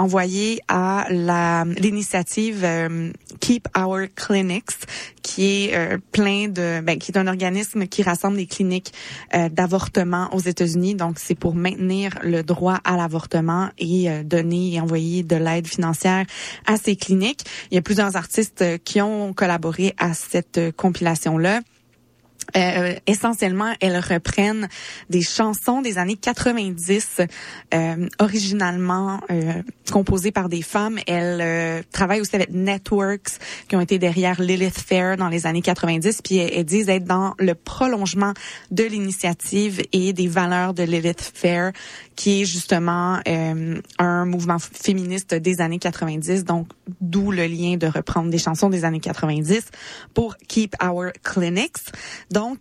à 0.69 1.07
l'initiative 1.11 2.63
euh, 2.65 3.13
Keep 3.41 3.69
Our 3.77 4.07
Clinics, 4.15 4.87
qui 5.23 5.67
est 5.67 5.75
euh, 5.75 5.99
plein 6.13 6.49
de, 6.49 6.81
ben, 6.81 6.99
qui 6.99 7.13
est 7.13 7.19
un 7.19 7.27
organisme 7.27 7.87
qui 7.87 8.03
rassemble 8.03 8.37
les 8.37 8.47
cliniques 8.47 8.93
euh, 9.35 9.49
d'avortement 9.49 10.29
aux 10.35 10.41
États-Unis. 10.41 10.95
Donc 10.95 11.19
c'est 11.19 11.35
pour 11.35 11.55
maintenir 11.55 12.19
le 12.23 12.43
droit 12.43 12.81
à 12.85 12.97
l'avortement 12.97 13.71
et 13.79 14.09
donner 14.25 14.75
et 14.75 14.81
envoyer 14.81 15.23
de 15.23 15.37
l'aide 15.37 15.67
financière 15.67 16.25
à 16.67 16.77
ces 16.77 16.97
cliniques. 16.97 17.45
Il 17.71 17.75
y 17.75 17.79
a 17.79 17.83
plusieurs 17.83 18.17
artistes 18.17 18.65
qui 18.85 19.01
ont 19.01 19.33
collaboré 19.33 19.95
à 19.99 20.15
cette 20.15 20.59
euh, 20.59 20.73
compilation-là. 20.73 21.61
Euh, 22.57 22.95
essentiellement, 23.07 23.75
elles 23.81 23.99
reprennent 23.99 24.69
des 25.11 25.23
chansons 25.23 25.83
des 25.83 25.99
années 25.99 26.17
90, 26.17 27.21
euh, 27.75 28.09
originalement 28.19 29.21
euh, 29.31 29.63
composées 29.93 30.33
par 30.33 30.49
des 30.49 30.63
femmes. 30.63 30.99
Elles 31.07 31.41
euh, 31.41 31.83
travaillent 31.93 32.21
aussi 32.21 32.37
avec 32.37 32.51
Networks, 32.51 33.39
qui 33.69 33.77
ont 33.77 33.81
été 33.81 33.99
derrière 33.99 34.41
Lilith 34.41 34.79
Fair 34.79 35.17
dans 35.17 35.29
les 35.29 35.47
années 35.47 35.63
90, 35.63 36.23
puis 36.23 36.37
elles, 36.37 36.65
disent 36.65 36.89
être 36.89 37.05
dans 37.05 37.35
le 37.39 37.55
prolongement 37.55 38.33
de 38.71 38.85
l'initiative 38.85 39.83
et 39.93 40.13
des 40.13 40.29
valeurs 40.29 40.75
de 40.75 40.83
Lilith 40.83 41.33
Fair, 41.35 41.73
qui 42.17 42.43
est 42.43 42.45
justement 42.45 43.21
euh, 43.29 43.81
un 43.99 44.25
mouvement 44.25 44.59
féministe 44.59 45.35
des 45.35 45.61
années 45.61 45.79
90, 45.79 46.45
donc 46.45 46.69
d'où 47.01 47.31
le 47.31 47.47
lien 47.47 47.77
de 47.77 47.87
reprendre 47.87 48.31
des 48.31 48.39
chansons 48.39 48.71
des 48.71 48.85
années 48.85 49.01
90 49.01 49.63
pour 50.15 50.37
Keep 50.49 50.75
Our 50.83 51.13
Clinics. 51.23 51.93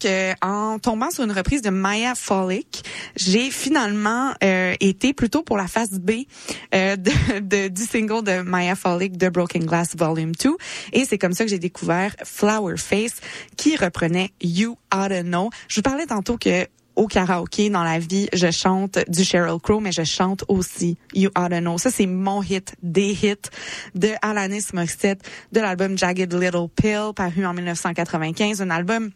Euh, 0.06 0.34
en 0.42 0.80
tombant 0.80 1.12
sur 1.12 1.24
une 1.24 1.32
reprise 1.32 1.62
de 1.62 1.70
Maya 1.70 2.16
Folic, 2.16 2.84
j'ai 3.16 3.52
finalement 3.52 4.34
euh, 4.44 4.74
été 4.80 5.14
plutôt 5.14 5.44
pour 5.44 5.56
la 5.58 5.68
face 5.68 5.92
B 5.92 6.12
euh, 6.74 6.96
de, 6.96 7.12
de- 7.42 7.68
du 7.68 7.84
single 7.84 8.24
de 8.24 8.42
Maya 8.42 8.76
Folic 8.76 9.18
de 9.18 9.30
Broken 9.30 9.66
Glass 9.66 9.96
Volume 9.96 10.32
2. 10.34 10.56
Et 10.94 11.06
c'est 11.06 11.18
comme 11.18 11.34
ça 11.34 11.44
que 11.44 11.50
j'ai 11.52 11.60
découvert 11.60 12.16
Flower 12.24 12.78
Face, 12.78 13.18
qui 13.56 13.76
reprenait 13.76 14.32
You 14.42 14.78
Oughta 14.94 15.22
Know. 15.24 15.50
Je 15.68 15.76
vous 15.76 15.82
parlais 15.84 16.06
tantôt 16.08 16.38
que 16.38 16.66
au 16.96 17.06
karaoké 17.06 17.70
dans 17.70 17.84
la 17.84 18.00
vie, 18.00 18.28
je 18.34 18.50
chante 18.50 18.98
du 19.08 19.24
Sheryl 19.24 19.60
Crow, 19.62 19.80
mais 19.80 19.92
je 19.92 20.04
chante 20.04 20.44
aussi 20.48 20.98
You 21.14 21.30
Oughta 21.38 21.60
Know. 21.60 21.78
Ça, 21.78 21.92
c'est 21.92 22.08
mon 22.08 22.42
hit, 22.42 22.74
des 22.82 23.12
hits 23.12 23.36
de 23.94 24.10
Alanis 24.24 24.70
Morissette, 24.74 25.22
de 25.52 25.60
l'album 25.60 25.96
Jagged 25.96 26.34
Little 26.34 26.68
Pill, 26.76 27.12
paru 27.16 27.46
en 27.46 27.54
1995, 27.54 28.62
un 28.64 28.72
album 28.72 29.12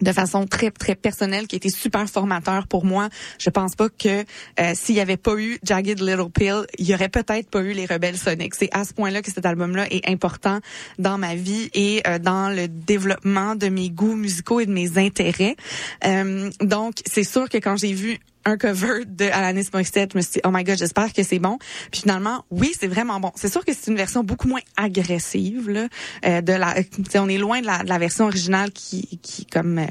de 0.00 0.12
façon 0.12 0.46
très 0.46 0.70
très 0.70 0.94
personnelle 0.94 1.46
qui 1.46 1.56
été 1.56 1.70
super 1.70 2.08
formateur 2.08 2.66
pour 2.66 2.84
moi. 2.84 3.08
Je 3.38 3.50
pense 3.50 3.74
pas 3.74 3.88
que 3.88 4.24
euh, 4.60 4.72
s'il 4.74 4.94
y 4.94 5.00
avait 5.00 5.16
pas 5.16 5.34
eu 5.36 5.58
Jagged 5.62 6.00
Little 6.00 6.30
Pill, 6.32 6.66
il 6.78 6.88
y 6.88 6.94
aurait 6.94 7.08
peut-être 7.08 7.50
pas 7.50 7.60
eu 7.60 7.72
les 7.72 7.86
Rebelles 7.86 8.16
Sonic. 8.16 8.54
C'est 8.54 8.70
à 8.72 8.84
ce 8.84 8.94
point-là 8.94 9.22
que 9.22 9.30
cet 9.30 9.44
album-là 9.44 9.86
est 9.90 10.08
important 10.08 10.60
dans 10.98 11.18
ma 11.18 11.34
vie 11.34 11.70
et 11.74 12.02
euh, 12.06 12.18
dans 12.18 12.48
le 12.54 12.68
développement 12.68 13.54
de 13.54 13.68
mes 13.68 13.90
goûts 13.90 14.16
musicaux 14.16 14.60
et 14.60 14.66
de 14.66 14.72
mes 14.72 14.98
intérêts. 14.98 15.56
Euh, 16.04 16.50
donc 16.60 16.94
c'est 17.06 17.24
sûr 17.24 17.48
que 17.48 17.58
quand 17.58 17.76
j'ai 17.76 17.92
vu 17.92 18.18
un 18.48 18.56
cover 18.56 19.04
de 19.06 19.26
Alanis 19.26 19.68
Morissette, 19.72 20.12
je 20.12 20.18
me 20.18 20.22
suis 20.22 20.32
dit, 20.32 20.40
oh 20.44 20.50
my 20.50 20.64
god, 20.64 20.78
j'espère 20.78 21.12
que 21.12 21.22
c'est 21.22 21.38
bon. 21.38 21.58
Puis 21.90 22.02
finalement, 22.02 22.44
oui, 22.50 22.72
c'est 22.78 22.86
vraiment 22.86 23.20
bon. 23.20 23.32
C'est 23.34 23.50
sûr 23.50 23.64
que 23.64 23.72
c'est 23.72 23.90
une 23.90 23.96
version 23.96 24.24
beaucoup 24.24 24.48
moins 24.48 24.60
agressive, 24.76 25.70
là, 25.70 25.88
euh, 26.24 26.40
de 26.40 26.52
la, 26.52 26.74
on 27.16 27.28
est 27.28 27.38
loin 27.38 27.60
de 27.60 27.66
la, 27.66 27.82
de 27.82 27.88
la 27.88 27.98
version 27.98 28.26
originale 28.26 28.72
qui, 28.72 29.18
qui 29.22 29.46
comme, 29.46 29.78
euh, 29.78 29.86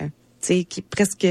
qui 0.48 0.80
est 0.82 0.88
presque 0.90 1.28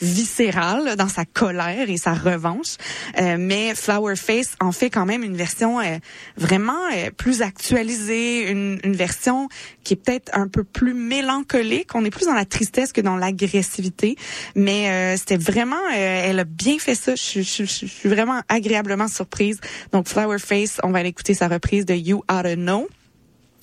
viscérale 0.00 0.96
dans 0.96 1.08
sa 1.08 1.24
colère 1.24 1.88
et 1.90 1.96
sa 1.96 2.14
revanche. 2.14 2.76
Euh, 3.20 3.36
mais 3.38 3.74
Flower 3.74 4.16
Face 4.16 4.54
en 4.60 4.72
fait 4.72 4.90
quand 4.90 5.06
même 5.06 5.22
une 5.22 5.36
version 5.36 5.80
euh, 5.80 5.98
vraiment 6.36 6.78
euh, 6.94 7.10
plus 7.10 7.42
actualisée, 7.42 8.50
une, 8.50 8.78
une 8.84 8.94
version 8.96 9.48
qui 9.84 9.94
est 9.94 9.96
peut-être 9.96 10.30
un 10.34 10.48
peu 10.48 10.64
plus 10.64 10.94
mélancolique. 10.94 11.94
On 11.94 12.04
est 12.04 12.10
plus 12.10 12.26
dans 12.26 12.34
la 12.34 12.44
tristesse 12.44 12.92
que 12.92 13.00
dans 13.00 13.16
l'agressivité. 13.16 14.16
Mais 14.54 14.90
euh, 14.90 15.16
c'était 15.16 15.36
vraiment, 15.36 15.76
euh, 15.94 16.22
elle 16.30 16.38
a 16.40 16.44
bien 16.44 16.78
fait 16.78 16.94
ça. 16.94 17.14
Je, 17.14 17.42
je- 17.42 17.64
je- 17.64 17.86
je 17.86 17.86
suis 17.86 18.08
vraiment 18.08 18.40
agréablement 18.48 19.08
surprise. 19.08 19.60
Donc 19.92 20.08
Flower 20.08 20.38
Face, 20.38 20.78
on 20.82 20.90
va 20.90 21.00
aller 21.00 21.10
écouter 21.10 21.34
sa 21.34 21.48
reprise 21.48 21.84
de 21.86 21.94
You 21.94 22.22
Oughta 22.30 22.56
Know. 22.56 22.88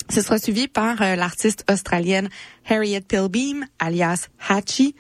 Ce 0.10 0.22
sera 0.22 0.38
suivi 0.38 0.68
par 0.68 1.02
euh, 1.02 1.16
l'artiste 1.16 1.66
australienne 1.72 2.30
Harriet 2.70 3.02
Pilbeam, 3.02 3.66
alias 3.80 4.28
Hatchie. 4.48 4.96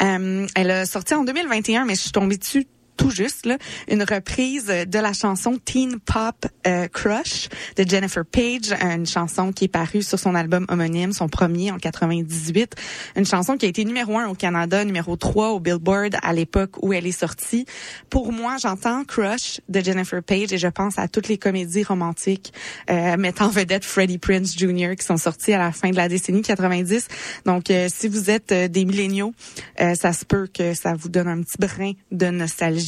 Euh, 0.00 0.46
elle 0.54 0.70
a 0.70 0.86
sorti 0.86 1.14
en 1.14 1.24
2021, 1.24 1.84
mais 1.84 1.94
je 1.94 2.00
suis 2.00 2.12
tombée 2.12 2.36
dessus 2.36 2.66
tout 2.96 3.10
juste, 3.10 3.46
là, 3.46 3.58
une 3.88 4.02
reprise 4.02 4.66
de 4.66 4.98
la 4.98 5.12
chanson 5.12 5.58
Teen 5.62 5.98
Pop 6.00 6.46
euh, 6.66 6.88
Crush 6.88 7.48
de 7.76 7.88
Jennifer 7.88 8.24
Page, 8.24 8.72
une 8.80 9.06
chanson 9.06 9.52
qui 9.52 9.64
est 9.64 9.68
parue 9.68 10.02
sur 10.02 10.18
son 10.18 10.34
album 10.34 10.66
homonyme, 10.68 11.12
son 11.12 11.28
premier 11.28 11.70
en 11.70 11.78
98, 11.78 12.74
une 13.16 13.26
chanson 13.26 13.56
qui 13.56 13.66
a 13.66 13.68
été 13.68 13.84
numéro 13.84 14.18
un 14.18 14.28
au 14.28 14.34
Canada, 14.34 14.84
numéro 14.84 15.16
3 15.16 15.50
au 15.50 15.60
Billboard 15.60 16.16
à 16.22 16.32
l'époque 16.32 16.82
où 16.82 16.92
elle 16.92 17.06
est 17.06 17.12
sortie. 17.12 17.66
Pour 18.10 18.32
moi, 18.32 18.56
j'entends 18.60 19.04
Crush 19.04 19.60
de 19.68 19.80
Jennifer 19.80 20.22
Page 20.22 20.52
et 20.52 20.58
je 20.58 20.68
pense 20.68 20.98
à 20.98 21.08
toutes 21.08 21.28
les 21.28 21.38
comédies 21.38 21.84
romantiques 21.84 22.52
euh, 22.90 23.16
mettant 23.16 23.46
en 23.46 23.48
vedette 23.48 23.84
Freddie 23.84 24.18
Prince 24.18 24.56
Jr. 24.56 24.94
qui 24.96 25.04
sont 25.04 25.16
sorties 25.16 25.52
à 25.52 25.58
la 25.58 25.72
fin 25.72 25.90
de 25.90 25.96
la 25.96 26.08
décennie 26.08 26.42
90. 26.42 27.08
Donc, 27.44 27.70
euh, 27.70 27.88
si 27.92 28.08
vous 28.08 28.30
êtes 28.30 28.52
euh, 28.52 28.68
des 28.68 28.84
milléniaux, 28.84 29.32
euh, 29.80 29.94
ça 29.94 30.12
se 30.12 30.24
peut 30.24 30.46
que 30.46 30.74
ça 30.74 30.94
vous 30.94 31.08
donne 31.08 31.28
un 31.28 31.42
petit 31.42 31.58
brin 31.58 31.92
de 32.10 32.26
nostalgie, 32.26 32.81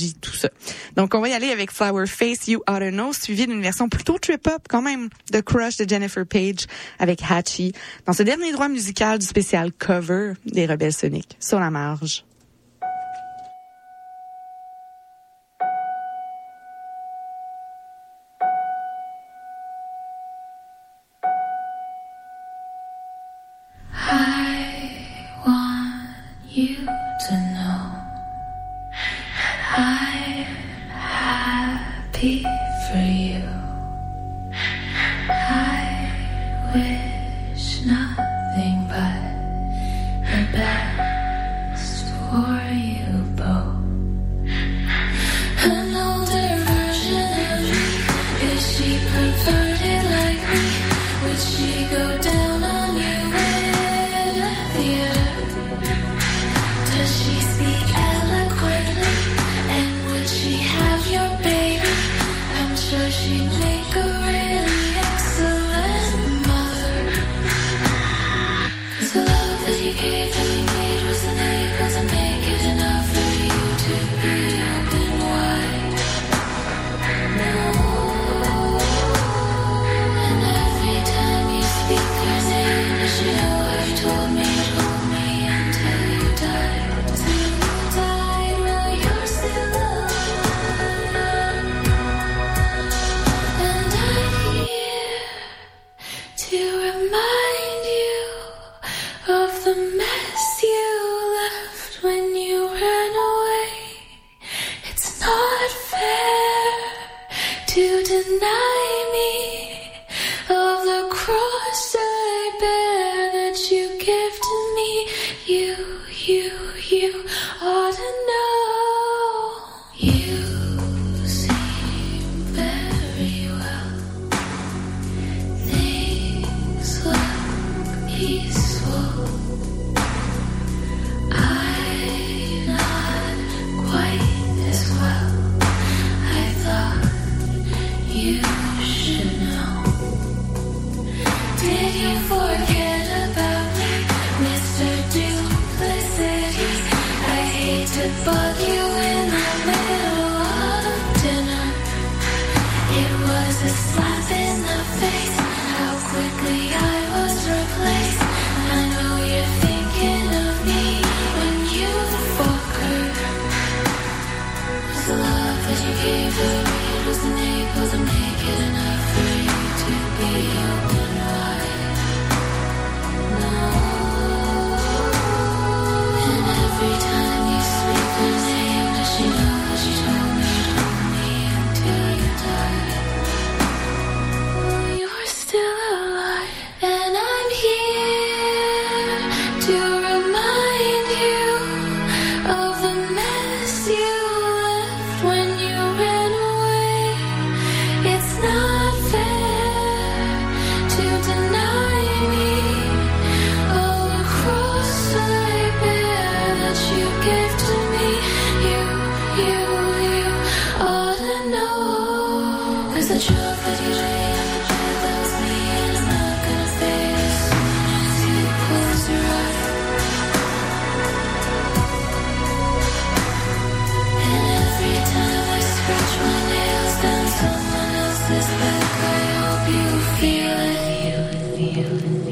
Donc, 0.96 1.14
on 1.14 1.20
va 1.20 1.28
y 1.28 1.32
aller 1.32 1.50
avec 1.50 1.70
Flower 1.70 2.06
Face, 2.06 2.48
You 2.48 2.60
Oughta 2.68 2.90
Know, 2.90 3.12
suivi 3.12 3.46
d'une 3.46 3.62
version 3.62 3.88
plutôt 3.88 4.18
trip-up 4.18 4.62
quand 4.68 4.82
même 4.82 5.08
de 5.32 5.40
Crush 5.40 5.76
de 5.76 5.88
Jennifer 5.88 6.26
Page 6.26 6.66
avec 6.98 7.20
Hatchie 7.28 7.72
dans 8.06 8.12
ce 8.12 8.22
dernier 8.22 8.52
droit 8.52 8.68
musical 8.68 9.18
du 9.18 9.26
spécial 9.26 9.72
cover 9.72 10.34
des 10.46 10.66
Rebelles 10.66 10.92
Sonic 10.92 11.36
sur 11.40 11.60
la 11.60 11.70
marge. 11.70 12.24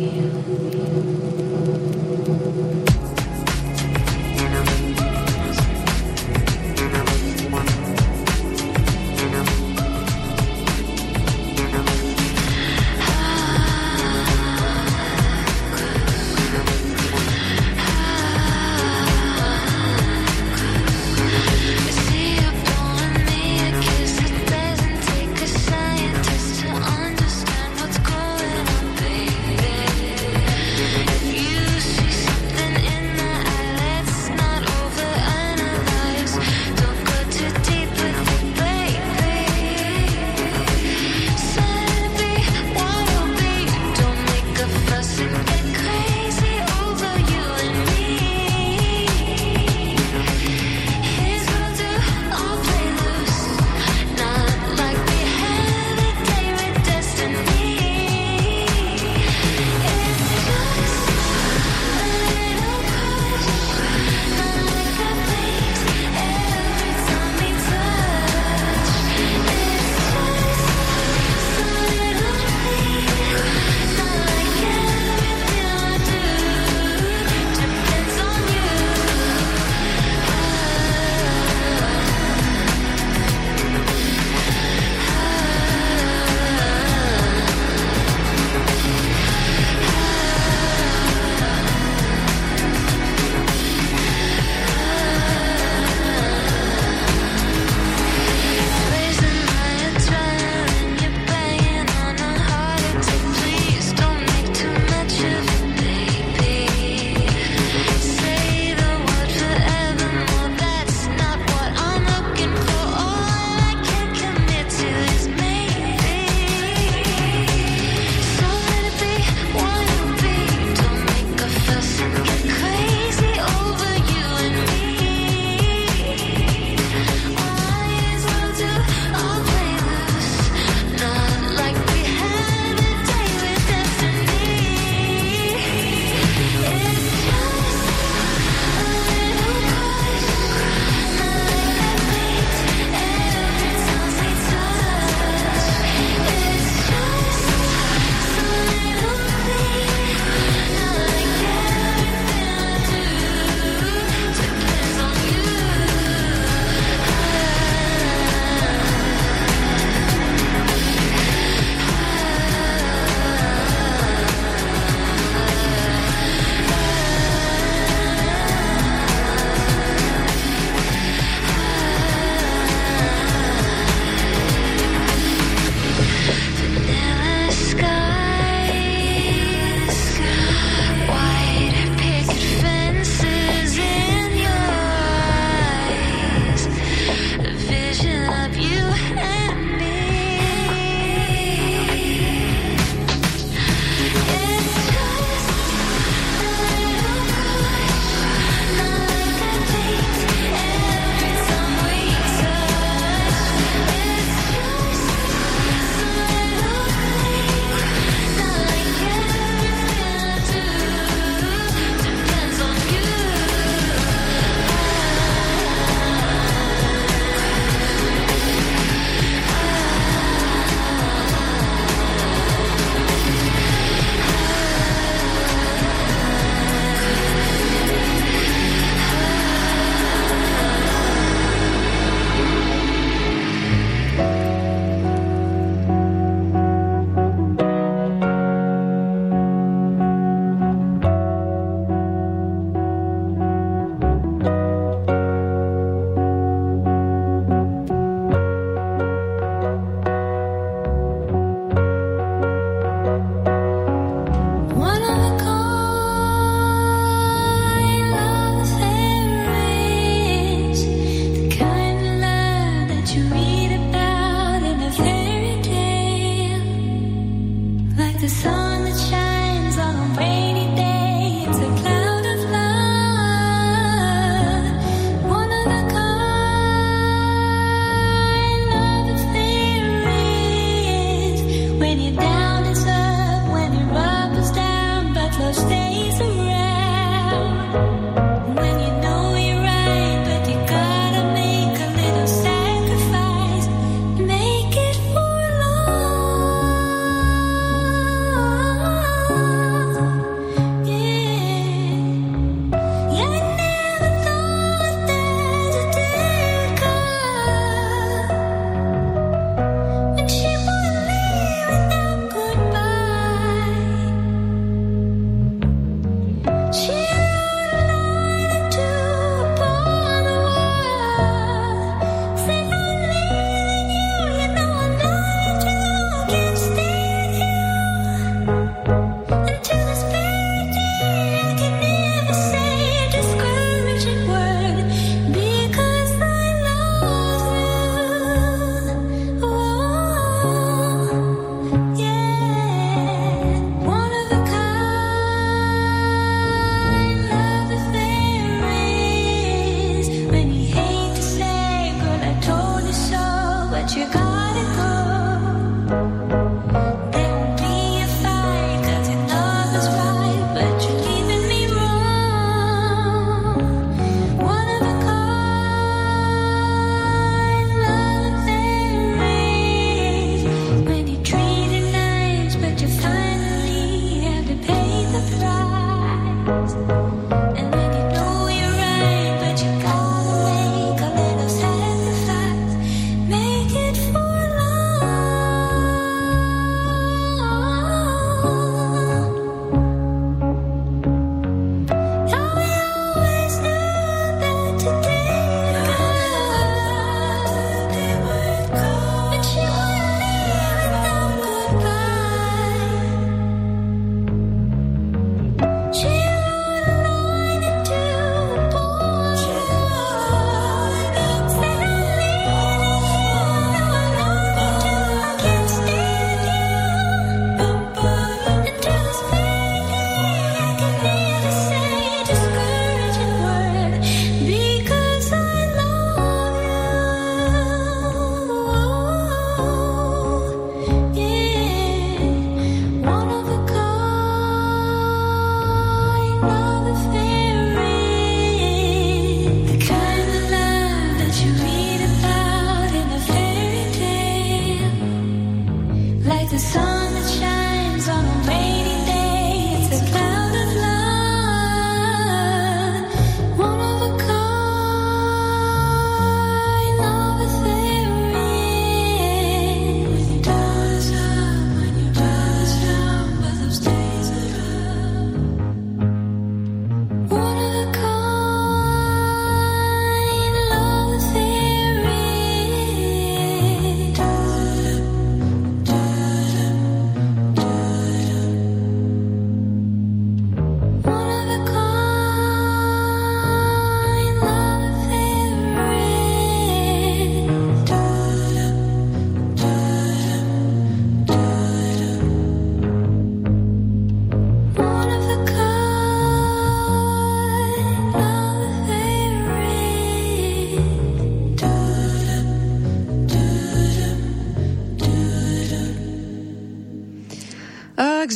Amen. 0.04 1.11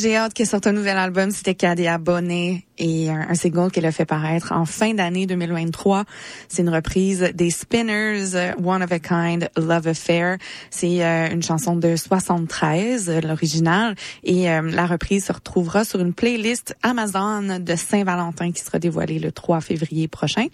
j'ai 0.07 0.15
hâte 0.15 0.33
qu'elle 0.33 0.47
sorte 0.47 0.67
un 0.67 0.71
nouvel 0.71 0.97
album. 0.97 1.31
C'était 1.31 1.53
Cadia 1.53 1.97
Bonnet 1.97 2.63
et 2.77 3.09
un, 3.09 3.27
un 3.27 3.35
single 3.35 3.69
qu'elle 3.71 3.85
a 3.85 3.91
fait 3.91 4.05
paraître 4.05 4.53
en 4.53 4.63
fin 4.63 4.93
d'année 4.93 5.25
2023. 5.25 6.05
C'est 6.47 6.61
une 6.61 6.69
reprise 6.69 7.29
des 7.33 7.49
Spinners, 7.49 8.53
One 8.63 8.83
of 8.83 8.89
a 8.93 8.99
Kind, 8.99 9.49
Love 9.57 9.87
Affair. 9.89 10.37
C'est 10.69 11.03
euh, 11.03 11.29
une 11.29 11.43
chanson 11.43 11.75
de 11.75 11.97
73, 11.97 13.19
l'original, 13.21 13.95
et 14.23 14.49
euh, 14.49 14.61
la 14.61 14.85
reprise 14.85 15.25
se 15.25 15.33
retrouvera 15.33 15.83
sur 15.83 15.99
une 15.99 16.13
playlist 16.13 16.73
Amazon 16.83 17.59
de 17.59 17.75
Saint-Valentin 17.75 18.53
qui 18.53 18.61
sera 18.61 18.79
dévoilée 18.79 19.19
le 19.19 19.33
3 19.33 19.59
février 19.59 20.07
prochain. 20.07 20.47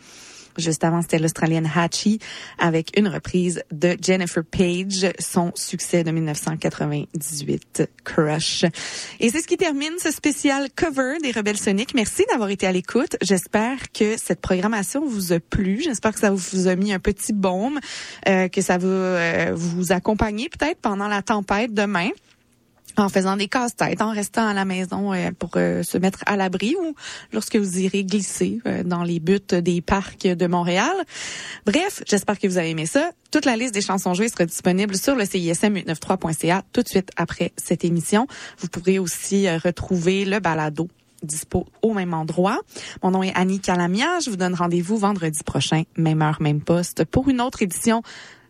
Juste 0.57 0.83
avant, 0.83 1.01
c'était 1.01 1.19
l'Australienne 1.19 1.69
Hatchie 1.73 2.19
avec 2.59 2.97
une 2.97 3.07
reprise 3.07 3.63
de 3.71 3.97
Jennifer 4.01 4.43
Page, 4.43 5.11
son 5.19 5.51
succès 5.55 6.03
de 6.03 6.11
1998, 6.11 7.89
Crush. 8.03 8.65
Et 9.19 9.29
c'est 9.29 9.41
ce 9.41 9.47
qui 9.47 9.57
termine 9.57 9.93
ce 9.99 10.11
spécial 10.11 10.69
cover 10.75 11.17
des 11.21 11.31
Rebelles 11.31 11.57
Soniques. 11.57 11.93
Merci 11.95 12.23
d'avoir 12.31 12.49
été 12.49 12.67
à 12.67 12.71
l'écoute. 12.71 13.17
J'espère 13.21 13.91
que 13.91 14.17
cette 14.17 14.41
programmation 14.41 15.05
vous 15.05 15.33
a 15.33 15.39
plu. 15.39 15.81
J'espère 15.81 16.13
que 16.13 16.19
ça 16.19 16.31
vous 16.31 16.67
a 16.67 16.75
mis 16.75 16.93
un 16.93 16.99
petit 16.99 17.33
baume, 17.33 17.79
euh, 18.27 18.47
que 18.47 18.61
ça 18.61 18.77
va 18.77 18.87
euh, 18.87 19.51
vous 19.55 19.91
accompagner 19.91 20.49
peut-être 20.49 20.79
pendant 20.79 21.07
la 21.07 21.21
tempête 21.21 21.73
demain 21.73 22.09
en 22.97 23.09
faisant 23.09 23.37
des 23.37 23.47
casse-têtes, 23.47 24.01
en 24.01 24.11
restant 24.11 24.47
à 24.47 24.53
la 24.53 24.65
maison 24.65 25.13
euh, 25.13 25.31
pour 25.37 25.51
euh, 25.55 25.83
se 25.83 25.97
mettre 25.97 26.23
à 26.25 26.37
l'abri 26.37 26.75
ou 26.81 26.95
lorsque 27.31 27.55
vous 27.55 27.79
irez 27.79 28.03
glisser 28.03 28.59
euh, 28.65 28.83
dans 28.83 29.03
les 29.03 29.19
buttes 29.19 29.55
des 29.55 29.81
parcs 29.81 30.27
de 30.27 30.47
Montréal. 30.47 30.93
Bref, 31.65 32.03
j'espère 32.07 32.39
que 32.39 32.47
vous 32.47 32.57
avez 32.57 32.69
aimé 32.69 32.85
ça. 32.85 33.11
Toute 33.31 33.45
la 33.45 33.57
liste 33.57 33.73
des 33.73 33.81
chansons 33.81 34.13
jouées 34.13 34.29
sera 34.29 34.45
disponible 34.45 34.95
sur 34.95 35.15
le 35.15 35.23
CISM893.ca 35.23 36.63
tout 36.71 36.83
de 36.83 36.87
suite 36.87 37.09
après 37.15 37.51
cette 37.57 37.83
émission. 37.83 38.27
Vous 38.59 38.67
pourrez 38.67 38.99
aussi 38.99 39.47
euh, 39.47 39.57
retrouver 39.57 40.25
le 40.25 40.39
balado 40.39 40.87
dispo 41.23 41.65
au 41.81 41.93
même 41.93 42.13
endroit. 42.13 42.59
Mon 43.01 43.11
nom 43.11 43.23
est 43.23 43.33
Annie 43.33 43.59
Calamia. 43.59 44.19
Je 44.19 44.29
vous 44.29 44.35
donne 44.35 44.53
rendez-vous 44.53 44.97
vendredi 44.97 45.39
prochain, 45.43 45.83
même 45.95 46.21
heure, 46.21 46.41
même 46.41 46.61
poste, 46.61 47.05
pour 47.05 47.29
une 47.29 47.41
autre 47.41 47.63
édition 47.63 48.03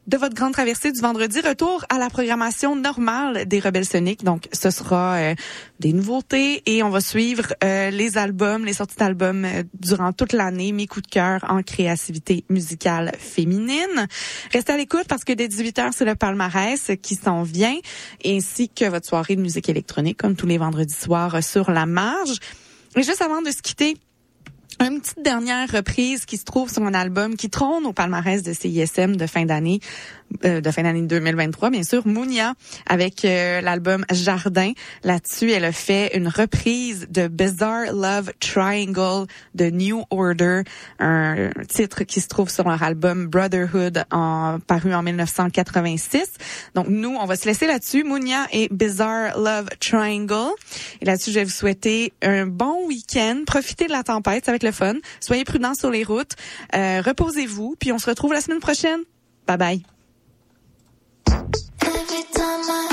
de 0.08 0.18
votre 0.18 0.36
grande 0.36 0.54
traversée 0.54 0.92
du 0.92 1.00
vendredi. 1.00 1.40
Retour 1.40 1.86
à 1.90 1.98
la 1.98 2.10
programmation 2.10 2.76
normale 2.76 3.46
des 3.46 3.60
Rebelles 3.60 3.86
Soniques. 3.86 4.24
Donc, 4.24 4.50
ce 4.52 4.70
sera 4.70 5.16
euh, 5.16 5.36
des 5.80 5.94
nouveautés 5.94 6.62
et 6.66 6.84
on 6.84 6.90
va 6.90 7.00
suivre 7.00 7.54
euh, 7.64 7.90
les 7.90 8.18
albums, 8.18 8.66
les 8.66 8.74
sorties 8.74 8.98
d'albums 8.98 9.46
euh, 9.46 9.64
durant 9.74 10.12
toute 10.12 10.34
l'année, 10.34 10.72
mes 10.72 10.88
coups 10.88 11.06
de 11.08 11.12
cœur 11.12 11.40
en 11.48 11.64
créativité 11.64 12.44
musicale 12.50 13.12
féminine. 13.18 14.08
Restez 14.52 14.74
à 14.74 14.78
l'écoute 14.78 15.06
parce 15.08 15.24
que 15.24 15.34
dès 15.34 15.48
18h, 15.48 15.92
c'est 15.94 16.06
le 16.06 16.16
palmarès 16.16 16.92
qui 17.02 17.16
s'en 17.16 17.44
vient, 17.44 17.78
ainsi 18.26 18.70
que 18.70 18.86
votre 18.86 19.08
soirée 19.08 19.36
de 19.36 19.42
musique 19.42 19.70
électronique, 19.70 20.18
comme 20.18 20.36
tous 20.36 20.48
les 20.48 20.58
vendredis 20.58 20.94
soirs 20.94 21.36
euh, 21.36 21.42
sur 21.42 21.72
la 21.72 21.86
marge. 21.86 22.38
Et 22.96 23.04
juste 23.04 23.22
avant 23.22 23.42
de 23.42 23.50
se 23.50 23.62
quitter, 23.62 23.96
une 24.80 25.02
petite 25.02 25.22
dernière 25.22 25.70
reprise 25.70 26.26
qui 26.26 26.38
se 26.38 26.46
trouve 26.46 26.72
sur 26.72 26.84
un 26.84 26.94
album 26.94 27.36
qui 27.36 27.50
trône 27.50 27.86
au 27.86 27.94
palmarès 27.94 28.44
de 28.44 28.54
CISM 28.54 29.16
de 29.16 29.28
fin 29.28 29.46
d'année, 29.46 29.80
de 30.44 30.72
fin 30.72 30.84
d'année 30.84 31.02
2023, 31.02 31.70
bien 31.70 31.84
sûr, 31.84 32.06
Mounia, 32.06 32.54
avec 32.88 33.26
euh, 33.26 33.62
l'album 33.62 34.06
Jardin. 34.12 34.74
Là-dessus, 35.04 35.52
elle 35.52 35.66
a 35.66 35.72
fait 35.72 36.18
une 36.18 36.28
reprise 36.28 37.08
de 37.10 37.28
Bizarre 37.28 37.94
Love 37.94 38.32
Triangle 38.40 39.28
de 39.56 39.70
New 39.70 40.04
Order, 40.10 40.64
un 41.00 41.50
titre 41.68 42.04
qui 42.04 42.22
se 42.22 42.28
trouve 42.28 42.50
sur 42.50 42.68
leur 42.68 42.82
album 42.84 43.28
Brotherhood, 43.28 44.06
en, 44.12 44.60
paru 44.66 44.94
en 44.94 45.04
1986. 45.04 46.26
Donc, 46.76 46.88
nous, 46.88 47.16
on 47.16 47.26
va 47.26 47.36
se 47.36 47.46
laisser 47.46 47.68
là-dessus, 47.68 48.04
Mounia 48.04 48.48
et 48.52 48.68
Bizarre 48.72 49.38
Love 49.38 49.70
Triangle. 49.80 50.54
Et 51.02 51.06
là-dessus, 51.06 51.32
je 51.32 51.40
vais 51.40 51.46
vous 51.46 51.52
souhaiter 51.52 52.14
un 52.22 52.46
bon 52.46 52.88
week-end. 52.88 53.44
Profitez 53.46 53.86
de 53.86 53.92
la 53.92 54.04
tempête, 54.04 54.46
ça 54.46 54.52
va 54.52 54.56
être 54.56 54.64
le 54.64 54.72
fun. 54.72 54.96
Soyez 55.20 55.44
prudents 55.44 55.76
sur 55.76 55.90
les 55.90 56.04
routes. 56.04 56.34
Euh, 56.76 57.02
Reposez-vous, 57.06 57.76
puis 57.80 57.92
on 57.92 57.98
se 57.98 58.10
retrouve 58.10 58.34
la 58.34 58.42
semaine 58.42 58.60
prochaine. 58.60 59.02
Bye 59.48 59.58
bye. 59.58 59.93
Every 61.34 62.24
time 62.32 62.70
I 62.70 62.93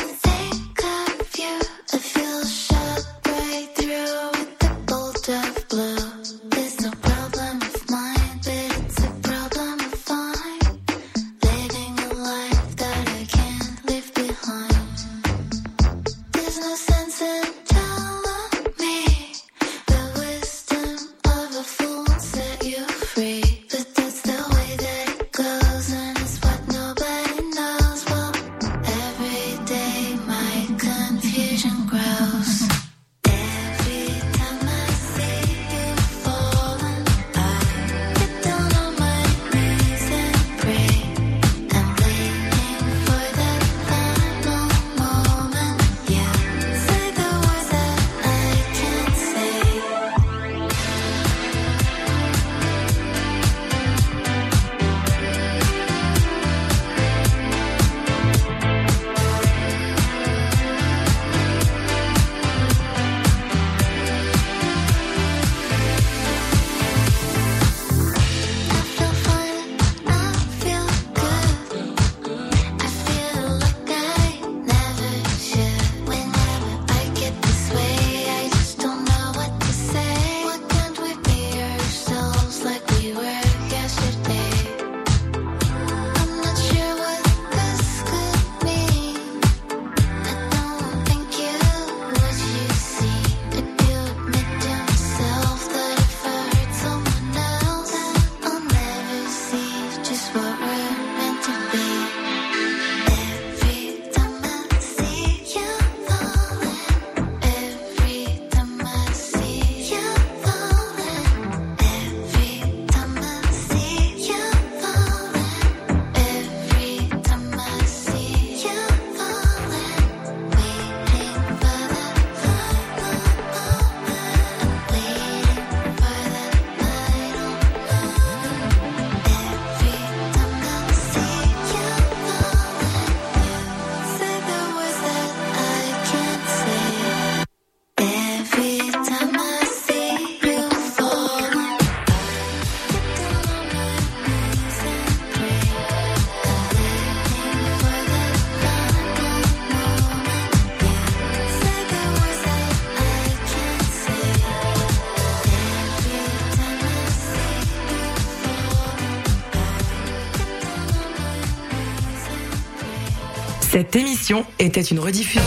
était 164.58 164.80
une 164.80 165.00
rediffusion. 165.00 165.42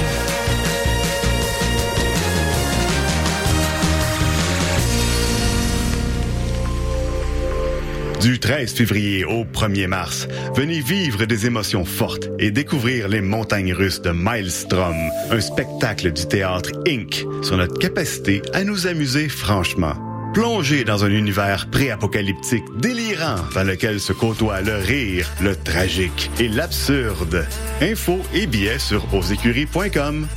Du 8.22 8.40
13 8.40 8.74
février 8.74 9.26
au 9.26 9.44
1er 9.44 9.88
mars, 9.88 10.28
venez 10.56 10.80
vivre 10.80 11.26
des 11.26 11.46
émotions 11.46 11.84
fortes 11.84 12.30
et 12.40 12.52
découvrir 12.52 13.10
les 13.10 13.22
montagnes 13.22 13.74
russes 13.74 14.02
de 14.02 14.12
Maelstrom, 14.12 14.96
un 15.30 15.42
spectacle 15.42 16.12
du 16.12 16.26
théâtre 16.26 16.72
Inc. 16.88 17.26
sur 17.42 17.58
notre 17.58 17.78
capacité 17.80 18.42
à 18.54 18.64
nous 18.64 18.88
amuser 18.88 19.28
franchement. 19.28 19.96
Plongez 20.34 20.84
dans 20.84 21.06
un 21.06 21.12
univers 21.12 21.68
pré-apocalyptique 21.70 22.66
délirant 22.78 23.36
dans 23.54 23.64
lequel 23.64 24.00
se 24.00 24.14
côtoient 24.14 24.62
le 24.62 24.78
rire, 24.78 25.30
le 25.42 25.56
tragique 25.56 26.32
et 26.40 26.48
l'absurde. 26.48 27.46
Infos 27.82 28.22
et 28.34 28.48
billets 28.48 28.80
sur 28.80 29.14
osécuries.com. 29.14 30.28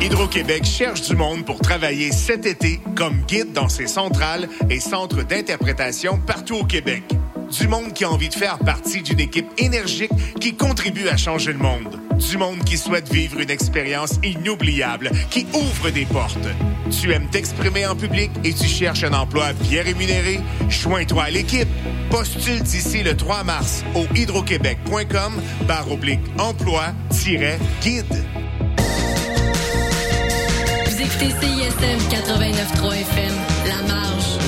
Hydro-Québec 0.00 0.64
cherche 0.64 1.02
du 1.02 1.14
monde 1.14 1.44
pour 1.44 1.60
travailler 1.60 2.10
cet 2.10 2.44
été 2.44 2.80
comme 2.96 3.22
guide 3.28 3.52
dans 3.52 3.68
ses 3.68 3.86
centrales 3.86 4.48
et 4.68 4.80
centres 4.80 5.22
d'interprétation 5.22 6.18
partout 6.18 6.56
au 6.56 6.64
Québec. 6.64 7.04
Du 7.56 7.68
monde 7.68 7.92
qui 7.92 8.02
a 8.04 8.10
envie 8.10 8.30
de 8.30 8.34
faire 8.34 8.58
partie 8.58 9.02
d'une 9.02 9.20
équipe 9.20 9.46
énergique 9.58 10.10
qui 10.40 10.56
contribue 10.56 11.08
à 11.08 11.16
changer 11.16 11.52
le 11.52 11.58
monde. 11.58 11.97
Du 12.18 12.36
monde 12.36 12.64
qui 12.64 12.76
souhaite 12.76 13.12
vivre 13.12 13.38
une 13.38 13.50
expérience 13.50 14.18
inoubliable, 14.24 15.10
qui 15.30 15.46
ouvre 15.54 15.90
des 15.90 16.04
portes. 16.04 16.36
Tu 16.90 17.12
aimes 17.12 17.28
t'exprimer 17.30 17.86
en 17.86 17.94
public 17.94 18.30
et 18.44 18.52
tu 18.52 18.66
cherches 18.66 19.04
un 19.04 19.12
emploi 19.12 19.52
bien 19.52 19.82
rémunéré? 19.82 20.40
Joins-toi 20.68 21.22
à 21.22 21.30
l'équipe. 21.30 21.68
Postule 22.10 22.62
d'ici 22.62 23.02
le 23.02 23.16
3 23.16 23.44
mars 23.44 23.84
au 23.94 24.04
hydroquebec.com 24.14 25.40
barre 25.66 25.92
oblique 25.92 26.20
emploi-guide. 26.38 28.04
Vous 30.86 31.00
écoutez 31.00 31.30
CISM 31.30 31.98
89.3 32.10 32.94
FM, 32.94 33.34
La 33.68 33.94
Marge. 33.94 34.47